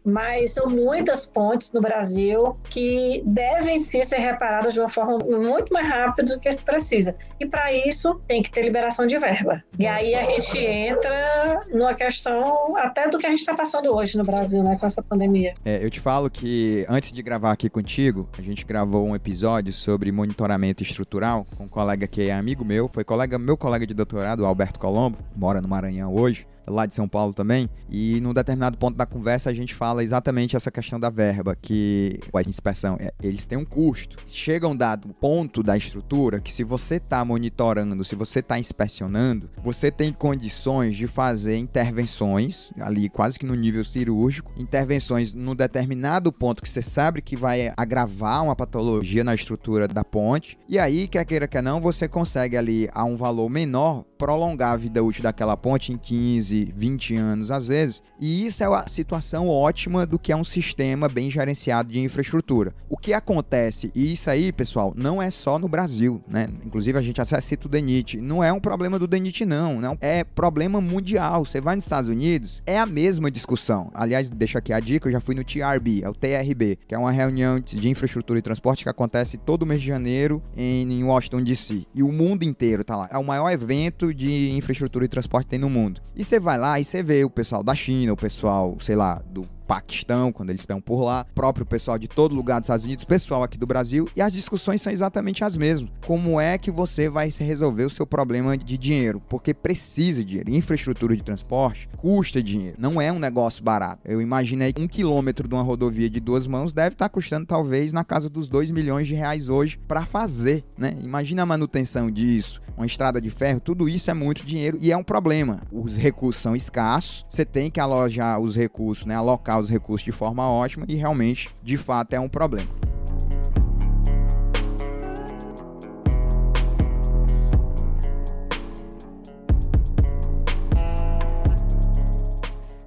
mas 0.03 0.51
são 0.51 0.67
muitas 0.67 1.25
pontes 1.25 1.71
no 1.71 1.81
Brasil 1.81 2.57
que 2.69 3.21
devem 3.25 3.77
sim 3.79 4.03
ser 4.03 4.17
reparadas 4.17 4.73
de 4.73 4.79
uma 4.79 4.89
forma 4.89 5.17
muito 5.19 5.71
mais 5.71 5.87
rápida 5.87 6.35
do 6.35 6.39
que 6.39 6.51
se 6.51 6.63
precisa. 6.63 7.15
E 7.39 7.45
para 7.45 7.73
isso 7.73 8.19
tem 8.27 8.41
que 8.41 8.51
ter 8.51 8.63
liberação 8.63 9.05
de 9.05 9.17
verba. 9.17 9.63
E 9.77 9.85
aí 9.85 10.15
a 10.15 10.23
gente 10.23 10.57
entra 10.57 11.61
numa 11.71 11.93
questão 11.93 12.75
até 12.77 13.07
do 13.07 13.17
que 13.17 13.25
a 13.25 13.29
gente 13.29 13.39
está 13.39 13.53
passando 13.53 13.93
hoje 13.93 14.17
no 14.17 14.23
Brasil, 14.23 14.63
né, 14.63 14.77
com 14.79 14.85
essa 14.85 15.01
pandemia. 15.01 15.53
É, 15.63 15.83
eu 15.83 15.89
te 15.89 15.99
falo 15.99 16.29
que 16.29 16.85
antes 16.89 17.11
de 17.11 17.21
gravar 17.21 17.51
aqui 17.51 17.69
contigo, 17.69 18.27
a 18.37 18.41
gente 18.41 18.65
gravou 18.65 19.05
um 19.05 19.15
episódio 19.15 19.73
sobre 19.73 20.11
monitoramento 20.11 20.83
estrutural 20.83 21.45
com 21.57 21.65
um 21.65 21.69
colega 21.69 22.07
que 22.07 22.29
é 22.29 22.33
amigo 22.33 22.65
meu, 22.65 22.87
foi 22.87 23.03
colega 23.03 23.37
meu 23.37 23.57
colega 23.57 23.85
de 23.85 23.93
doutorado, 23.93 24.45
Alberto 24.45 24.79
Colombo, 24.79 25.17
mora 25.35 25.61
no 25.61 25.67
Maranhão 25.67 26.13
hoje 26.15 26.47
lá 26.67 26.85
de 26.85 26.93
São 26.93 27.07
Paulo 27.07 27.33
também, 27.33 27.69
e 27.89 28.19
num 28.21 28.33
determinado 28.33 28.77
ponto 28.77 28.95
da 28.95 29.05
conversa 29.05 29.49
a 29.49 29.53
gente 29.53 29.73
fala 29.73 30.03
exatamente 30.03 30.55
essa 30.55 30.71
questão 30.71 30.99
da 30.99 31.09
verba, 31.09 31.55
que 31.59 32.19
a 32.33 32.49
inspeção, 32.49 32.97
é, 32.99 33.13
eles 33.21 33.45
têm 33.45 33.57
um 33.57 33.65
custo. 33.65 34.17
Chega 34.27 34.67
um 34.67 34.75
dado 34.75 35.09
ponto 35.09 35.61
da 35.61 35.77
estrutura 35.77 36.39
que 36.39 36.51
se 36.51 36.63
você 36.63 36.95
está 36.95 37.23
monitorando, 37.23 38.03
se 38.03 38.15
você 38.15 38.39
está 38.39 38.57
inspecionando, 38.57 39.49
você 39.61 39.91
tem 39.91 40.11
condições 40.13 40.95
de 40.95 41.07
fazer 41.07 41.57
intervenções, 41.57 42.71
ali 42.79 43.09
quase 43.09 43.37
que 43.37 43.45
no 43.45 43.55
nível 43.55 43.83
cirúrgico, 43.83 44.51
intervenções 44.57 45.33
no 45.33 45.53
determinado 45.55 46.31
ponto 46.31 46.61
que 46.61 46.69
você 46.69 46.81
sabe 46.81 47.21
que 47.21 47.35
vai 47.35 47.71
agravar 47.75 48.43
uma 48.43 48.55
patologia 48.55 49.23
na 49.23 49.35
estrutura 49.35 49.87
da 49.87 50.03
ponte, 50.03 50.57
e 50.67 50.79
aí, 50.79 51.07
quer 51.07 51.25
queira, 51.25 51.47
quer 51.47 51.61
não, 51.61 51.81
você 51.81 52.07
consegue 52.07 52.57
ali 52.57 52.89
a 52.93 53.03
um 53.03 53.15
valor 53.15 53.49
menor 53.49 54.03
prolongar 54.17 54.73
a 54.73 54.77
vida 54.77 55.03
útil 55.03 55.23
daquela 55.23 55.57
ponte 55.57 55.91
em 55.91 55.97
15, 55.97 56.60
20 56.65 57.15
anos 57.15 57.51
às 57.51 57.67
vezes. 57.67 58.03
E 58.19 58.45
isso 58.45 58.63
é 58.63 58.67
a 58.67 58.87
situação 58.87 59.47
ótima 59.47 60.05
do 60.05 60.19
que 60.19 60.31
é 60.31 60.35
um 60.35 60.43
sistema 60.43 61.07
bem 61.07 61.29
gerenciado 61.29 61.91
de 61.91 61.99
infraestrutura. 61.99 62.73
O 62.89 62.97
que 62.97 63.13
acontece, 63.13 63.91
e 63.95 64.13
isso 64.13 64.29
aí, 64.29 64.51
pessoal, 64.51 64.93
não 64.95 65.21
é 65.21 65.29
só 65.29 65.57
no 65.57 65.67
Brasil, 65.67 66.21
né? 66.27 66.49
Inclusive 66.65 66.97
a 66.97 67.01
gente 67.01 67.21
cita 67.41 67.67
o 67.67 67.69
DENIT. 67.69 68.19
Não 68.21 68.43
é 68.43 68.51
um 68.51 68.59
problema 68.59 68.99
do 68.99 69.07
DENIT, 69.07 69.45
não. 69.45 69.79
não. 69.79 69.97
É 70.01 70.23
problema 70.23 70.81
mundial. 70.81 71.45
Você 71.45 71.61
vai 71.61 71.75
nos 71.75 71.85
Estados 71.85 72.09
Unidos, 72.09 72.61
é 72.65 72.77
a 72.77 72.85
mesma 72.85 73.31
discussão. 73.31 73.89
Aliás, 73.93 74.29
deixa 74.29 74.59
aqui 74.59 74.73
a 74.73 74.79
dica, 74.79 75.07
eu 75.07 75.11
já 75.11 75.19
fui 75.19 75.35
no 75.35 75.43
TRB, 75.43 76.01
é 76.03 76.09
o 76.09 76.13
TRB, 76.13 76.79
que 76.87 76.95
é 76.95 76.97
uma 76.97 77.11
reunião 77.11 77.59
de 77.59 77.89
infraestrutura 77.89 78.39
e 78.39 78.41
transporte 78.41 78.83
que 78.83 78.89
acontece 78.89 79.37
todo 79.37 79.65
mês 79.65 79.81
de 79.81 79.87
janeiro 79.87 80.41
em 80.55 81.03
Washington, 81.03 81.43
D.C. 81.43 81.85
E 81.93 82.03
o 82.03 82.11
mundo 82.11 82.43
inteiro 82.43 82.83
tá 82.83 82.95
lá. 82.95 83.07
É 83.11 83.17
o 83.17 83.23
maior 83.23 83.49
evento 83.49 84.13
de 84.13 84.51
infraestrutura 84.51 85.05
e 85.05 85.07
transporte 85.07 85.47
tem 85.47 85.59
no 85.59 85.69
mundo. 85.69 86.01
E 86.15 86.23
você 86.23 86.39
vai 86.41 86.57
lá 86.57 86.79
e 86.79 86.85
você 86.85 87.01
vê 87.01 87.23
o 87.23 87.29
pessoal 87.29 87.63
da 87.63 87.75
China, 87.75 88.13
o 88.13 88.17
pessoal, 88.17 88.77
sei 88.81 88.95
lá, 88.95 89.21
do 89.29 89.47
Paquistão, 89.71 90.33
quando 90.33 90.49
eles 90.49 90.63
estão 90.63 90.81
por 90.81 91.01
lá, 91.01 91.25
próprio 91.33 91.65
pessoal 91.65 91.97
de 91.97 92.05
todo 92.05 92.35
lugar 92.35 92.59
dos 92.59 92.65
Estados 92.65 92.83
Unidos, 92.83 93.05
pessoal 93.05 93.41
aqui 93.41 93.57
do 93.57 93.65
Brasil, 93.65 94.05
e 94.13 94.21
as 94.21 94.33
discussões 94.33 94.81
são 94.81 94.91
exatamente 94.91 95.45
as 95.45 95.55
mesmas. 95.55 95.89
Como 96.05 96.41
é 96.41 96.57
que 96.57 96.69
você 96.69 97.07
vai 97.07 97.29
resolver 97.39 97.85
o 97.85 97.89
seu 97.89 98.05
problema 98.05 98.57
de 98.57 98.77
dinheiro? 98.77 99.21
Porque 99.29 99.53
precisa 99.53 100.25
de 100.25 100.31
dinheiro. 100.31 100.51
Infraestrutura 100.51 101.15
de 101.15 101.23
transporte 101.23 101.87
custa 101.95 102.43
dinheiro. 102.43 102.75
Não 102.77 102.99
é 102.99 103.13
um 103.13 103.19
negócio 103.19 103.63
barato. 103.63 104.01
Eu 104.03 104.21
imaginei 104.21 104.73
um 104.77 104.89
quilômetro 104.89 105.47
de 105.47 105.55
uma 105.55 105.63
rodovia 105.63 106.09
de 106.09 106.19
duas 106.19 106.45
mãos 106.47 106.73
deve 106.73 106.95
estar 106.95 107.07
custando 107.07 107.45
talvez 107.45 107.93
na 107.93 108.03
casa 108.03 108.29
dos 108.29 108.49
2 108.49 108.71
milhões 108.71 109.07
de 109.07 109.13
reais 109.13 109.47
hoje 109.47 109.79
para 109.87 110.03
fazer, 110.03 110.65
né? 110.77 110.97
Imagina 111.01 111.43
a 111.43 111.45
manutenção 111.45 112.11
disso, 112.11 112.61
uma 112.75 112.85
estrada 112.85 113.21
de 113.21 113.29
ferro, 113.29 113.61
tudo 113.61 113.87
isso 113.87 114.11
é 114.11 114.13
muito 114.13 114.45
dinheiro 114.45 114.77
e 114.81 114.91
é 114.91 114.97
um 114.97 115.03
problema. 115.03 115.61
Os 115.71 115.95
recursos 115.95 116.41
são 116.41 116.57
escassos, 116.57 117.25
você 117.29 117.45
tem 117.45 117.71
que 117.71 117.79
alojar 117.79 118.37
os 118.37 118.53
recursos, 118.53 119.05
né? 119.05 119.15
Alocar 119.15 119.60
os 119.61 119.69
recursos 119.69 120.03
de 120.03 120.11
forma 120.11 120.49
ótima 120.49 120.85
e 120.87 120.95
realmente, 120.95 121.49
de 121.63 121.77
fato, 121.77 122.13
é 122.13 122.19
um 122.19 122.29
problema. 122.29 122.69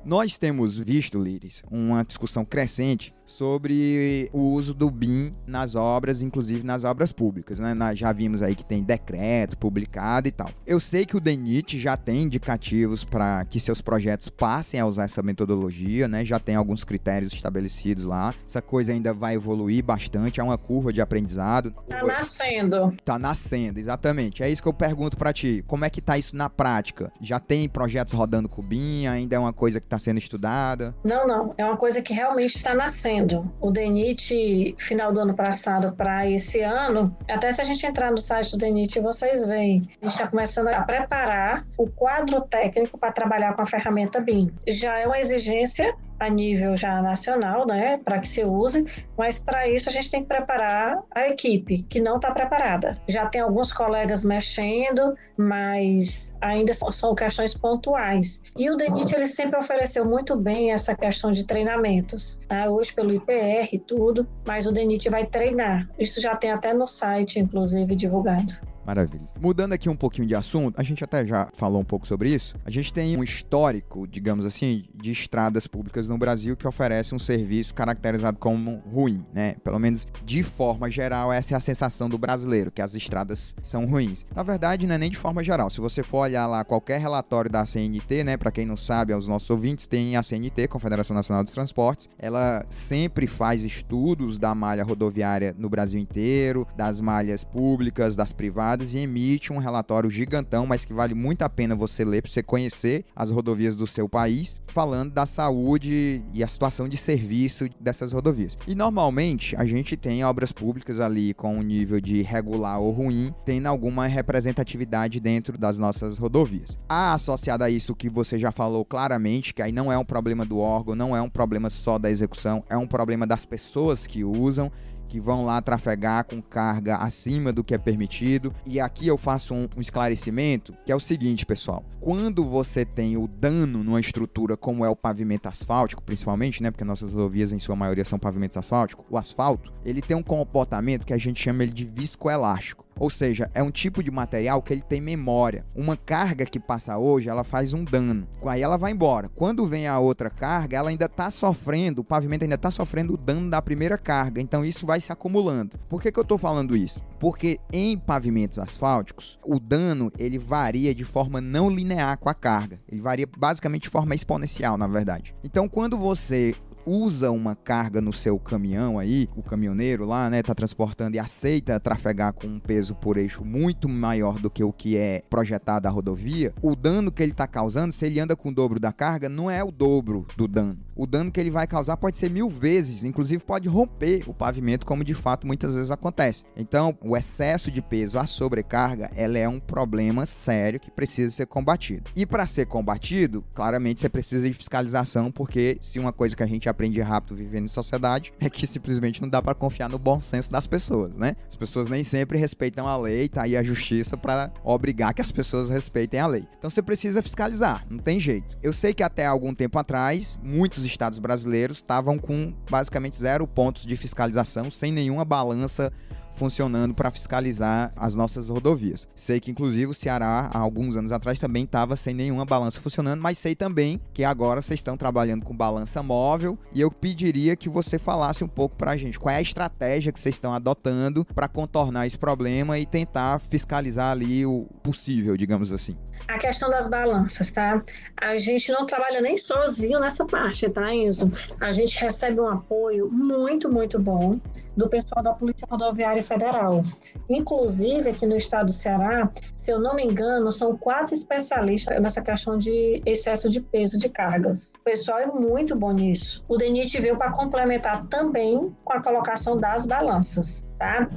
Nós 0.04 0.36
temos 0.36 0.78
visto, 0.78 1.18
Liris, 1.18 1.62
uma 1.70 2.04
discussão 2.04 2.44
crescente 2.44 3.14
sobre 3.24 4.28
o 4.32 4.40
uso 4.52 4.74
do 4.74 4.90
BIM 4.90 5.32
nas 5.46 5.74
obras, 5.74 6.22
inclusive 6.22 6.64
nas 6.64 6.84
obras 6.84 7.12
públicas. 7.12 7.58
Né? 7.58 7.74
Nós 7.74 7.98
já 7.98 8.12
vimos 8.12 8.42
aí 8.42 8.54
que 8.54 8.64
tem 8.64 8.82
decreto 8.82 9.56
publicado 9.56 10.28
e 10.28 10.32
tal. 10.32 10.48
Eu 10.66 10.78
sei 10.80 11.06
que 11.06 11.16
o 11.16 11.20
DENIT 11.20 11.78
já 11.78 11.96
tem 11.96 12.22
indicativos 12.22 13.04
para 13.04 13.44
que 13.44 13.58
seus 13.58 13.80
projetos 13.80 14.28
passem 14.28 14.80
a 14.80 14.86
usar 14.86 15.04
essa 15.04 15.22
metodologia, 15.22 16.08
né? 16.08 16.24
já 16.24 16.38
tem 16.38 16.56
alguns 16.56 16.84
critérios 16.84 17.32
estabelecidos 17.32 18.04
lá. 18.04 18.34
Essa 18.46 18.60
coisa 18.60 18.92
ainda 18.92 19.12
vai 19.12 19.34
evoluir 19.34 19.82
bastante, 19.84 20.40
é 20.40 20.44
uma 20.44 20.58
curva 20.58 20.92
de 20.92 21.00
aprendizado. 21.00 21.72
Tá 21.88 22.02
nascendo. 22.04 22.94
Tá 23.04 23.18
nascendo, 23.18 23.78
exatamente. 23.78 24.42
É 24.42 24.50
isso 24.50 24.62
que 24.62 24.68
eu 24.68 24.72
pergunto 24.72 25.16
para 25.16 25.32
ti. 25.32 25.64
Como 25.66 25.84
é 25.84 25.90
que 25.90 26.00
tá 26.00 26.18
isso 26.18 26.36
na 26.36 26.50
prática? 26.50 27.12
Já 27.20 27.38
tem 27.40 27.68
projetos 27.68 28.12
rodando 28.12 28.48
com 28.48 28.60
o 28.60 28.64
BIM? 28.64 29.06
Ainda 29.06 29.36
é 29.36 29.38
uma 29.38 29.52
coisa 29.52 29.80
que 29.80 29.86
está 29.86 29.98
sendo 29.98 30.18
estudada? 30.18 30.94
Não, 31.04 31.26
não. 31.26 31.54
É 31.56 31.64
uma 31.64 31.76
coisa 31.76 32.02
que 32.02 32.12
realmente 32.12 32.56
está 32.56 32.74
nascendo 32.74 33.13
o 33.60 33.70
DENIT 33.70 34.74
final 34.78 35.12
do 35.12 35.20
ano 35.20 35.34
passado 35.34 35.94
para 35.94 36.28
esse 36.28 36.60
ano, 36.60 37.16
até 37.28 37.50
se 37.52 37.60
a 37.60 37.64
gente 37.64 37.84
entrar 37.86 38.10
no 38.10 38.18
site 38.18 38.52
do 38.52 38.58
DENIT, 38.58 39.00
vocês 39.00 39.44
veem, 39.44 39.82
a 40.02 40.06
gente 40.06 40.14
está 40.14 40.26
começando 40.26 40.68
a 40.68 40.82
preparar 40.82 41.66
o 41.76 41.88
quadro 41.88 42.40
técnico 42.42 42.98
para 42.98 43.12
trabalhar 43.12 43.54
com 43.54 43.62
a 43.62 43.66
ferramenta 43.66 44.20
BIM. 44.20 44.50
Já 44.68 44.98
é 44.98 45.06
uma 45.06 45.18
exigência 45.18 45.94
a 46.18 46.28
nível 46.28 46.76
já 46.76 47.00
nacional, 47.02 47.66
né, 47.66 47.98
para 48.04 48.18
que 48.18 48.28
se 48.28 48.44
use, 48.44 48.84
mas 49.16 49.38
para 49.38 49.68
isso 49.68 49.88
a 49.88 49.92
gente 49.92 50.10
tem 50.10 50.22
que 50.22 50.28
preparar 50.28 51.02
a 51.14 51.28
equipe 51.28 51.82
que 51.82 52.00
não 52.00 52.16
está 52.16 52.30
preparada. 52.30 52.98
Já 53.08 53.26
tem 53.26 53.40
alguns 53.40 53.72
colegas 53.72 54.24
mexendo, 54.24 55.14
mas 55.36 56.34
ainda 56.40 56.72
são 56.72 57.14
questões 57.14 57.54
pontuais. 57.54 58.42
E 58.56 58.70
o 58.70 58.76
DENIT 58.76 59.14
ele 59.14 59.26
sempre 59.26 59.58
ofereceu 59.58 60.04
muito 60.04 60.36
bem 60.36 60.72
essa 60.72 60.94
questão 60.94 61.32
de 61.32 61.44
treinamentos, 61.46 62.40
tá? 62.48 62.68
hoje 62.68 62.92
pelo 62.92 63.12
IPR 63.12 63.68
e 63.72 63.78
tudo, 63.78 64.26
mas 64.46 64.66
o 64.66 64.72
DENIT 64.72 65.08
vai 65.08 65.26
treinar. 65.26 65.88
Isso 65.98 66.20
já 66.20 66.34
tem 66.36 66.50
até 66.50 66.72
no 66.72 66.86
site, 66.86 67.38
inclusive, 67.38 67.94
divulgado. 67.94 68.54
Maravilha. 68.86 69.28
Mudando 69.40 69.72
aqui 69.72 69.88
um 69.88 69.96
pouquinho 69.96 70.28
de 70.28 70.34
assunto, 70.34 70.78
a 70.78 70.82
gente 70.82 71.02
até 71.02 71.24
já 71.24 71.48
falou 71.54 71.80
um 71.80 71.84
pouco 71.84 72.06
sobre 72.06 72.30
isso. 72.30 72.56
A 72.64 72.70
gente 72.70 72.92
tem 72.92 73.16
um 73.16 73.22
histórico, 73.22 74.06
digamos 74.06 74.44
assim, 74.44 74.84
de 74.94 75.10
estradas 75.10 75.66
públicas 75.66 76.08
no 76.08 76.18
Brasil 76.18 76.56
que 76.56 76.66
oferece 76.66 77.14
um 77.14 77.18
serviço 77.18 77.74
caracterizado 77.74 78.38
como 78.38 78.82
ruim, 78.92 79.24
né? 79.32 79.56
Pelo 79.64 79.78
menos 79.78 80.06
de 80.24 80.42
forma 80.42 80.90
geral, 80.90 81.32
essa 81.32 81.54
é 81.54 81.56
a 81.56 81.60
sensação 81.60 82.08
do 82.08 82.18
brasileiro, 82.18 82.70
que 82.70 82.82
as 82.82 82.94
estradas 82.94 83.54
são 83.62 83.86
ruins. 83.86 84.24
Na 84.34 84.42
verdade, 84.42 84.86
não 84.86 84.94
é 84.94 84.98
nem 84.98 85.10
de 85.10 85.16
forma 85.16 85.42
geral. 85.42 85.70
Se 85.70 85.80
você 85.80 86.02
for 86.02 86.18
olhar 86.18 86.46
lá 86.46 86.64
qualquer 86.64 87.00
relatório 87.00 87.50
da 87.50 87.64
CNT, 87.64 88.24
né, 88.24 88.36
para 88.36 88.52
quem 88.52 88.66
não 88.66 88.76
sabe, 88.76 89.12
aos 89.12 89.26
nossos 89.26 89.48
ouvintes, 89.48 89.86
tem 89.86 90.16
a 90.16 90.22
CNT, 90.22 90.68
Confederação 90.68 91.14
Nacional 91.14 91.42
dos 91.42 91.52
Transportes. 91.52 92.08
Ela 92.18 92.64
sempre 92.68 93.26
faz 93.26 93.64
estudos 93.64 94.38
da 94.38 94.54
malha 94.54 94.84
rodoviária 94.84 95.54
no 95.56 95.70
Brasil 95.70 96.00
inteiro, 96.00 96.66
das 96.76 97.00
malhas 97.00 97.44
públicas, 97.44 98.16
das 98.16 98.32
privadas 98.32 98.73
e 98.82 98.98
emite 98.98 99.52
um 99.52 99.58
relatório 99.58 100.10
gigantão, 100.10 100.66
mas 100.66 100.84
que 100.84 100.92
vale 100.92 101.14
muito 101.14 101.42
a 101.42 101.48
pena 101.48 101.76
você 101.76 102.04
ler 102.04 102.22
para 102.22 102.30
você 102.30 102.42
conhecer 102.42 103.04
as 103.14 103.30
rodovias 103.30 103.76
do 103.76 103.86
seu 103.86 104.08
país, 104.08 104.60
falando 104.66 105.12
da 105.12 105.26
saúde 105.26 106.24
e 106.32 106.42
a 106.42 106.48
situação 106.48 106.88
de 106.88 106.96
serviço 106.96 107.68
dessas 107.78 108.12
rodovias. 108.12 108.58
E 108.66 108.74
normalmente 108.74 109.54
a 109.56 109.64
gente 109.64 109.96
tem 109.96 110.24
obras 110.24 110.50
públicas 110.50 110.98
ali 110.98 111.34
com 111.34 111.56
um 111.58 111.62
nível 111.62 112.00
de 112.00 112.22
regular 112.22 112.80
ou 112.80 112.90
ruim, 112.90 113.32
tendo 113.44 113.66
alguma 113.66 114.06
representatividade 114.06 115.20
dentro 115.20 115.56
das 115.56 115.78
nossas 115.78 116.18
rodovias. 116.18 116.78
Há 116.88 117.12
associado 117.12 117.62
a 117.62 117.70
isso 117.70 117.94
que 117.94 118.08
você 118.08 118.38
já 118.38 118.50
falou 118.50 118.84
claramente, 118.84 119.54
que 119.54 119.62
aí 119.62 119.72
não 119.72 119.92
é 119.92 119.98
um 119.98 120.04
problema 120.04 120.44
do 120.44 120.58
órgão, 120.58 120.94
não 120.94 121.14
é 121.14 121.22
um 121.22 121.30
problema 121.30 121.70
só 121.70 121.98
da 121.98 122.10
execução, 122.10 122.64
é 122.68 122.76
um 122.76 122.86
problema 122.86 123.26
das 123.26 123.44
pessoas 123.44 124.06
que 124.06 124.24
usam 124.24 124.70
que 125.08 125.20
vão 125.20 125.44
lá 125.44 125.60
trafegar 125.60 126.24
com 126.24 126.40
carga 126.40 126.96
acima 126.96 127.52
do 127.52 127.64
que 127.64 127.74
é 127.74 127.78
permitido. 127.78 128.54
E 128.66 128.80
aqui 128.80 129.06
eu 129.06 129.16
faço 129.16 129.54
um, 129.54 129.68
esclarecimento, 129.78 130.74
que 130.84 130.92
é 130.92 130.96
o 130.96 131.00
seguinte, 131.00 131.46
pessoal. 131.46 131.84
Quando 132.00 132.44
você 132.44 132.84
tem 132.84 133.16
o 133.16 133.26
dano 133.26 133.82
numa 133.82 134.00
estrutura 134.00 134.56
como 134.56 134.84
é 134.84 134.88
o 134.88 134.96
pavimento 134.96 135.48
asfáltico, 135.48 136.02
principalmente, 136.02 136.62
né, 136.62 136.70
porque 136.70 136.84
nossas 136.84 137.12
rodovias 137.12 137.52
em 137.52 137.58
sua 137.58 137.76
maioria 137.76 138.04
são 138.04 138.18
pavimentos 138.18 138.56
asfálticos, 138.56 139.04
o 139.08 139.16
asfalto, 139.16 139.72
ele 139.84 140.02
tem 140.02 140.16
um 140.16 140.22
comportamento 140.22 141.06
que 141.06 141.12
a 141.12 141.18
gente 141.18 141.42
chama 141.42 141.62
ele 141.62 141.72
de 141.72 141.84
viscoelástico. 141.84 142.84
Ou 142.98 143.10
seja, 143.10 143.50
é 143.54 143.62
um 143.62 143.70
tipo 143.70 144.02
de 144.02 144.10
material 144.10 144.62
que 144.62 144.72
ele 144.72 144.82
tem 144.82 145.00
memória. 145.00 145.66
Uma 145.74 145.96
carga 145.96 146.44
que 146.44 146.60
passa 146.60 146.96
hoje, 146.96 147.28
ela 147.28 147.42
faz 147.42 147.72
um 147.72 147.84
dano. 147.84 148.26
Aí 148.46 148.62
ela 148.62 148.76
vai 148.76 148.92
embora. 148.92 149.28
Quando 149.28 149.66
vem 149.66 149.86
a 149.88 149.98
outra 149.98 150.30
carga, 150.30 150.76
ela 150.76 150.90
ainda 150.90 151.06
está 151.06 151.30
sofrendo, 151.30 152.02
o 152.02 152.04
pavimento 152.04 152.44
ainda 152.44 152.54
está 152.54 152.70
sofrendo 152.70 153.14
o 153.14 153.16
dano 153.16 153.50
da 153.50 153.60
primeira 153.60 153.98
carga. 153.98 154.40
Então 154.40 154.64
isso 154.64 154.86
vai 154.86 154.93
se 155.00 155.12
acumulando. 155.12 155.78
Por 155.88 156.00
que, 156.00 156.12
que 156.12 156.18
eu 156.18 156.22
estou 156.22 156.38
falando 156.38 156.76
isso? 156.76 157.02
Porque 157.18 157.58
em 157.72 157.98
pavimentos 157.98 158.58
asfálticos, 158.58 159.38
o 159.44 159.58
dano 159.58 160.12
ele 160.18 160.38
varia 160.38 160.94
de 160.94 161.04
forma 161.04 161.40
não 161.40 161.70
linear 161.70 162.18
com 162.18 162.28
a 162.28 162.34
carga. 162.34 162.80
Ele 162.88 163.00
varia 163.00 163.26
basicamente 163.36 163.82
de 163.82 163.88
forma 163.88 164.14
exponencial, 164.14 164.76
na 164.76 164.86
verdade. 164.86 165.34
Então, 165.42 165.68
quando 165.68 165.96
você 165.96 166.54
usa 166.86 167.30
uma 167.30 167.54
carga 167.54 168.00
no 168.00 168.12
seu 168.12 168.38
caminhão 168.38 168.98
aí, 168.98 169.28
o 169.36 169.42
caminhoneiro 169.42 170.04
lá, 170.04 170.28
né, 170.30 170.42
tá 170.42 170.54
transportando 170.54 171.16
e 171.16 171.18
aceita 171.18 171.80
trafegar 171.80 172.32
com 172.32 172.46
um 172.46 172.58
peso 172.58 172.94
por 172.94 173.16
eixo 173.16 173.44
muito 173.44 173.88
maior 173.88 174.38
do 174.38 174.50
que 174.50 174.62
o 174.62 174.72
que 174.72 174.96
é 174.96 175.22
projetado 175.28 175.88
a 175.88 175.90
rodovia, 175.90 176.52
o 176.62 176.74
dano 176.74 177.10
que 177.10 177.22
ele 177.22 177.32
tá 177.32 177.46
causando, 177.46 177.92
se 177.92 178.04
ele 178.06 178.20
anda 178.20 178.36
com 178.36 178.48
o 178.48 178.54
dobro 178.54 178.78
da 178.80 178.92
carga, 178.92 179.28
não 179.28 179.50
é 179.50 179.62
o 179.62 179.70
dobro 179.70 180.26
do 180.36 180.48
dano. 180.48 180.78
O 180.96 181.06
dano 181.06 181.30
que 181.30 181.40
ele 181.40 181.50
vai 181.50 181.66
causar 181.66 181.96
pode 181.96 182.16
ser 182.16 182.30
mil 182.30 182.48
vezes, 182.48 183.02
inclusive 183.02 183.42
pode 183.42 183.68
romper 183.68 184.22
o 184.28 184.34
pavimento, 184.34 184.86
como 184.86 185.02
de 185.02 185.14
fato 185.14 185.46
muitas 185.46 185.74
vezes 185.74 185.90
acontece. 185.90 186.44
Então, 186.56 186.96
o 187.02 187.16
excesso 187.16 187.70
de 187.70 187.82
peso, 187.82 188.18
a 188.18 188.26
sobrecarga, 188.26 189.10
ela 189.16 189.38
é 189.38 189.48
um 189.48 189.58
problema 189.58 190.24
sério 190.24 190.78
que 190.78 190.90
precisa 190.90 191.30
ser 191.30 191.46
combatido. 191.46 192.10
E 192.14 192.24
para 192.24 192.46
ser 192.46 192.66
combatido, 192.66 193.44
claramente 193.54 194.00
você 194.00 194.08
precisa 194.08 194.46
de 194.46 194.52
fiscalização, 194.52 195.32
porque 195.32 195.78
se 195.80 195.98
uma 195.98 196.12
coisa 196.12 196.36
que 196.36 196.42
a 196.42 196.46
gente 196.46 196.68
aprende 196.74 197.00
rápido 197.00 197.36
vivendo 197.36 197.64
em 197.64 197.68
sociedade 197.68 198.32
é 198.40 198.50
que 198.50 198.66
simplesmente 198.66 199.22
não 199.22 199.28
dá 199.28 199.40
para 199.40 199.54
confiar 199.54 199.88
no 199.88 199.98
bom 199.98 200.20
senso 200.20 200.50
das 200.50 200.66
pessoas, 200.66 201.14
né? 201.14 201.36
As 201.48 201.56
pessoas 201.56 201.88
nem 201.88 202.02
sempre 202.02 202.36
respeitam 202.36 202.86
a 202.86 202.96
lei, 202.96 203.28
tá 203.28 203.42
aí 203.42 203.56
a 203.56 203.62
justiça 203.62 204.16
para 204.16 204.52
obrigar 204.64 205.14
que 205.14 205.22
as 205.22 205.30
pessoas 205.30 205.70
respeitem 205.70 206.20
a 206.20 206.26
lei. 206.26 206.46
Então 206.58 206.68
você 206.68 206.82
precisa 206.82 207.22
fiscalizar, 207.22 207.86
não 207.88 207.98
tem 207.98 208.18
jeito. 208.18 208.56
Eu 208.62 208.72
sei 208.72 208.92
que 208.92 209.02
até 209.02 209.24
algum 209.24 209.54
tempo 209.54 209.78
atrás, 209.78 210.38
muitos 210.42 210.84
estados 210.84 211.18
brasileiros 211.18 211.78
estavam 211.78 212.18
com 212.18 212.52
basicamente 212.68 213.16
zero 213.16 213.46
pontos 213.46 213.86
de 213.86 213.96
fiscalização, 213.96 214.70
sem 214.70 214.90
nenhuma 214.92 215.24
balança 215.24 215.92
funcionando 216.34 216.94
para 216.94 217.10
fiscalizar 217.10 217.92
as 217.96 218.14
nossas 218.14 218.48
rodovias. 218.48 219.08
Sei 219.14 219.40
que, 219.40 219.50
inclusive, 219.50 219.86
o 219.86 219.94
Ceará, 219.94 220.50
há 220.52 220.58
alguns 220.58 220.96
anos 220.96 221.12
atrás, 221.12 221.38
também 221.38 221.64
estava 221.64 221.96
sem 221.96 222.14
nenhuma 222.14 222.44
balança 222.44 222.80
funcionando, 222.80 223.20
mas 223.20 223.38
sei 223.38 223.54
também 223.54 224.00
que 224.12 224.24
agora 224.24 224.60
vocês 224.60 224.80
estão 224.80 224.96
trabalhando 224.96 225.44
com 225.44 225.56
balança 225.56 226.02
móvel 226.02 226.58
e 226.72 226.80
eu 226.80 226.90
pediria 226.90 227.56
que 227.56 227.68
você 227.68 227.98
falasse 227.98 228.44
um 228.44 228.48
pouco 228.48 228.76
para 228.76 228.92
a 228.92 228.96
gente 228.96 229.18
qual 229.18 229.34
é 229.34 229.38
a 229.38 229.42
estratégia 229.42 230.12
que 230.12 230.20
vocês 230.20 230.34
estão 230.34 230.52
adotando 230.52 231.24
para 231.34 231.48
contornar 231.48 232.06
esse 232.06 232.18
problema 232.18 232.78
e 232.78 232.86
tentar 232.86 233.38
fiscalizar 233.38 234.10
ali 234.10 234.44
o 234.44 234.66
possível, 234.82 235.36
digamos 235.36 235.72
assim. 235.72 235.96
A 236.26 236.38
questão 236.38 236.70
das 236.70 236.88
balanças, 236.88 237.50
tá? 237.50 237.82
A 238.16 238.38
gente 238.38 238.72
não 238.72 238.86
trabalha 238.86 239.20
nem 239.20 239.36
sozinho 239.36 240.00
nessa 240.00 240.24
parte, 240.24 240.68
tá, 240.70 240.92
Enzo? 240.92 241.30
A 241.60 241.70
gente 241.70 242.00
recebe 242.00 242.40
um 242.40 242.48
apoio 242.48 243.10
muito, 243.10 243.70
muito 243.70 243.98
bom 243.98 244.40
do 244.76 244.88
pessoal 244.88 245.22
da 245.22 245.32
Polícia 245.32 245.66
Rodoviária 245.70 246.22
Federal. 246.22 246.82
Inclusive, 247.28 248.10
aqui 248.10 248.26
no 248.26 248.36
estado 248.36 248.66
do 248.66 248.72
Ceará, 248.72 249.30
se 249.52 249.70
eu 249.70 249.78
não 249.78 249.94
me 249.94 250.04
engano, 250.04 250.50
são 250.50 250.76
quatro 250.76 251.14
especialistas 251.14 252.00
nessa 252.00 252.22
questão 252.22 252.58
de 252.58 253.02
excesso 253.04 253.48
de 253.48 253.60
peso 253.60 253.98
de 253.98 254.08
cargas. 254.08 254.72
O 254.80 254.80
pessoal 254.80 255.18
é 255.18 255.26
muito 255.26 255.76
bom 255.76 255.92
nisso. 255.92 256.44
O 256.48 256.56
DENIT 256.56 257.00
veio 257.00 257.16
para 257.16 257.30
complementar 257.30 258.06
também 258.06 258.74
com 258.84 258.92
a 258.92 259.02
colocação 259.02 259.56
das 259.56 259.86
balanças, 259.86 260.64
tá? 260.78 261.08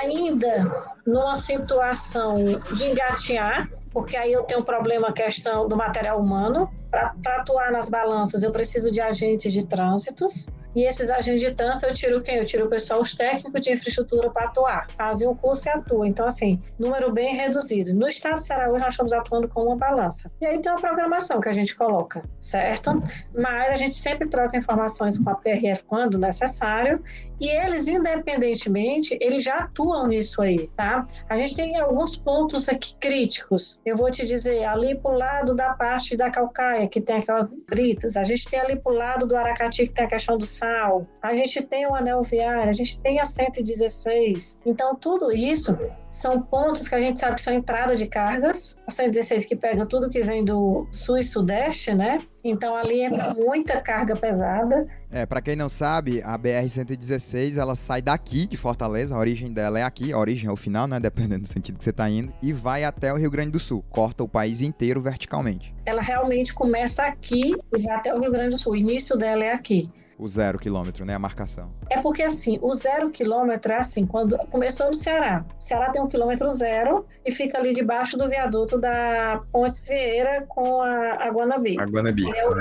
Ainda 0.00 0.94
numa 1.06 1.34
situação 1.34 2.36
de 2.74 2.84
engatear, 2.84 3.68
porque 3.94 4.16
aí 4.16 4.32
eu 4.32 4.42
tenho 4.42 4.60
um 4.60 4.64
problema, 4.64 5.12
questão 5.12 5.68
do 5.68 5.76
material 5.76 6.20
humano. 6.20 6.68
Para 6.90 7.36
atuar 7.36 7.70
nas 7.70 7.88
balanças, 7.88 8.42
eu 8.42 8.50
preciso 8.50 8.90
de 8.90 9.00
agentes 9.00 9.52
de 9.52 9.64
trânsitos. 9.64 10.50
E 10.74 10.84
esses 10.84 11.08
agentes 11.08 11.40
de 11.40 11.52
trânsito, 11.52 11.86
eu 11.86 11.94
tiro 11.94 12.20
quem? 12.20 12.36
Eu 12.36 12.44
tiro 12.44 12.66
o 12.66 12.68
pessoal, 12.68 13.00
os 13.00 13.14
técnicos 13.14 13.60
de 13.60 13.72
infraestrutura 13.72 14.28
para 14.30 14.46
atuar. 14.46 14.90
Fazem 14.90 15.28
o 15.28 15.34
curso 15.36 15.68
e 15.68 15.70
atuam. 15.70 16.04
Então, 16.04 16.26
assim, 16.26 16.60
número 16.78 17.12
bem 17.12 17.36
reduzido. 17.36 17.94
No 17.94 18.08
estado 18.08 18.34
de 18.34 18.44
Ceará, 18.44 18.68
nós 18.68 18.82
estamos 18.88 19.12
atuando 19.12 19.48
com 19.48 19.62
uma 19.62 19.76
balança. 19.76 20.30
E 20.40 20.46
aí 20.46 20.60
tem 20.60 20.72
uma 20.72 20.80
programação 20.80 21.40
que 21.40 21.48
a 21.48 21.52
gente 21.52 21.76
coloca, 21.76 22.22
certo? 22.40 23.00
Mas 23.32 23.70
a 23.70 23.76
gente 23.76 23.94
sempre 23.94 24.28
troca 24.28 24.56
informações 24.56 25.16
com 25.16 25.30
a 25.30 25.36
PRF 25.36 25.84
quando 25.84 26.18
necessário. 26.18 27.00
E 27.40 27.48
eles, 27.48 27.88
independentemente, 27.88 29.16
eles 29.20 29.42
já 29.42 29.58
atuam 29.58 30.06
nisso 30.06 30.40
aí, 30.40 30.68
tá? 30.76 31.06
A 31.28 31.36
gente 31.36 31.56
tem 31.56 31.78
alguns 31.78 32.16
pontos 32.16 32.68
aqui 32.68 32.94
críticos. 33.00 33.80
Eu 33.84 33.96
vou 33.96 34.10
te 34.10 34.24
dizer, 34.24 34.64
ali 34.64 34.94
para 34.96 35.10
o 35.10 35.18
lado 35.18 35.54
da 35.54 35.72
parte 35.74 36.16
da 36.16 36.30
calcaia, 36.30 36.88
que 36.88 37.00
tem 37.00 37.16
aquelas 37.16 37.54
britas. 37.68 38.16
A 38.16 38.24
gente 38.24 38.48
tem 38.48 38.60
ali 38.60 38.76
para 38.76 38.92
o 38.92 38.96
lado 38.96 39.26
do 39.26 39.36
Aracati, 39.36 39.86
que 39.86 39.94
tem 39.94 40.04
a 40.04 40.08
questão 40.08 40.38
do 40.38 40.46
Sal, 40.46 41.06
a 41.22 41.32
gente 41.34 41.62
tem 41.62 41.86
o 41.86 41.94
anel 41.94 42.22
viário, 42.22 42.70
a 42.70 42.72
gente 42.72 43.00
tem 43.00 43.20
a 43.20 43.24
116. 43.24 44.58
Então, 44.64 44.94
tudo 44.94 45.32
isso 45.32 45.76
são 46.10 46.40
pontos 46.42 46.86
que 46.86 46.94
a 46.94 47.00
gente 47.00 47.18
sabe 47.18 47.34
que 47.34 47.42
são 47.42 47.52
entrada 47.52 47.96
de 47.96 48.06
cargas. 48.06 48.76
A 48.86 48.90
116 48.90 49.44
que 49.44 49.56
pega 49.56 49.86
tudo 49.86 50.10
que 50.10 50.20
vem 50.20 50.44
do 50.44 50.86
sul 50.90 51.18
e 51.18 51.24
sudeste, 51.24 51.94
né? 51.94 52.18
Então, 52.44 52.76
ali 52.76 53.00
é 53.00 53.08
muita 53.32 53.80
carga 53.80 54.14
pesada. 54.14 54.86
É, 55.10 55.24
para 55.24 55.40
quem 55.40 55.56
não 55.56 55.70
sabe, 55.70 56.20
a 56.22 56.38
BR-116, 56.38 57.56
ela 57.56 57.74
sai 57.74 58.02
daqui 58.02 58.46
de 58.46 58.58
Fortaleza, 58.58 59.14
a 59.14 59.18
origem 59.18 59.50
dela 59.50 59.78
é 59.78 59.82
aqui, 59.82 60.12
a 60.12 60.18
origem 60.18 60.50
é 60.50 60.52
o 60.52 60.56
final, 60.56 60.86
né? 60.86 61.00
Dependendo 61.00 61.42
do 61.42 61.48
sentido 61.48 61.78
que 61.78 61.84
você 61.84 61.92
tá 61.92 62.08
indo, 62.10 62.32
e 62.42 62.52
vai 62.52 62.84
até 62.84 63.12
o 63.12 63.16
Rio 63.16 63.30
Grande 63.30 63.52
do 63.52 63.58
Sul, 63.58 63.82
corta 63.88 64.22
o 64.22 64.28
país 64.28 64.60
inteiro 64.60 65.00
verticalmente. 65.00 65.74
Ela 65.86 66.02
realmente 66.02 66.52
começa 66.52 67.04
aqui 67.04 67.56
e 67.72 67.78
vai 67.80 67.96
até 67.96 68.14
o 68.14 68.20
Rio 68.20 68.30
Grande 68.30 68.50
do 68.50 68.58
Sul. 68.58 68.72
O 68.72 68.76
início 68.76 69.16
dela 69.16 69.42
é 69.42 69.52
aqui 69.52 69.90
o 70.18 70.28
zero 70.28 70.58
quilômetro, 70.58 71.04
né? 71.04 71.14
A 71.14 71.18
marcação. 71.18 71.70
É 71.90 72.00
porque 72.00 72.22
assim, 72.22 72.58
o 72.62 72.72
zero 72.72 73.10
quilômetro 73.10 73.72
é 73.72 73.78
assim, 73.78 74.06
quando 74.06 74.36
começou 74.50 74.88
no 74.88 74.94
Ceará. 74.94 75.44
O 75.58 75.62
Ceará 75.62 75.90
tem 75.90 76.00
um 76.00 76.06
quilômetro 76.06 76.48
zero 76.50 77.06
e 77.24 77.32
fica 77.32 77.58
ali 77.58 77.72
debaixo 77.72 78.16
do 78.16 78.28
viaduto 78.28 78.78
da 78.78 79.42
Pontes 79.52 79.86
Vieira 79.86 80.44
com 80.48 80.80
a, 80.80 81.24
a 81.24 81.30
Guanabi. 81.30 81.78
A 81.78 81.84
Guanabi. 81.84 82.26
Ali 82.26 82.38
é, 82.38 82.48
o, 82.48 82.54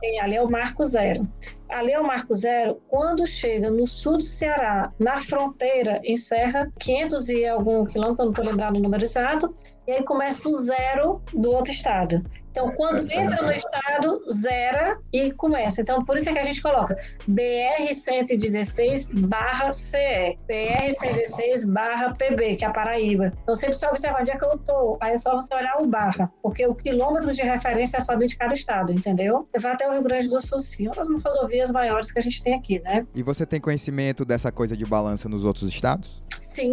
tem, 0.00 0.20
ali 0.20 0.36
é 0.36 0.42
o 0.42 0.50
marco 0.50 0.84
zero. 0.84 1.28
Ali 1.68 1.92
é 1.92 2.00
o 2.00 2.06
marco 2.06 2.34
zero. 2.34 2.80
Quando 2.88 3.26
chega 3.26 3.70
no 3.70 3.86
sul 3.86 4.18
do 4.18 4.22
Ceará, 4.22 4.92
na 4.98 5.18
fronteira, 5.18 6.00
encerra 6.04 6.70
500 6.78 7.28
e 7.28 7.46
algum 7.46 7.84
quilômetro, 7.84 8.24
não 8.24 8.32
estou 8.32 8.44
lembrando 8.44 8.76
o 8.76 8.80
número 8.80 9.02
exato, 9.02 9.54
e 9.86 9.92
aí 9.92 10.02
começa 10.02 10.48
o 10.48 10.54
zero 10.54 11.20
do 11.32 11.50
outro 11.50 11.72
estado. 11.72 12.24
Então, 12.54 12.70
quando 12.76 13.10
entra 13.10 13.42
no 13.42 13.50
estado, 13.50 14.22
zera 14.30 14.96
e 15.12 15.32
começa. 15.32 15.80
Então, 15.80 16.04
por 16.04 16.16
isso 16.16 16.30
é 16.30 16.32
que 16.32 16.38
a 16.38 16.44
gente 16.44 16.62
coloca 16.62 16.96
BR-116 17.28 19.26
barra 19.26 19.72
CE, 19.72 20.38
BR-116 20.48 21.66
barra 21.66 22.14
PB, 22.14 22.54
que 22.54 22.64
é 22.64 22.68
a 22.68 22.70
Paraíba. 22.70 23.32
Então, 23.42 23.56
sempre 23.56 23.76
só 23.76 23.88
observar 23.88 24.20
onde 24.20 24.30
é 24.30 24.36
que 24.36 24.44
eu 24.44 24.52
estou. 24.52 24.96
Aí 25.00 25.14
é 25.14 25.18
só 25.18 25.34
você 25.34 25.52
olhar 25.52 25.82
o 25.82 25.86
barra, 25.88 26.30
porque 26.40 26.64
o 26.64 26.76
quilômetro 26.76 27.32
de 27.32 27.42
referência 27.42 27.96
é 27.96 28.00
só 28.00 28.14
de 28.14 28.36
cada 28.36 28.54
estado, 28.54 28.92
entendeu? 28.92 29.48
Você 29.50 29.58
vai 29.58 29.72
até 29.72 29.88
o 29.88 29.92
Rio 29.92 30.02
Grande 30.04 30.28
do 30.28 30.40
Sul, 30.40 30.60
sim, 30.60 30.86
uma 30.86 30.94
das 30.94 31.08
rodovias 31.08 31.72
maiores 31.72 32.12
que 32.12 32.20
a 32.20 32.22
gente 32.22 32.40
tem 32.40 32.54
aqui, 32.54 32.78
né? 32.84 33.04
E 33.12 33.24
você 33.24 33.44
tem 33.44 33.60
conhecimento 33.60 34.24
dessa 34.24 34.52
coisa 34.52 34.76
de 34.76 34.84
balança 34.84 35.28
nos 35.28 35.44
outros 35.44 35.68
estados? 35.68 36.22
Sim. 36.40 36.72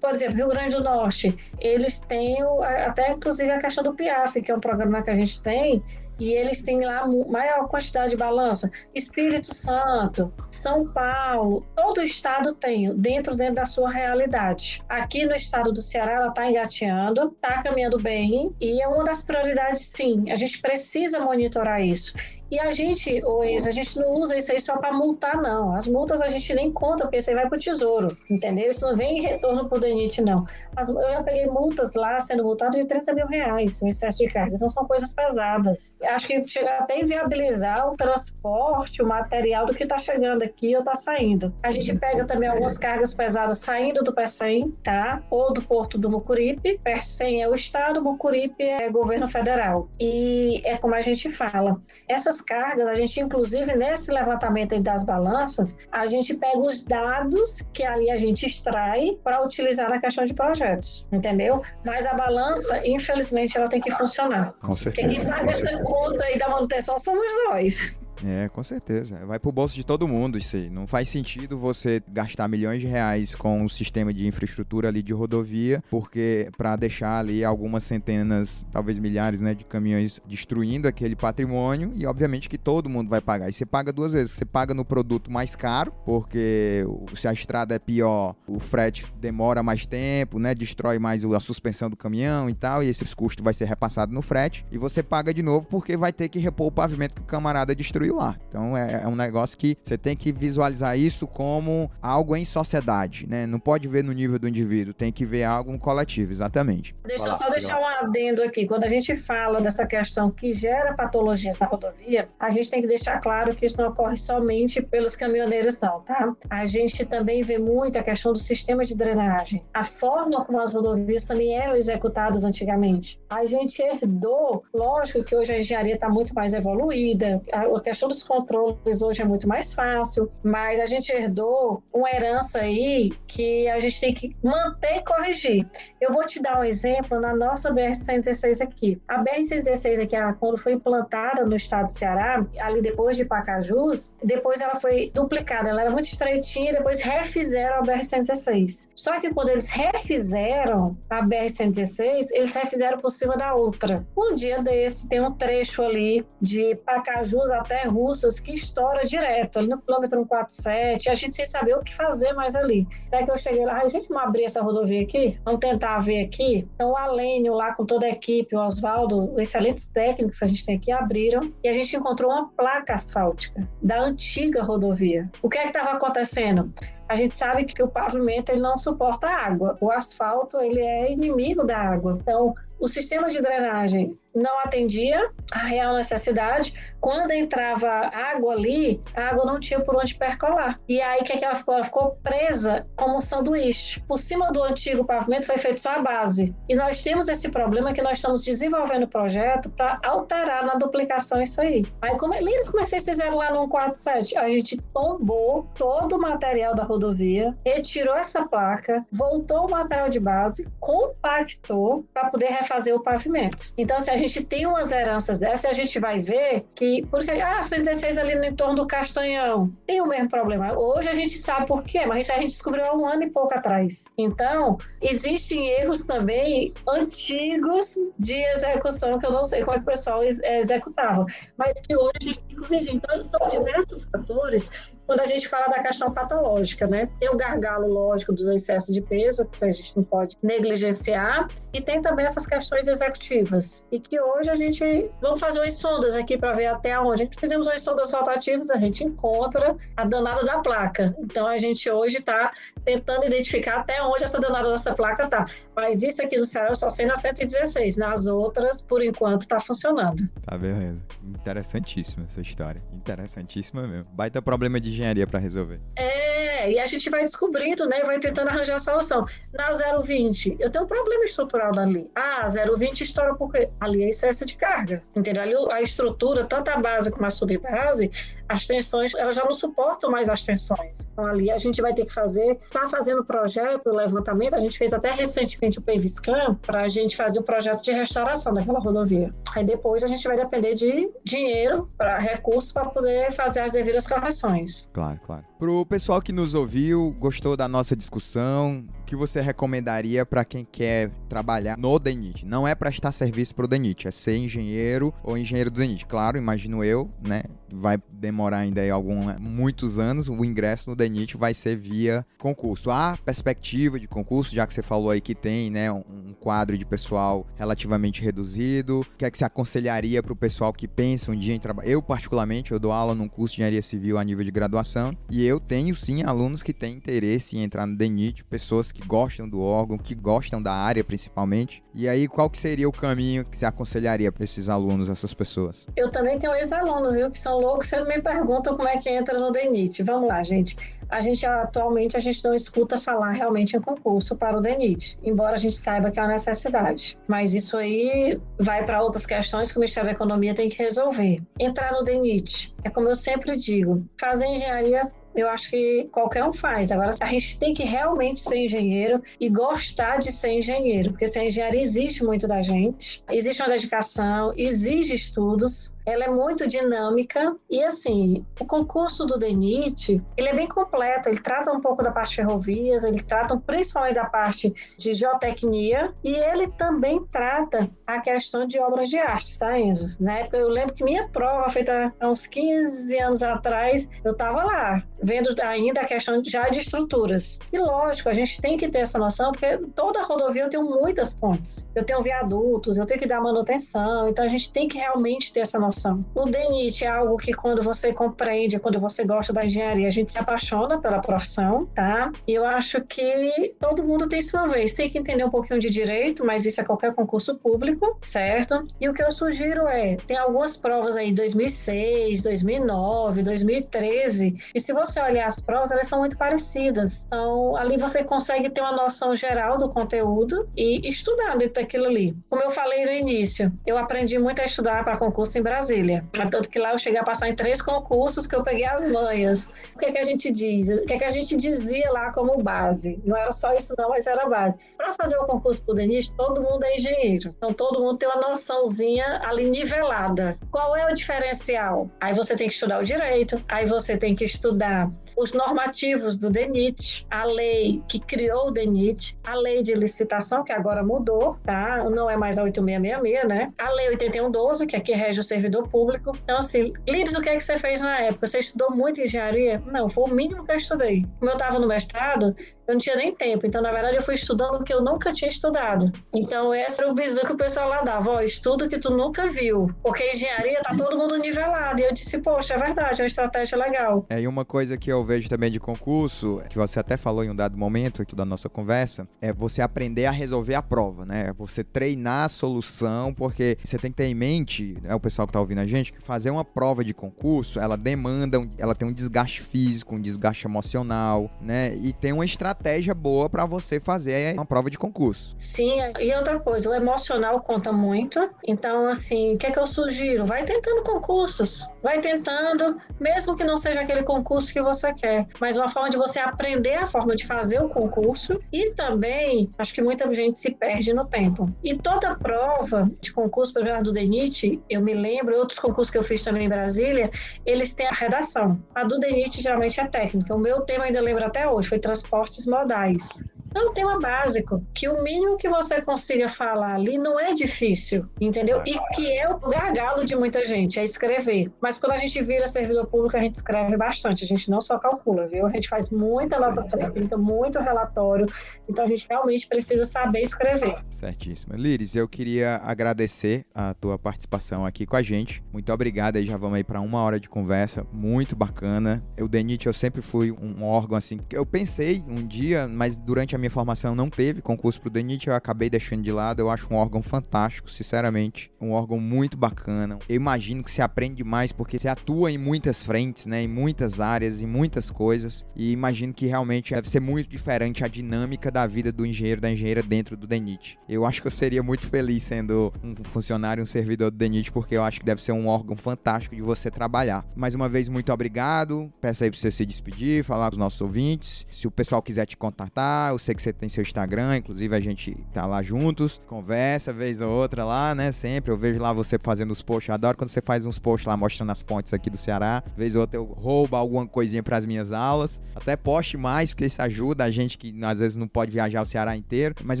Por 0.00 0.10
exemplo, 0.10 0.34
Rio 0.34 0.48
Grande 0.48 0.74
do 0.74 0.82
Norte, 0.82 1.38
eles 1.60 2.00
têm 2.00 2.38
até 2.84 3.12
inclusive 3.12 3.52
a 3.52 3.58
questão 3.58 3.84
do 3.84 3.94
PIAF, 3.94 4.42
que 4.42 4.50
é 4.50 4.56
um 4.56 4.58
programa 4.58 4.95
que 5.02 5.10
a 5.10 5.14
gente 5.14 5.40
tem, 5.42 5.82
e 6.18 6.32
eles 6.32 6.62
têm 6.62 6.80
lá 6.84 7.06
maior 7.06 7.68
quantidade 7.68 8.10
de 8.10 8.16
balança. 8.16 8.70
Espírito 8.94 9.54
Santo, 9.54 10.32
São 10.50 10.86
Paulo, 10.92 11.64
todo 11.74 11.98
o 11.98 12.02
estado 12.02 12.54
tem, 12.54 12.94
dentro, 12.96 13.36
dentro 13.36 13.56
da 13.56 13.64
sua 13.64 13.90
realidade. 13.90 14.82
Aqui 14.88 15.26
no 15.26 15.34
estado 15.34 15.72
do 15.72 15.82
Ceará, 15.82 16.12
ela 16.12 16.28
está 16.28 16.48
engateando, 16.48 17.34
está 17.34 17.62
caminhando 17.62 17.98
bem, 17.98 18.54
e 18.60 18.80
é 18.80 18.88
uma 18.88 19.04
das 19.04 19.22
prioridades, 19.22 19.86
sim. 19.86 20.30
A 20.30 20.34
gente 20.34 20.60
precisa 20.60 21.18
monitorar 21.20 21.82
isso. 21.82 22.14
E 22.50 22.60
a 22.60 22.70
gente, 22.70 23.24
hoje, 23.24 23.68
a 23.68 23.72
gente 23.72 23.98
não 23.98 24.14
usa 24.14 24.36
isso 24.36 24.52
aí 24.52 24.60
só 24.60 24.76
para 24.76 24.92
multar, 24.92 25.36
não. 25.36 25.74
As 25.74 25.88
multas 25.88 26.22
a 26.22 26.28
gente 26.28 26.54
nem 26.54 26.70
conta, 26.70 27.04
porque 27.04 27.16
isso 27.16 27.30
aí 27.30 27.36
vai 27.36 27.48
para 27.48 27.56
o 27.56 27.60
tesouro, 27.60 28.08
entendeu? 28.30 28.70
Isso 28.70 28.86
não 28.86 28.96
vem 28.96 29.18
em 29.18 29.22
retorno 29.22 29.68
para 29.68 29.78
o 29.78 29.80
DENIT, 29.80 30.22
não. 30.22 30.46
Mas 30.74 30.88
eu 30.88 31.08
já 31.08 31.22
peguei 31.22 31.46
multas 31.46 31.94
lá, 31.94 32.20
sendo 32.20 32.44
multado 32.44 32.78
de 32.78 32.86
30 32.86 33.12
mil 33.14 33.26
reais, 33.26 33.80
o 33.82 33.88
excesso 33.88 34.18
de 34.18 34.28
carga. 34.28 34.54
Então, 34.54 34.70
são 34.70 34.84
coisas 34.84 35.12
pesadas. 35.12 35.96
Acho 36.04 36.28
que 36.28 36.46
chega 36.46 36.70
até 36.78 37.00
inviabilizar 37.00 37.88
o 37.88 37.96
transporte, 37.96 39.02
o 39.02 39.06
material 39.06 39.66
do 39.66 39.74
que 39.74 39.82
está 39.82 39.98
chegando 39.98 40.42
aqui 40.42 40.74
ou 40.74 40.80
está 40.80 40.94
saindo. 40.94 41.52
A 41.62 41.70
gente 41.72 41.94
pega 41.96 42.24
também 42.24 42.48
algumas 42.48 42.78
cargas 42.78 43.12
pesadas 43.12 43.58
saindo 43.58 44.04
do 44.04 44.12
PECEM, 44.14 44.70
tá? 44.84 45.22
Ou 45.30 45.52
do 45.52 45.62
Porto 45.62 45.98
do 45.98 46.08
Mucuripe. 46.08 46.78
PECEM 46.84 47.42
é 47.42 47.48
o 47.48 47.54
Estado, 47.54 48.02
Mucuripe 48.02 48.62
é 48.62 48.88
governo 48.88 49.26
federal. 49.26 49.88
E 49.98 50.62
é 50.64 50.76
como 50.76 50.94
a 50.94 51.00
gente 51.00 51.28
fala. 51.30 51.80
Essas 52.08 52.35
essas 52.36 52.40
cargas, 52.40 52.86
a 52.86 52.94
gente, 52.94 53.20
inclusive, 53.20 53.74
nesse 53.74 54.10
levantamento 54.10 54.78
das 54.80 55.04
balanças, 55.04 55.76
a 55.90 56.06
gente 56.06 56.34
pega 56.34 56.58
os 56.58 56.82
dados 56.84 57.62
que 57.72 57.84
ali 57.84 58.10
a 58.10 58.16
gente 58.16 58.46
extrai 58.46 59.18
para 59.22 59.42
utilizar 59.42 59.88
na 59.88 59.98
questão 59.98 60.24
de 60.24 60.34
projetos, 60.34 61.08
entendeu? 61.12 61.62
Mas 61.84 62.06
a 62.06 62.14
balança, 62.14 62.86
infelizmente, 62.86 63.56
ela 63.56 63.68
tem 63.68 63.80
que 63.80 63.90
funcionar. 63.90 64.54
Com 64.60 64.76
certeza. 64.76 65.08
Porque 65.08 65.20
quem 65.20 65.30
paga 65.30 65.50
essa 65.50 65.82
conta 65.82 66.24
aí 66.24 66.38
da 66.38 66.48
manutenção 66.48 66.98
somos 66.98 67.26
nós. 67.48 67.98
É, 68.24 68.48
com 68.48 68.62
certeza. 68.62 69.24
Vai 69.26 69.38
pro 69.38 69.52
bolso 69.52 69.74
de 69.74 69.84
todo 69.84 70.08
mundo 70.08 70.38
isso 70.38 70.56
aí. 70.56 70.70
Não 70.70 70.86
faz 70.86 71.08
sentido 71.08 71.58
você 71.58 72.02
gastar 72.08 72.48
milhões 72.48 72.80
de 72.80 72.86
reais 72.86 73.34
com 73.34 73.62
um 73.62 73.68
sistema 73.68 74.12
de 74.12 74.26
infraestrutura 74.26 74.88
ali 74.88 75.02
de 75.02 75.12
rodovia, 75.12 75.82
porque 75.90 76.48
para 76.56 76.76
deixar 76.76 77.18
ali 77.18 77.44
algumas 77.44 77.84
centenas, 77.84 78.64
talvez 78.70 78.98
milhares, 78.98 79.40
né, 79.40 79.54
de 79.54 79.64
caminhões 79.64 80.20
destruindo 80.26 80.88
aquele 80.88 81.16
patrimônio 81.16 81.92
e 81.94 82.06
obviamente 82.06 82.48
que 82.48 82.58
todo 82.58 82.88
mundo 82.88 83.08
vai 83.08 83.20
pagar. 83.20 83.48
E 83.48 83.52
você 83.52 83.66
paga 83.66 83.92
duas 83.92 84.12
vezes. 84.12 84.32
Você 84.32 84.44
paga 84.44 84.74
no 84.74 84.84
produto 84.84 85.30
mais 85.30 85.54
caro, 85.54 85.92
porque 86.04 86.84
se 87.14 87.28
a 87.28 87.32
estrada 87.32 87.74
é 87.74 87.78
pior, 87.78 88.34
o 88.46 88.58
frete 88.58 89.06
demora 89.20 89.62
mais 89.62 89.86
tempo, 89.86 90.38
né, 90.38 90.54
destrói 90.54 90.98
mais 90.98 91.24
a 91.24 91.40
suspensão 91.40 91.90
do 91.90 91.96
caminhão 91.96 92.48
e 92.48 92.54
tal, 92.54 92.82
e 92.82 92.88
esses 92.88 93.12
custos 93.12 93.42
vai 93.42 93.52
ser 93.52 93.66
repassado 93.66 94.12
no 94.12 94.22
frete. 94.22 94.64
E 94.70 94.78
você 94.78 95.02
paga 95.02 95.32
de 95.32 95.42
novo 95.42 95.66
porque 95.68 95.96
vai 95.96 96.12
ter 96.12 96.28
que 96.28 96.38
repor 96.38 96.68
o 96.68 96.72
pavimento 96.72 97.14
que 97.14 97.20
o 97.20 97.24
camarada 97.24 97.74
destruiu 97.74 98.05
construiu 98.06 98.16
lá. 98.16 98.36
Então 98.48 98.76
é, 98.76 99.02
é, 99.02 99.08
um 99.08 99.16
negócio 99.16 99.56
que 99.58 99.76
você 99.82 99.98
tem 99.98 100.16
que 100.16 100.32
visualizar 100.32 100.98
isso 100.98 101.26
como 101.26 101.90
algo 102.00 102.36
em 102.36 102.44
sociedade, 102.44 103.26
né? 103.28 103.46
Não 103.46 103.58
pode 103.58 103.88
ver 103.88 104.04
no 104.04 104.12
nível 104.12 104.38
do 104.38 104.48
indivíduo, 104.48 104.94
tem 104.94 105.12
que 105.12 105.24
ver 105.24 105.44
algo 105.44 105.76
coletivo, 105.78 106.32
exatamente. 106.32 106.94
Deixa 107.04 107.28
eu 107.28 107.32
só 107.32 107.48
deixar 107.50 107.78
um 107.78 107.84
adendo 107.84 108.42
aqui. 108.42 108.66
Quando 108.66 108.84
a 108.84 108.88
gente 108.88 109.14
fala 109.14 109.60
dessa 109.60 109.86
questão 109.86 110.30
que 110.30 110.52
gera 110.52 110.94
patologias 110.94 111.58
na 111.58 111.66
rodovia, 111.66 112.28
a 112.38 112.50
gente 112.50 112.70
tem 112.70 112.80
que 112.80 112.88
deixar 112.88 113.20
claro 113.20 113.54
que 113.54 113.66
isso 113.66 113.80
não 113.80 113.88
ocorre 113.88 114.16
somente 114.16 114.80
pelos 114.80 115.16
caminhoneiros, 115.16 115.80
não, 115.80 116.00
tá? 116.00 116.34
A 116.48 116.64
gente 116.64 117.04
também 117.04 117.42
vê 117.42 117.58
muito 117.58 117.98
a 117.98 118.02
questão 118.02 118.32
do 118.32 118.38
sistema 118.38 118.84
de 118.84 118.94
drenagem. 118.94 119.62
A 119.74 119.84
forma 119.84 120.44
como 120.44 120.60
as 120.60 120.72
rodovias 120.72 121.24
também 121.24 121.54
eram 121.54 121.76
executadas 121.76 122.44
antigamente. 122.44 123.20
A 123.28 123.44
gente 123.44 123.82
herdou, 123.82 124.62
lógico 124.72 125.24
que 125.24 125.34
hoje 125.34 125.52
a 125.52 125.58
engenharia 125.58 125.94
está 125.94 126.08
muito 126.08 126.34
mais 126.34 126.54
evoluída, 126.54 127.42
a 127.52 127.66
questão 127.96 128.08
dos 128.10 128.22
controles 128.22 129.00
hoje 129.00 129.22
é 129.22 129.24
muito 129.24 129.48
mais 129.48 129.72
fácil, 129.72 130.30
mas 130.42 130.78
a 130.78 130.84
gente 130.84 131.10
herdou 131.10 131.82
uma 131.94 132.10
herança 132.10 132.58
aí 132.58 133.10
que 133.26 133.66
a 133.70 133.80
gente 133.80 133.98
tem 133.98 134.12
que 134.12 134.36
manter 134.42 134.98
e 134.98 135.02
corrigir. 135.02 135.66
Eu 135.98 136.12
vou 136.12 136.22
te 136.26 136.42
dar 136.42 136.60
um 136.60 136.64
exemplo 136.64 137.18
na 137.18 137.34
nossa 137.34 137.72
BR-116 137.72 138.60
aqui. 138.62 139.00
A 139.08 139.24
BR-116 139.24 140.02
aqui, 140.02 140.16
quando 140.38 140.58
foi 140.58 140.74
implantada 140.74 141.46
no 141.46 141.56
estado 141.56 141.86
do 141.86 141.92
Ceará, 141.92 142.44
ali 142.58 142.82
depois 142.82 143.16
de 143.16 143.24
Pacajus, 143.24 144.14
depois 144.22 144.60
ela 144.60 144.74
foi 144.74 145.10
duplicada, 145.14 145.70
ela 145.70 145.80
era 145.80 145.90
muito 145.90 146.04
estreitinha, 146.04 146.74
depois 146.74 147.00
refizeram 147.00 147.76
a 147.76 147.82
BR-116. 147.82 148.90
Só 148.94 149.18
que 149.18 149.32
quando 149.32 149.48
eles 149.48 149.70
refizeram 149.70 150.98
a 151.08 151.22
BR-116, 151.22 152.28
eles 152.32 152.52
refizeram 152.52 152.98
por 152.98 153.10
cima 153.10 153.38
da 153.38 153.54
outra. 153.54 154.06
Um 154.14 154.34
dia 154.34 154.62
desse, 154.62 155.08
tem 155.08 155.22
um 155.22 155.32
trecho 155.32 155.82
ali 155.82 156.26
de 156.42 156.74
Pacajus 156.84 157.50
até 157.50 157.85
russas 157.86 158.38
que 158.38 158.52
estoura 158.52 159.04
direto, 159.04 159.58
ali 159.58 159.68
no 159.68 159.80
quilômetro 159.80 160.18
147, 160.20 161.10
a 161.10 161.14
gente 161.14 161.36
sem 161.36 161.46
saber 161.46 161.76
o 161.76 161.82
que 161.82 161.94
fazer 161.94 162.32
mais 162.32 162.54
ali. 162.54 162.86
Até 163.08 163.24
que 163.24 163.30
eu 163.30 163.36
cheguei 163.36 163.64
lá, 163.64 163.80
a 163.80 163.88
gente 163.88 164.08
vamos 164.08 164.24
abrir 164.24 164.44
essa 164.44 164.62
rodovia 164.62 165.02
aqui? 165.02 165.38
Vamos 165.44 165.60
tentar 165.60 165.98
ver 165.98 166.24
aqui? 166.24 166.68
Então 166.74 166.90
o 166.90 166.96
Alênio 166.96 167.54
lá 167.54 167.72
com 167.74 167.84
toda 167.84 168.06
a 168.06 168.10
equipe, 168.10 168.54
o 168.56 168.60
Oswaldo, 168.60 169.34
excelentes 169.40 169.86
técnicos 169.86 170.38
que 170.38 170.44
a 170.44 170.48
gente 170.48 170.64
tem 170.64 170.76
aqui, 170.76 170.92
abriram 170.92 171.40
e 171.62 171.68
a 171.68 171.72
gente 171.72 171.96
encontrou 171.96 172.30
uma 172.30 172.48
placa 172.48 172.94
asfáltica 172.94 173.68
da 173.82 174.00
antiga 174.00 174.62
rodovia. 174.62 175.30
O 175.42 175.48
que 175.48 175.58
é 175.58 175.62
que 175.62 175.68
estava 175.68 175.92
acontecendo? 175.92 176.72
a 177.08 177.14
gente 177.14 177.34
sabe 177.34 177.64
que 177.64 177.82
o 177.82 177.88
pavimento 177.88 178.50
ele 178.50 178.60
não 178.60 178.76
suporta 178.76 179.28
água. 179.28 179.76
O 179.80 179.90
asfalto 179.90 180.58
ele 180.60 180.80
é 180.80 181.12
inimigo 181.12 181.64
da 181.64 181.78
água. 181.78 182.18
Então, 182.20 182.54
o 182.78 182.88
sistema 182.88 183.28
de 183.28 183.40
drenagem 183.40 184.18
não 184.36 184.58
atendia 184.60 185.30
a 185.50 185.58
real 185.60 185.94
necessidade. 185.94 186.74
Quando 187.00 187.30
entrava 187.30 187.88
água 187.88 188.52
ali, 188.52 189.00
a 189.14 189.28
água 189.28 189.44
não 189.44 189.58
tinha 189.58 189.80
por 189.80 189.96
onde 189.96 190.14
percolar. 190.14 190.78
E 190.88 191.00
aí, 191.00 191.20
é 191.20 191.24
que 191.24 191.44
ela 191.44 191.54
ficou? 191.54 191.74
Ela 191.74 191.84
ficou 191.84 192.18
presa 192.22 192.86
como 192.96 193.16
um 193.16 193.20
sanduíche. 193.20 194.00
Por 194.02 194.18
cima 194.18 194.52
do 194.52 194.62
antigo 194.62 195.04
pavimento 195.04 195.46
foi 195.46 195.56
feito 195.56 195.80
só 195.80 195.92
a 195.92 196.02
base. 196.02 196.54
E 196.68 196.74
nós 196.74 197.02
temos 197.02 197.28
esse 197.28 197.48
problema 197.48 197.92
que 197.92 198.02
nós 198.02 198.18
estamos 198.18 198.44
desenvolvendo 198.44 199.04
o 199.04 199.08
projeto 199.08 199.70
para 199.70 199.98
alterar 200.04 200.66
na 200.66 200.74
duplicação 200.74 201.40
isso 201.40 201.60
aí. 201.60 201.86
Aí, 202.02 202.16
como 202.18 202.34
eles 202.34 202.68
é 202.68 202.86
vocês 202.86 203.04
fizeram 203.04 203.36
lá 203.36 203.50
no 203.50 203.62
147? 203.62 204.36
A 204.36 204.48
gente 204.48 204.76
tombou 204.92 205.66
todo 205.74 206.16
o 206.16 206.20
material 206.20 206.74
da 206.74 206.84
rodovia, 206.84 207.56
retirou 207.64 208.16
essa 208.16 208.46
placa, 208.46 209.04
voltou 209.10 209.66
o 209.66 209.70
material 209.70 210.08
de 210.08 210.20
base, 210.20 210.68
compactou 210.78 212.04
para 212.12 212.30
poder 212.30 212.48
refazer 212.66 212.94
o 212.94 213.00
pavimento. 213.00 213.72
Então, 213.78 213.98
se 214.00 214.10
a 214.10 214.16
gente 214.16 214.44
tem 214.44 214.66
umas 214.66 214.90
heranças 214.90 215.38
dessas, 215.38 215.66
a 215.66 215.72
gente 215.72 215.98
vai 216.00 216.20
ver 216.20 216.66
que, 216.74 217.06
por 217.06 217.20
exemplo, 217.20 217.42
ah, 217.44 217.62
116 217.62 218.18
ali 218.18 218.34
no 218.34 218.44
entorno 218.44 218.74
do 218.74 218.86
Castanhão, 218.86 219.72
tem 219.86 220.00
o 220.00 220.06
mesmo 220.06 220.28
problema. 220.28 220.76
Hoje 220.76 221.08
a 221.08 221.14
gente 221.14 221.38
sabe 221.38 221.66
por 221.66 221.84
quê, 221.84 222.04
mas 222.04 222.24
isso 222.24 222.32
a 222.32 222.36
gente 222.36 222.50
descobriu 222.50 222.84
há 222.84 222.94
um 222.94 223.06
ano 223.06 223.22
e 223.22 223.30
pouco 223.30 223.54
atrás. 223.54 224.06
Então, 224.18 224.76
existem 225.00 225.68
erros 225.68 226.04
também 226.04 226.74
antigos 226.88 227.96
de 228.18 228.34
execução 228.34 229.18
que 229.18 229.26
eu 229.26 229.32
não 229.32 229.44
sei 229.44 229.60
como 229.60 229.72
é 229.72 229.76
que 229.76 229.82
o 229.82 229.86
pessoal 229.86 230.22
executava, 230.22 231.24
mas 231.56 231.74
que 231.80 231.96
hoje 231.96 232.12
a 232.20 232.24
gente 232.24 232.38
tem 232.40 232.48
que 232.48 232.56
corrigir. 232.56 232.94
Então, 232.94 233.22
são 233.22 233.48
diversos 233.48 234.04
fatores 234.04 234.70
quando 235.06 235.20
a 235.20 235.26
gente 235.26 235.48
fala 235.48 235.68
da 235.68 235.78
questão 235.78 236.10
patológica, 236.10 236.86
né? 236.86 237.08
Tem 237.18 237.28
o 237.28 237.36
gargalo, 237.36 237.86
lógico, 237.86 238.32
dos 238.32 238.46
excessos 238.48 238.92
de 238.92 239.00
peso, 239.00 239.44
que 239.46 239.64
a 239.64 239.72
gente 239.72 239.96
não 239.96 240.04
pode 240.04 240.36
negligenciar, 240.42 241.48
e 241.72 241.80
tem 241.80 242.02
também 242.02 242.26
essas 242.26 242.46
questões 242.46 242.88
executivas. 242.88 243.86
E 243.92 244.00
que 244.00 244.20
hoje 244.20 244.50
a 244.50 244.54
gente. 244.54 245.10
Vamos 245.20 245.40
fazer 245.40 245.60
umas 245.60 245.74
sondas 245.74 246.16
aqui 246.16 246.36
para 246.36 246.52
ver 246.52 246.66
até 246.66 246.98
onde. 246.98 247.22
A 247.22 247.24
gente 247.24 247.38
fizemos 247.38 247.66
umas 247.66 247.82
sondas 247.82 248.12
rotativas, 248.12 248.70
a 248.70 248.76
gente 248.76 249.04
encontra 249.04 249.76
a 249.96 250.04
danada 250.04 250.44
da 250.44 250.58
placa. 250.58 251.14
Então 251.18 251.46
a 251.46 251.58
gente 251.58 251.88
hoje 251.90 252.18
está 252.18 252.52
tentando 252.86 253.26
identificar 253.26 253.80
até 253.80 254.00
onde 254.00 254.22
essa 254.22 254.38
danada 254.38 254.70
dessa 254.70 254.94
placa 254.94 255.24
está. 255.24 255.44
Mas 255.74 256.02
isso 256.04 256.22
aqui 256.22 256.38
no 256.38 256.46
céu 256.46 256.68
eu 256.68 256.76
só 256.76 256.88
sei 256.88 257.04
na 257.04 257.16
116. 257.16 257.96
Nas 257.96 258.26
outras, 258.26 258.80
por 258.80 259.02
enquanto, 259.02 259.42
está 259.42 259.58
funcionando. 259.58 260.26
Tá, 260.44 260.56
beleza. 260.56 261.02
Interessantíssima 261.24 262.24
essa 262.28 262.40
história. 262.40 262.80
Interessantíssima 262.92 263.86
mesmo. 263.86 264.06
Baita 264.12 264.40
problema 264.40 264.80
de 264.80 264.90
engenharia 264.90 265.26
para 265.26 265.40
resolver. 265.40 265.80
É, 265.96 266.70
e 266.70 266.78
a 266.78 266.86
gente 266.86 267.10
vai 267.10 267.22
descobrindo, 267.22 267.86
né? 267.86 268.02
Vai 268.04 268.20
tentando 268.20 268.48
arranjar 268.48 268.76
a 268.76 268.78
solução. 268.78 269.26
Na 269.52 269.72
020, 270.00 270.56
eu 270.60 270.70
tenho 270.70 270.84
um 270.84 270.86
problema 270.86 271.24
estrutural 271.24 271.76
ali. 271.76 272.08
Ah, 272.14 272.46
020 272.48 273.00
estoura 273.00 273.34
porque 273.34 273.68
ali 273.80 274.04
é 274.04 274.08
excesso 274.10 274.46
de 274.46 274.56
carga. 274.56 275.02
Entendeu? 275.14 275.42
Ali 275.42 275.54
a 275.72 275.82
estrutura, 275.82 276.44
tanto 276.44 276.68
a 276.70 276.78
base 276.78 277.10
como 277.10 277.26
a 277.26 277.30
subbase, 277.30 278.10
as 278.48 278.66
tensões, 278.66 279.14
elas 279.14 279.34
já 279.34 279.44
não 279.44 279.54
suportam 279.54 280.10
mais 280.10 280.28
as 280.28 280.42
tensões. 280.42 281.06
Então 281.12 281.26
ali 281.26 281.50
a 281.50 281.56
gente 281.56 281.80
vai 281.80 281.92
ter 281.92 282.06
que 282.06 282.12
fazer, 282.12 282.58
tá 282.70 282.86
fazendo 282.88 283.24
projeto, 283.24 283.90
levantamento, 283.90 284.54
a 284.54 284.60
gente 284.60 284.76
fez 284.78 284.92
até 284.92 285.12
recentemente 285.12 285.78
o 285.78 285.82
PaveScan 285.82 286.54
para 286.62 286.82
a 286.82 286.88
gente 286.88 287.16
fazer 287.16 287.40
o 287.40 287.42
projeto 287.42 287.82
de 287.82 287.92
restauração 287.92 288.54
daquela 288.54 288.78
rodovia. 288.78 289.32
Aí 289.54 289.64
depois 289.64 290.02
a 290.02 290.06
gente 290.06 290.26
vai 290.26 290.36
depender 290.36 290.74
de 290.74 291.10
dinheiro, 291.24 291.88
para 291.96 292.18
recursos 292.18 292.72
para 292.72 292.86
poder 292.86 293.32
fazer 293.32 293.60
as 293.60 293.72
devidas 293.72 294.06
correções. 294.06 294.88
Claro, 294.92 295.18
claro. 295.24 295.44
Pro 295.58 295.86
pessoal 295.86 296.20
que 296.20 296.32
nos 296.32 296.54
ouviu, 296.54 297.14
gostou 297.18 297.56
da 297.56 297.66
nossa 297.66 297.96
discussão, 297.96 298.84
o 299.00 299.04
que 299.06 299.16
você 299.16 299.40
recomendaria 299.40 300.26
para 300.26 300.44
quem 300.44 300.64
quer 300.64 301.10
trabalhar 301.28 301.78
no 301.78 301.98
DENIT? 301.98 302.44
Não 302.44 302.66
é 302.66 302.74
para 302.74 302.90
estar 302.90 303.12
serviço 303.12 303.54
para 303.54 303.64
o 303.64 303.68
DENIT, 303.68 304.08
é 304.08 304.10
ser 304.10 304.36
engenheiro 304.36 305.14
ou 305.22 305.38
engenheiro 305.38 305.70
do 305.70 305.78
DENIT. 305.78 306.04
Claro, 306.06 306.36
imagino 306.36 306.84
eu, 306.84 307.10
né? 307.26 307.44
vai 307.72 307.98
demorar 308.10 308.58
ainda 308.58 308.80
aí 308.80 308.90
algum, 308.90 309.38
muitos 309.38 309.98
anos, 309.98 310.28
o 310.28 310.44
ingresso 310.44 310.90
no 310.90 310.96
DENIT 310.96 311.36
vai 311.36 311.54
ser 311.54 311.76
via 311.76 312.24
concurso. 312.38 312.90
Há 312.90 313.18
perspectiva 313.24 313.98
de 313.98 314.06
concurso, 314.06 314.54
já 314.54 314.66
que 314.66 314.74
você 314.74 314.82
falou 314.82 315.10
aí 315.10 315.20
que 315.20 315.34
tem 315.34 315.70
né, 315.70 315.90
um, 315.90 316.02
um 316.08 316.32
quadro 316.32 316.76
de 316.76 316.84
pessoal 316.84 317.46
relativamente 317.56 318.22
reduzido. 318.22 319.00
O 319.00 319.18
que 319.18 319.24
é 319.24 319.30
que 319.30 319.38
você 319.38 319.44
aconselharia 319.44 320.22
para 320.22 320.32
o 320.32 320.36
pessoal 320.36 320.72
que 320.72 320.88
pensa 320.88 321.30
um 321.30 321.36
dia 321.36 321.54
em 321.54 321.60
trabalhar? 321.60 321.90
Eu, 321.90 322.02
particularmente, 322.02 322.72
eu 322.72 322.78
dou 322.78 322.92
aula 322.92 323.14
num 323.14 323.28
curso 323.28 323.54
de 323.54 323.60
engenharia 323.60 323.82
civil 323.82 324.18
a 324.18 324.24
nível 324.24 324.44
de 324.44 324.50
graduação 324.50 325.16
e 325.30 325.44
eu 325.44 325.60
tenho 325.60 325.94
sim 325.94 326.22
alunos 326.22 326.62
que 326.62 326.72
têm 326.72 326.94
interesse 326.94 327.56
em 327.56 327.62
entrar 327.62 327.86
no 327.86 327.96
DENIT, 327.96 328.44
pessoas 328.44 328.92
que 328.96 329.06
gostam 329.06 329.46
do 329.46 329.60
órgão, 329.60 329.98
que 329.98 330.14
gostam 330.14 330.62
da 330.62 330.72
área 330.72 331.04
principalmente. 331.04 331.82
E 331.94 332.08
aí, 332.08 332.26
qual 332.26 332.48
que 332.48 332.56
seria 332.56 332.88
o 332.88 332.92
caminho 332.92 333.44
que 333.44 333.56
você 333.56 333.66
aconselharia 333.66 334.32
para 334.32 334.44
esses 334.44 334.68
alunos, 334.70 335.08
essas 335.10 335.34
pessoas? 335.34 335.86
Eu 335.94 336.10
também 336.10 336.38
tenho 336.38 336.54
ex-alunos, 336.54 337.14
viu, 337.14 337.30
que 337.30 337.38
são 337.38 337.60
louco, 337.60 337.86
você 337.86 338.02
me 338.04 338.22
pergunta 338.22 338.74
como 338.74 338.88
é 338.88 338.96
que 338.96 339.10
entra 339.10 339.38
no 339.38 339.52
DENIT. 339.52 340.02
Vamos 340.02 340.28
lá, 340.28 340.42
gente. 340.42 340.76
A 341.10 341.20
gente 341.20 341.46
atualmente 341.46 342.16
a 342.16 342.20
gente 342.20 342.42
não 342.42 342.54
escuta 342.54 342.98
falar 342.98 343.30
realmente 343.30 343.76
em 343.76 343.80
concurso 343.80 344.34
para 344.34 344.56
o 344.56 344.60
DENIT, 344.60 345.18
embora 345.22 345.54
a 345.54 345.58
gente 345.58 345.76
saiba 345.76 346.10
que 346.10 346.18
é 346.18 346.22
uma 346.22 346.32
necessidade. 346.32 347.18
Mas 347.28 347.54
isso 347.54 347.76
aí 347.76 348.40
vai 348.58 348.84
para 348.84 349.02
outras 349.02 349.26
questões 349.26 349.70
que 349.70 349.78
o 349.78 349.80
Ministério 349.80 350.08
da 350.08 350.14
Economia 350.14 350.54
tem 350.54 350.68
que 350.68 350.82
resolver. 350.82 351.42
Entrar 351.60 351.92
no 351.92 352.02
DENIT 352.02 352.74
é 352.82 352.90
como 352.90 353.08
eu 353.08 353.14
sempre 353.14 353.56
digo, 353.56 354.04
fazer 354.18 354.46
engenharia 354.46 355.10
eu 355.36 355.48
acho 355.48 355.68
que 355.68 356.08
qualquer 356.10 356.42
um 356.44 356.52
faz. 356.52 356.90
Agora, 356.90 357.10
a 357.20 357.26
gente 357.26 357.58
tem 357.58 357.74
que 357.74 357.84
realmente 357.84 358.40
ser 358.40 358.56
engenheiro 358.56 359.22
e 359.38 359.48
gostar 359.48 360.18
de 360.18 360.32
ser 360.32 360.52
engenheiro, 360.52 361.10
porque 361.10 361.26
se 361.26 361.38
a 361.38 361.44
engenharia 361.44 361.80
existe 361.80 362.24
muito 362.24 362.48
da 362.48 362.62
gente, 362.62 363.22
existe 363.30 363.62
uma 363.62 363.68
dedicação, 363.68 364.52
exige 364.56 365.14
estudos, 365.14 365.96
ela 366.06 366.24
é 366.24 366.30
muito 366.30 366.66
dinâmica 366.66 367.56
e 367.68 367.82
assim, 367.82 368.46
o 368.60 368.64
concurso 368.64 369.26
do 369.26 369.36
DENIT, 369.36 370.22
ele 370.36 370.48
é 370.48 370.54
bem 370.54 370.68
completo, 370.68 371.28
ele 371.28 371.40
trata 371.40 371.72
um 371.72 371.80
pouco 371.80 372.02
da 372.02 372.12
parte 372.12 372.30
de 372.30 372.36
ferrovias, 372.36 373.04
ele 373.04 373.22
trata 373.22 373.56
principalmente 373.58 374.14
da 374.14 374.24
parte 374.24 374.72
de 374.96 375.14
geotecnia 375.14 376.14
e 376.22 376.32
ele 376.32 376.68
também 376.68 377.24
trata 377.26 377.90
a 378.06 378.20
questão 378.20 378.66
de 378.66 378.78
obras 378.78 379.08
de 379.08 379.18
arte, 379.18 379.58
tá, 379.58 379.78
Enzo? 379.78 380.16
Na 380.20 380.38
época 380.38 380.56
eu 380.56 380.68
lembro 380.68 380.94
que 380.94 381.04
minha 381.04 381.28
prova 381.28 381.68
feita 381.68 382.14
há 382.20 382.28
uns 382.28 382.46
15 382.46 383.18
anos 383.18 383.42
atrás, 383.42 384.08
eu 384.24 384.32
estava 384.32 384.62
lá, 384.62 385.02
vendo 385.26 385.54
ainda 385.60 386.02
a 386.02 386.04
questão 386.04 386.40
já 386.44 386.68
de 386.68 386.78
estruturas. 386.78 387.58
E 387.72 387.78
lógico, 387.78 388.28
a 388.28 388.34
gente 388.34 388.60
tem 388.60 388.78
que 388.78 388.88
ter 388.88 389.00
essa 389.00 389.18
noção, 389.18 389.50
porque 389.50 389.78
toda 389.94 390.22
rodovia 390.22 390.62
eu 390.62 390.68
tenho 390.68 390.84
muitas 390.84 391.32
pontes. 391.32 391.90
Eu 391.96 392.04
tenho 392.04 392.22
viadutos, 392.22 392.96
eu 392.96 393.04
tenho 393.04 393.18
que 393.18 393.26
dar 393.26 393.40
manutenção, 393.40 394.28
então 394.28 394.44
a 394.44 394.48
gente 394.48 394.72
tem 394.72 394.86
que 394.86 394.98
realmente 394.98 395.52
ter 395.52 395.60
essa 395.60 395.78
noção. 395.80 396.24
O 396.32 396.44
DENIT 396.44 397.04
é 397.04 397.08
algo 397.08 397.36
que 397.36 397.52
quando 397.52 397.82
você 397.82 398.12
compreende, 398.12 398.78
quando 398.78 399.00
você 399.00 399.24
gosta 399.24 399.52
da 399.52 399.64
engenharia, 399.64 400.06
a 400.06 400.12
gente 400.12 400.30
se 400.30 400.38
apaixona 400.38 401.00
pela 401.00 401.20
profissão, 401.20 401.86
tá? 401.86 402.30
E 402.46 402.54
eu 402.54 402.64
acho 402.64 403.00
que 403.02 403.74
todo 403.80 404.04
mundo 404.04 404.28
tem 404.28 404.40
sua 404.40 404.66
vez. 404.66 404.92
Tem 404.92 405.10
que 405.10 405.18
entender 405.18 405.44
um 405.44 405.50
pouquinho 405.50 405.80
de 405.80 405.90
direito, 405.90 406.44
mas 406.44 406.64
isso 406.64 406.80
é 406.80 406.84
qualquer 406.84 407.12
concurso 407.14 407.58
público, 407.58 408.16
certo? 408.22 408.86
E 409.00 409.08
o 409.08 409.14
que 409.14 409.22
eu 409.22 409.32
sugiro 409.32 409.88
é, 409.88 410.16
tem 410.26 410.36
algumas 410.36 410.76
provas 410.76 411.16
aí, 411.16 411.32
2006, 411.32 412.42
2009, 412.42 413.42
2013, 413.42 414.56
e 414.74 414.80
se 414.80 414.92
você 414.92 415.15
você 415.16 415.20
olhar 415.20 415.46
as 415.46 415.60
provas, 415.60 415.90
elas 415.90 416.08
são 416.08 416.18
muito 416.18 416.36
parecidas. 416.36 417.24
Então, 417.26 417.74
ali 417.76 417.96
você 417.96 418.22
consegue 418.22 418.68
ter 418.68 418.82
uma 418.82 418.92
noção 418.92 419.34
geral 419.34 419.78
do 419.78 419.88
conteúdo 419.88 420.68
e 420.76 421.08
estudar 421.08 421.56
dentro 421.56 421.80
daquilo 421.80 422.06
ali. 422.06 422.36
Como 422.50 422.62
eu 422.62 422.70
falei 422.70 423.06
no 423.06 423.12
início, 423.12 423.72
eu 423.86 423.96
aprendi 423.96 424.38
muito 424.38 424.60
a 424.60 424.64
estudar 424.64 425.02
para 425.04 425.16
concurso 425.16 425.58
em 425.58 425.62
Brasília. 425.62 426.24
Tanto 426.50 426.68
que 426.68 426.78
lá 426.78 426.92
eu 426.92 426.98
cheguei 426.98 427.18
a 427.18 427.24
passar 427.24 427.48
em 427.48 427.54
três 427.54 427.80
concursos 427.80 428.46
que 428.46 428.54
eu 428.54 428.62
peguei 428.62 428.84
as 428.84 429.08
manhas. 429.08 429.72
O 429.94 429.98
que 429.98 430.06
é 430.06 430.12
que 430.12 430.18
a 430.18 430.24
gente 430.24 430.52
diz? 430.52 430.88
O 430.88 431.06
que 431.06 431.14
é 431.14 431.18
que 431.18 431.24
a 431.24 431.30
gente 431.30 431.56
dizia 431.56 432.12
lá 432.12 432.30
como 432.32 432.62
base? 432.62 433.20
Não 433.24 433.36
era 433.36 433.52
só 433.52 433.72
isso 433.72 433.94
não, 433.96 434.10
mas 434.10 434.26
era 434.26 434.46
base. 434.46 434.78
Para 434.98 435.14
fazer 435.14 435.38
o 435.38 435.46
concurso 435.46 435.82
por 435.82 435.94
DENIT, 435.94 436.34
todo 436.34 436.62
mundo 436.62 436.84
é 436.84 436.96
engenheiro. 436.96 437.54
Então, 437.56 437.72
todo 437.72 438.00
mundo 438.00 438.18
tem 438.18 438.28
uma 438.28 438.48
noçãozinha 438.48 439.40
ali 439.44 439.70
nivelada. 439.70 440.58
Qual 440.70 440.94
é 440.94 441.10
o 441.10 441.14
diferencial? 441.14 442.10
Aí 442.20 442.34
você 442.34 442.54
tem 442.54 442.68
que 442.68 442.74
estudar 442.74 443.00
o 443.00 443.04
direito, 443.04 443.62
aí 443.68 443.86
você 443.86 444.16
tem 444.16 444.34
que 444.34 444.44
estudar 444.44 445.05
os 445.36 445.52
normativos 445.52 446.36
do 446.36 446.50
DENIT, 446.50 447.26
a 447.30 447.44
lei 447.44 448.02
que 448.08 448.18
criou 448.18 448.68
o 448.68 448.70
DENIT, 448.70 449.38
a 449.46 449.54
lei 449.54 449.82
de 449.82 449.94
licitação, 449.94 450.64
que 450.64 450.72
agora 450.72 451.02
mudou, 451.02 451.56
tá? 451.64 452.08
Não 452.08 452.30
é 452.30 452.36
mais 452.36 452.58
a 452.58 452.62
8666, 452.62 453.48
né? 453.48 453.68
A 453.78 453.90
lei 453.92 454.08
8112, 454.08 454.86
que 454.86 454.96
aqui 454.96 455.12
rege 455.12 455.40
o 455.40 455.44
servidor 455.44 455.88
público. 455.88 456.32
Então, 456.42 456.58
assim, 456.58 456.92
Lides, 457.08 457.34
o 457.34 457.40
que, 457.40 457.50
é 457.50 457.56
que 457.56 457.62
você 457.62 457.76
fez 457.76 458.00
na 458.00 458.20
época? 458.20 458.46
Você 458.46 458.58
estudou 458.58 458.90
muito 458.90 459.20
engenharia? 459.20 459.82
Não, 459.86 460.08
foi 460.08 460.24
o 460.24 460.34
mínimo 460.34 460.64
que 460.64 460.72
eu 460.72 460.76
estudei. 460.76 461.26
Como 461.38 461.50
eu 461.50 461.56
estava 461.56 461.78
no 461.78 461.86
mestrado, 461.86 462.56
eu 462.86 462.94
não 462.94 462.98
tinha 462.98 463.16
nem 463.16 463.34
tempo. 463.34 463.66
Então, 463.66 463.82
na 463.82 463.90
verdade, 463.90 464.16
eu 464.16 464.22
fui 464.22 464.34
estudando 464.34 464.76
o 464.76 464.84
que 464.84 464.94
eu 464.94 465.02
nunca 465.02 465.32
tinha 465.32 465.48
estudado. 465.48 466.12
Então, 466.32 466.72
esse 466.74 467.02
era 467.02 467.10
o 467.10 467.14
bizu 467.14 467.40
que 467.40 467.52
o 467.52 467.56
pessoal 467.56 467.88
lá 467.88 468.02
dava. 468.02 468.30
Ó, 468.30 468.40
estudo 468.40 468.88
que 468.88 468.98
tu 468.98 469.10
nunca 469.10 469.48
viu. 469.48 469.90
Porque 470.02 470.30
engenharia 470.30 470.80
tá 470.82 470.94
todo 470.94 471.18
mundo 471.18 471.36
nivelado. 471.36 472.00
E 472.00 472.04
eu 472.04 472.12
disse, 472.12 472.38
poxa, 472.38 472.74
é 472.74 472.78
verdade, 472.78 473.20
é 473.20 473.24
uma 473.24 473.26
estratégia 473.26 473.76
legal. 473.76 474.24
É, 474.30 474.40
e 474.40 474.46
uma 474.46 474.64
coisa 474.64 474.96
que 474.96 475.10
eu 475.10 475.24
vejo 475.24 475.48
também 475.48 475.70
de 475.70 475.80
concurso, 475.80 476.62
que 476.70 476.78
você 476.78 477.00
até 477.00 477.16
falou 477.16 477.44
em 477.44 477.50
um 477.50 477.56
dado 477.56 477.76
momento 477.76 478.22
aqui 478.22 478.36
da 478.36 478.44
nossa 478.44 478.68
conversa, 478.68 479.28
é 479.40 479.52
você 479.52 479.82
aprender 479.82 480.26
a 480.26 480.30
resolver 480.30 480.74
a 480.74 480.82
prova, 480.82 481.24
né? 481.24 481.52
Você 481.58 481.82
treinar 481.82 482.44
a 482.44 482.48
solução, 482.48 483.34
porque 483.34 483.76
você 483.84 483.98
tem 483.98 484.10
que 484.10 484.16
ter 484.16 484.26
em 484.26 484.34
mente, 484.34 484.96
é 485.04 485.14
o 485.14 485.20
pessoal 485.20 485.46
que 485.46 485.52
tá 485.52 485.60
ouvindo 485.60 485.80
a 485.80 485.86
gente, 485.86 486.12
que 486.12 486.20
fazer 486.20 486.50
uma 486.50 486.64
prova 486.64 487.02
de 487.02 487.12
concurso, 487.12 487.80
ela 487.80 487.96
demanda, 487.96 488.64
ela 488.78 488.94
tem 488.94 489.08
um 489.08 489.12
desgaste 489.12 489.62
físico, 489.62 490.14
um 490.14 490.20
desgaste 490.20 490.66
emocional, 490.66 491.50
né? 491.60 491.96
E 491.96 492.12
tem 492.12 492.32
uma 492.32 492.44
estratégia 492.44 492.75
boa 493.14 493.48
para 493.48 493.64
você 493.66 493.98
fazer 493.98 494.54
uma 494.54 494.64
prova 494.64 494.88
de 494.88 494.96
concurso. 494.96 495.54
Sim, 495.58 495.98
e 496.20 496.32
outra 496.34 496.60
coisa, 496.60 496.90
o 496.90 496.94
emocional 496.94 497.60
conta 497.60 497.92
muito. 497.92 498.48
Então, 498.64 499.08
assim, 499.08 499.54
o 499.54 499.58
que 499.58 499.66
é 499.66 499.70
que 499.70 499.78
eu 499.78 499.86
sugiro? 499.86 500.46
Vai 500.46 500.64
tentando 500.64 501.02
concursos, 501.02 501.88
vai 502.02 502.20
tentando, 502.20 502.96
mesmo 503.18 503.56
que 503.56 503.64
não 503.64 503.76
seja 503.76 504.00
aquele 504.00 504.22
concurso 504.22 504.72
que 504.72 504.80
você 504.80 505.12
quer, 505.12 505.46
mas 505.60 505.76
uma 505.76 505.88
forma 505.88 506.10
de 506.10 506.16
você 506.16 506.38
aprender 506.38 506.94
a 506.94 507.06
forma 507.06 507.34
de 507.34 507.46
fazer 507.46 507.82
o 507.82 507.88
concurso 507.88 508.60
e 508.72 508.90
também, 508.92 509.68
acho 509.78 509.92
que 509.92 510.02
muita 510.02 510.32
gente 510.32 510.60
se 510.60 510.70
perde 510.70 511.12
no 511.12 511.24
tempo. 511.24 511.68
E 511.82 511.96
toda 511.96 512.36
prova 512.36 513.10
de 513.20 513.32
concurso, 513.32 513.72
por 513.72 513.82
exemplo, 513.82 514.04
do 514.04 514.12
DENIT, 514.12 514.80
eu 514.88 515.00
me 515.00 515.14
lembro, 515.14 515.56
outros 515.56 515.78
concursos 515.78 516.10
que 516.10 516.18
eu 516.18 516.22
fiz 516.22 516.44
também 516.44 516.66
em 516.66 516.68
Brasília, 516.68 517.30
eles 517.64 517.94
têm 517.94 518.06
a 518.06 518.12
redação. 518.12 518.80
A 518.94 519.04
do 519.04 519.18
DENIT 519.18 519.60
geralmente 519.60 520.00
é 520.00 520.06
técnica. 520.06 520.54
O 520.54 520.58
meu 520.58 520.82
tema 520.82 521.04
ainda 521.04 521.20
lembro 521.20 521.44
até 521.44 521.68
hoje, 521.68 521.88
foi 521.88 521.98
transportes 521.98 522.65
modais. 522.66 523.42
É 523.76 523.78
um 523.78 523.92
tema 523.92 524.18
básico, 524.18 524.82
que 524.94 525.06
o 525.06 525.22
mínimo 525.22 525.58
que 525.58 525.68
você 525.68 526.00
consiga 526.00 526.48
falar 526.48 526.94
ali 526.94 527.18
não 527.18 527.38
é 527.38 527.52
difícil, 527.52 528.24
entendeu? 528.40 528.82
E 528.86 528.98
que 529.14 529.30
é 529.30 529.46
o 529.50 529.58
gargalo 529.58 530.24
de 530.24 530.34
muita 530.34 530.64
gente, 530.64 530.98
é 530.98 531.04
escrever. 531.04 531.70
Mas 531.78 532.00
quando 532.00 532.12
a 532.12 532.16
gente 532.16 532.40
vira 532.40 532.66
servidor 532.66 533.06
público, 533.06 533.36
a 533.36 533.40
gente 533.40 533.56
escreve 533.56 533.94
bastante, 533.98 534.44
a 534.44 534.46
gente 534.46 534.70
não 534.70 534.80
só 534.80 534.98
calcula, 534.98 535.46
viu? 535.46 535.66
A 535.66 535.70
gente 535.72 535.90
faz 535.90 536.08
muita 536.08 536.58
nota 536.58 536.84
técnica, 536.84 537.36
muito 537.36 537.78
relatório, 537.78 538.46
então 538.88 539.04
a 539.04 539.08
gente 539.08 539.26
realmente 539.28 539.68
precisa 539.68 540.06
saber 540.06 540.40
escrever. 540.40 540.96
Certíssimo. 541.10 541.76
Liris, 541.76 542.16
eu 542.16 542.26
queria 542.26 542.76
agradecer 542.82 543.66
a 543.74 543.92
tua 543.92 544.18
participação 544.18 544.86
aqui 544.86 545.04
com 545.04 545.16
a 545.16 545.22
gente. 545.22 545.62
Muito 545.70 545.92
obrigado, 545.92 546.36
aí 546.36 546.46
já 546.46 546.56
vamos 546.56 546.76
aí 546.76 546.84
para 546.84 547.02
uma 547.02 547.22
hora 547.22 547.38
de 547.38 547.50
conversa, 547.50 548.06
muito 548.10 548.56
bacana. 548.56 549.22
O 549.38 549.46
DENIT, 549.46 549.86
eu 549.86 549.92
sempre 549.92 550.22
fui 550.22 550.50
um 550.50 550.82
órgão 550.82 551.18
assim, 551.18 551.40
eu 551.52 551.66
pensei 551.66 552.24
um 552.26 552.36
dia, 552.36 552.88
mas 552.88 553.16
durante 553.16 553.54
a 553.54 553.58
minha 553.58 553.65
minha 553.66 553.70
formação 553.70 554.14
não 554.14 554.30
teve 554.30 554.62
concurso 554.62 555.00
pro 555.00 555.10
DENIT, 555.10 555.48
eu 555.48 555.54
acabei 555.54 555.90
deixando 555.90 556.22
de 556.22 556.30
lado. 556.30 556.60
Eu 556.60 556.70
acho 556.70 556.86
um 556.92 556.96
órgão 556.96 557.20
fantástico, 557.20 557.90
sinceramente. 557.90 558.70
Um 558.80 558.92
órgão 558.92 559.18
muito 559.18 559.56
bacana. 559.56 560.18
Eu 560.28 560.36
imagino 560.36 560.84
que 560.84 560.90
se 560.90 561.02
aprende 561.02 561.42
mais 561.42 561.72
porque 561.72 561.98
você 561.98 562.08
atua 562.08 562.52
em 562.52 562.58
muitas 562.58 563.02
frentes, 563.02 563.46
né? 563.46 563.62
Em 563.62 563.68
muitas 563.68 564.20
áreas, 564.20 564.62
em 564.62 564.66
muitas 564.66 565.10
coisas. 565.10 565.66
E 565.74 565.90
imagino 565.90 566.32
que 566.32 566.46
realmente 566.46 566.94
deve 566.94 567.08
ser 567.08 567.20
muito 567.20 567.48
diferente 567.48 568.04
a 568.04 568.08
dinâmica 568.08 568.70
da 568.70 568.86
vida 568.86 569.10
do 569.10 569.26
engenheiro, 569.26 569.60
da 569.60 569.70
engenheira 569.70 570.02
dentro 570.02 570.36
do 570.36 570.46
DENIT. 570.46 570.98
Eu 571.08 571.26
acho 571.26 571.42
que 571.42 571.48
eu 571.48 571.52
seria 571.52 571.82
muito 571.82 572.06
feliz 572.06 572.44
sendo 572.44 572.92
um 573.02 573.14
funcionário, 573.24 573.82
um 573.82 573.86
servidor 573.86 574.30
do 574.30 574.36
DENIT, 574.36 574.70
porque 574.70 574.96
eu 574.96 575.02
acho 575.02 575.18
que 575.18 575.26
deve 575.26 575.42
ser 575.42 575.52
um 575.52 575.66
órgão 575.66 575.96
fantástico 575.96 576.54
de 576.54 576.62
você 576.62 576.90
trabalhar. 576.90 577.44
Mais 577.56 577.74
uma 577.74 577.88
vez, 577.88 578.08
muito 578.08 578.32
obrigado. 578.32 579.12
Peço 579.20 579.42
aí 579.42 579.50
pra 579.50 579.58
você 579.58 579.72
se 579.72 579.84
despedir, 579.84 580.44
falar 580.44 580.70
com 580.70 580.74
os 580.74 580.78
nossos 580.78 581.00
ouvintes. 581.00 581.66
Se 581.68 581.88
o 581.88 581.90
pessoal 581.90 582.22
quiser 582.22 582.46
te 582.46 582.56
contatar, 582.56 583.32
eu 583.32 583.38
sei 583.38 583.55
que 583.56 583.62
você 583.62 583.72
tem 583.72 583.88
seu 583.88 584.02
Instagram, 584.02 584.58
inclusive 584.58 584.94
a 584.94 585.00
gente 585.00 585.36
tá 585.52 585.66
lá 585.66 585.82
juntos, 585.82 586.40
conversa 586.46 587.12
vez 587.12 587.40
ou 587.40 587.50
outra 587.50 587.84
lá, 587.84 588.14
né? 588.14 588.30
Sempre 588.32 588.70
eu 588.70 588.76
vejo 588.76 589.00
lá 589.00 589.12
você 589.12 589.38
fazendo 589.38 589.70
os 589.70 589.82
posts. 589.82 590.08
Eu 590.08 590.14
adoro 590.14 590.36
quando 590.36 590.50
você 590.50 590.60
faz 590.60 590.86
uns 590.86 590.98
posts 590.98 591.26
lá 591.26 591.36
mostrando 591.36 591.72
as 591.72 591.82
pontes 591.82 592.12
aqui 592.12 592.30
do 592.30 592.36
Ceará. 592.36 592.82
Vez 592.96 593.14
ou 593.14 593.22
outra 593.22 593.38
eu 593.38 593.44
roubo 593.44 593.96
alguma 593.96 594.26
coisinha 594.26 594.62
para 594.62 594.76
as 594.76 594.84
minhas 594.86 595.12
aulas. 595.12 595.62
Até 595.74 595.96
poste 595.96 596.36
mais, 596.36 596.70
porque 596.70 596.84
isso 596.84 597.00
ajuda 597.00 597.44
a 597.44 597.50
gente 597.50 597.78
que 597.78 597.94
às 598.04 598.20
vezes 598.20 598.36
não 598.36 598.46
pode 598.46 598.70
viajar 598.70 599.02
o 599.02 599.04
Ceará 599.04 599.36
inteiro. 599.36 599.74
Mas 599.82 600.00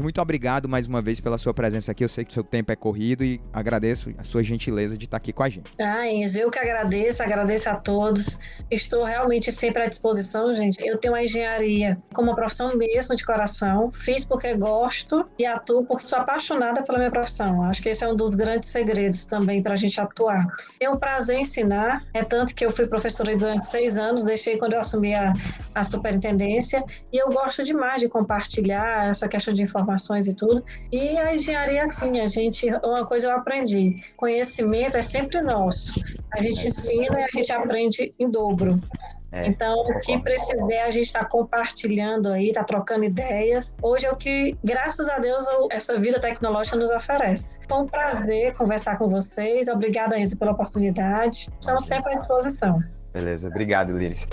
muito 0.00 0.20
obrigado 0.20 0.68
mais 0.68 0.86
uma 0.86 1.00
vez 1.00 1.20
pela 1.20 1.38
sua 1.38 1.54
presença 1.54 1.92
aqui. 1.92 2.04
Eu 2.04 2.08
sei 2.08 2.24
que 2.24 2.30
o 2.30 2.34
seu 2.34 2.44
tempo 2.44 2.70
é 2.70 2.76
corrido 2.76 3.24
e 3.24 3.40
agradeço 3.52 4.12
a 4.18 4.24
sua 4.24 4.42
gentileza 4.42 4.96
de 4.96 5.06
estar 5.06 5.16
aqui 5.16 5.32
com 5.32 5.42
a 5.42 5.48
gente. 5.48 5.72
Ah, 5.80 6.06
Enzo, 6.06 6.38
eu 6.38 6.50
que 6.50 6.58
agradeço, 6.58 7.22
agradeço 7.22 7.70
a 7.70 7.74
todos. 7.74 8.38
Estou 8.70 9.04
realmente 9.04 9.50
sempre 9.50 9.82
à 9.82 9.86
disposição, 9.88 10.54
gente. 10.54 10.76
Eu 10.80 10.98
tenho 10.98 11.14
a 11.14 11.24
engenharia 11.24 11.96
como 12.12 12.34
profissão 12.34 12.76
mesmo 12.76 13.14
de 13.14 13.24
coração 13.24 13.45
profissão, 13.46 13.90
fiz 13.92 14.24
porque 14.24 14.54
gosto 14.54 15.24
e 15.38 15.46
atuo 15.46 15.84
porque 15.84 16.04
sou 16.04 16.18
apaixonada 16.18 16.82
pela 16.82 16.98
minha 16.98 17.10
profissão. 17.10 17.62
Acho 17.62 17.80
que 17.80 17.88
esse 17.88 18.04
é 18.04 18.08
um 18.08 18.16
dos 18.16 18.34
grandes 18.34 18.70
segredos 18.70 19.24
também 19.24 19.62
para 19.62 19.74
a 19.74 19.76
gente 19.76 20.00
atuar. 20.00 20.46
É 20.80 20.90
um 20.90 20.96
prazer 20.96 21.38
ensinar, 21.38 22.04
é 22.12 22.24
tanto 22.24 22.54
que 22.54 22.64
eu 22.64 22.70
fui 22.70 22.86
professora 22.86 23.36
durante 23.36 23.68
seis 23.68 23.96
anos, 23.96 24.24
deixei 24.24 24.58
quando 24.58 24.74
eu 24.74 24.80
assumi 24.80 25.14
a, 25.14 25.32
a 25.74 25.84
superintendência, 25.84 26.84
e 27.12 27.16
eu 27.16 27.28
gosto 27.28 27.62
demais 27.62 28.00
de 28.00 28.08
compartilhar 28.08 29.08
essa 29.08 29.28
questão 29.28 29.54
de 29.54 29.62
informações 29.62 30.26
e 30.26 30.34
tudo. 30.34 30.64
E 30.92 31.16
a 31.16 31.34
engenharia, 31.34 31.84
assim, 31.84 32.20
a 32.20 32.26
gente, 32.26 32.66
uma 32.84 33.06
coisa 33.06 33.28
eu 33.28 33.32
aprendi, 33.32 33.94
conhecimento 34.16 34.96
é 34.96 35.02
sempre 35.02 35.40
nosso. 35.40 36.00
A 36.32 36.42
gente 36.42 36.66
ensina 36.66 37.20
e 37.20 37.24
a 37.24 37.28
gente 37.32 37.52
aprende 37.52 38.14
em 38.18 38.28
dobro. 38.28 38.80
É, 39.36 39.46
então, 39.46 39.74
o 39.74 40.00
que 40.00 40.18
precisar, 40.18 40.84
a 40.84 40.90
gente 40.90 41.04
está 41.04 41.22
compartilhando 41.22 42.30
aí, 42.30 42.48
está 42.48 42.64
trocando 42.64 43.04
ideias. 43.04 43.76
Hoje 43.82 44.06
é 44.06 44.10
o 44.10 44.16
que, 44.16 44.56
graças 44.64 45.10
a 45.10 45.18
Deus, 45.18 45.44
essa 45.70 45.98
vida 45.98 46.18
tecnológica 46.18 46.74
nos 46.74 46.90
oferece. 46.90 47.60
Foi 47.68 47.78
um 47.78 47.86
prazer 47.86 48.54
conversar 48.54 48.96
com 48.96 49.10
vocês. 49.10 49.68
Obrigada, 49.68 50.18
Enzo, 50.18 50.38
pela 50.38 50.52
oportunidade. 50.52 51.50
Estamos 51.60 51.84
sempre 51.84 52.14
à 52.14 52.16
disposição. 52.16 52.82
Beleza, 53.12 53.48
obrigado, 53.48 53.92
Liris. 53.92 54.26